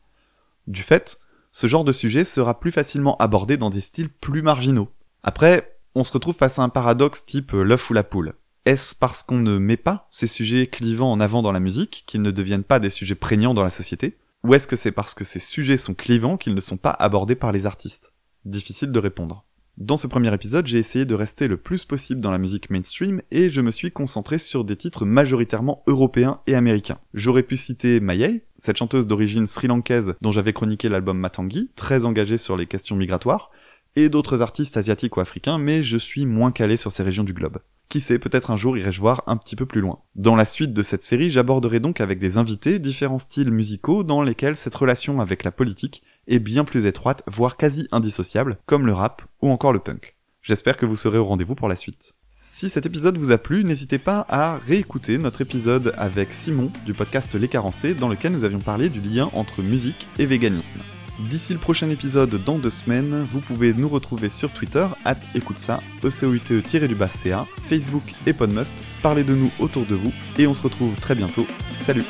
Du 0.68 0.82
fait, 0.82 1.18
ce 1.50 1.66
genre 1.66 1.84
de 1.84 1.92
sujet 1.92 2.24
sera 2.24 2.60
plus 2.60 2.70
facilement 2.70 3.16
abordé 3.16 3.56
dans 3.56 3.70
des 3.70 3.80
styles 3.80 4.10
plus 4.10 4.42
marginaux. 4.42 4.88
Après, 5.24 5.80
on 5.96 6.04
se 6.04 6.12
retrouve 6.12 6.36
face 6.36 6.60
à 6.60 6.62
un 6.62 6.68
paradoxe 6.68 7.26
type 7.26 7.50
l'œuf 7.52 7.90
ou 7.90 7.92
la 7.92 8.04
poule. 8.04 8.34
Est-ce 8.66 8.94
parce 8.94 9.24
qu'on 9.24 9.38
ne 9.38 9.58
met 9.58 9.76
pas 9.76 10.06
ces 10.10 10.28
sujets 10.28 10.68
clivants 10.68 11.10
en 11.10 11.18
avant 11.18 11.42
dans 11.42 11.52
la 11.52 11.60
musique 11.60 12.04
qu'ils 12.06 12.22
ne 12.22 12.30
deviennent 12.30 12.62
pas 12.62 12.78
des 12.78 12.90
sujets 12.90 13.16
prégnants 13.16 13.54
dans 13.54 13.64
la 13.64 13.70
société? 13.70 14.16
Ou 14.44 14.54
est-ce 14.54 14.68
que 14.68 14.76
c'est 14.76 14.92
parce 14.92 15.14
que 15.14 15.24
ces 15.24 15.40
sujets 15.40 15.76
sont 15.76 15.94
clivants 15.94 16.36
qu'ils 16.36 16.54
ne 16.54 16.60
sont 16.60 16.76
pas 16.76 16.90
abordés 16.90 17.34
par 17.34 17.50
les 17.50 17.66
artistes? 17.66 18.12
Difficile 18.44 18.92
de 18.92 18.98
répondre. 19.00 19.44
Dans 19.78 19.96
ce 19.96 20.06
premier 20.06 20.32
épisode, 20.32 20.66
j'ai 20.66 20.78
essayé 20.78 21.04
de 21.04 21.14
rester 21.14 21.48
le 21.48 21.56
plus 21.56 21.84
possible 21.84 22.20
dans 22.20 22.30
la 22.30 22.38
musique 22.38 22.70
mainstream 22.70 23.20
et 23.30 23.48
je 23.48 23.60
me 23.60 23.70
suis 23.72 23.90
concentré 23.90 24.38
sur 24.38 24.64
des 24.64 24.76
titres 24.76 25.04
majoritairement 25.04 25.82
européens 25.86 26.40
et 26.46 26.54
américains. 26.54 26.98
J'aurais 27.14 27.42
pu 27.42 27.56
citer 27.56 28.00
Mayei, 28.00 28.44
cette 28.58 28.76
chanteuse 28.76 29.06
d'origine 29.08 29.46
sri-lankaise 29.46 30.14
dont 30.20 30.32
j'avais 30.32 30.52
chroniqué 30.52 30.88
l'album 30.88 31.18
Matangi, 31.18 31.70
très 31.74 32.06
engagée 32.06 32.38
sur 32.38 32.56
les 32.56 32.66
questions 32.66 32.96
migratoires, 32.96 33.50
et 33.96 34.08
d'autres 34.08 34.42
artistes 34.42 34.76
asiatiques 34.76 35.16
ou 35.16 35.20
africains, 35.20 35.58
mais 35.58 35.82
je 35.82 35.98
suis 35.98 36.26
moins 36.26 36.52
calé 36.52 36.76
sur 36.76 36.92
ces 36.92 37.02
régions 37.02 37.24
du 37.24 37.32
globe. 37.32 37.58
Qui 37.88 38.00
sait, 38.00 38.18
peut-être 38.18 38.50
un 38.50 38.56
jour 38.56 38.76
irai-je 38.76 39.00
voir 39.00 39.22
un 39.26 39.38
petit 39.38 39.56
peu 39.56 39.64
plus 39.64 39.80
loin. 39.80 40.00
Dans 40.14 40.36
la 40.36 40.44
suite 40.44 40.74
de 40.74 40.82
cette 40.82 41.02
série, 41.02 41.30
j'aborderai 41.30 41.80
donc 41.80 42.02
avec 42.02 42.18
des 42.18 42.36
invités 42.36 42.78
différents 42.78 43.16
styles 43.16 43.50
musicaux 43.50 44.04
dans 44.04 44.20
lesquels 44.20 44.56
cette 44.56 44.74
relation 44.74 45.22
avec 45.22 45.42
la 45.42 45.52
politique 45.52 46.02
est 46.26 46.38
bien 46.38 46.64
plus 46.64 46.84
étroite, 46.84 47.22
voire 47.26 47.56
quasi 47.56 47.88
indissociable, 47.90 48.58
comme 48.66 48.86
le 48.86 48.92
rap 48.92 49.22
ou 49.40 49.48
encore 49.48 49.72
le 49.72 49.78
punk. 49.78 50.16
J'espère 50.42 50.76
que 50.76 50.86
vous 50.86 50.96
serez 50.96 51.18
au 51.18 51.24
rendez-vous 51.24 51.54
pour 51.54 51.68
la 51.68 51.76
suite. 51.76 52.14
Si 52.28 52.68
cet 52.68 52.84
épisode 52.84 53.16
vous 53.16 53.30
a 53.30 53.38
plu, 53.38 53.64
n'hésitez 53.64 53.98
pas 53.98 54.26
à 54.28 54.58
réécouter 54.58 55.16
notre 55.16 55.40
épisode 55.40 55.94
avec 55.96 56.30
Simon 56.32 56.70
du 56.84 56.92
podcast 56.92 57.34
Les 57.34 57.48
Carencés 57.48 57.94
dans 57.94 58.08
lequel 58.08 58.32
nous 58.32 58.44
avions 58.44 58.60
parlé 58.60 58.90
du 58.90 59.00
lien 59.00 59.30
entre 59.32 59.62
musique 59.62 60.06
et 60.18 60.26
véganisme. 60.26 60.80
D'ici 61.18 61.52
le 61.52 61.58
prochain 61.58 61.90
épisode 61.90 62.42
dans 62.44 62.58
deux 62.58 62.70
semaines, 62.70 63.24
vous 63.28 63.40
pouvez 63.40 63.74
nous 63.74 63.88
retrouver 63.88 64.28
sur 64.28 64.50
Twitter, 64.50 64.86
at 65.04 65.16
écoute 65.34 65.58
ça, 65.58 65.80
ECOUTE-CA, 66.04 67.46
Facebook 67.64 68.14
et 68.26 68.32
Podmust. 68.32 68.84
Parlez 69.02 69.24
de 69.24 69.34
nous 69.34 69.50
autour 69.58 69.84
de 69.86 69.96
vous 69.96 70.12
et 70.38 70.46
on 70.46 70.54
se 70.54 70.62
retrouve 70.62 70.94
très 70.94 71.16
bientôt. 71.16 71.46
Salut 71.72 72.04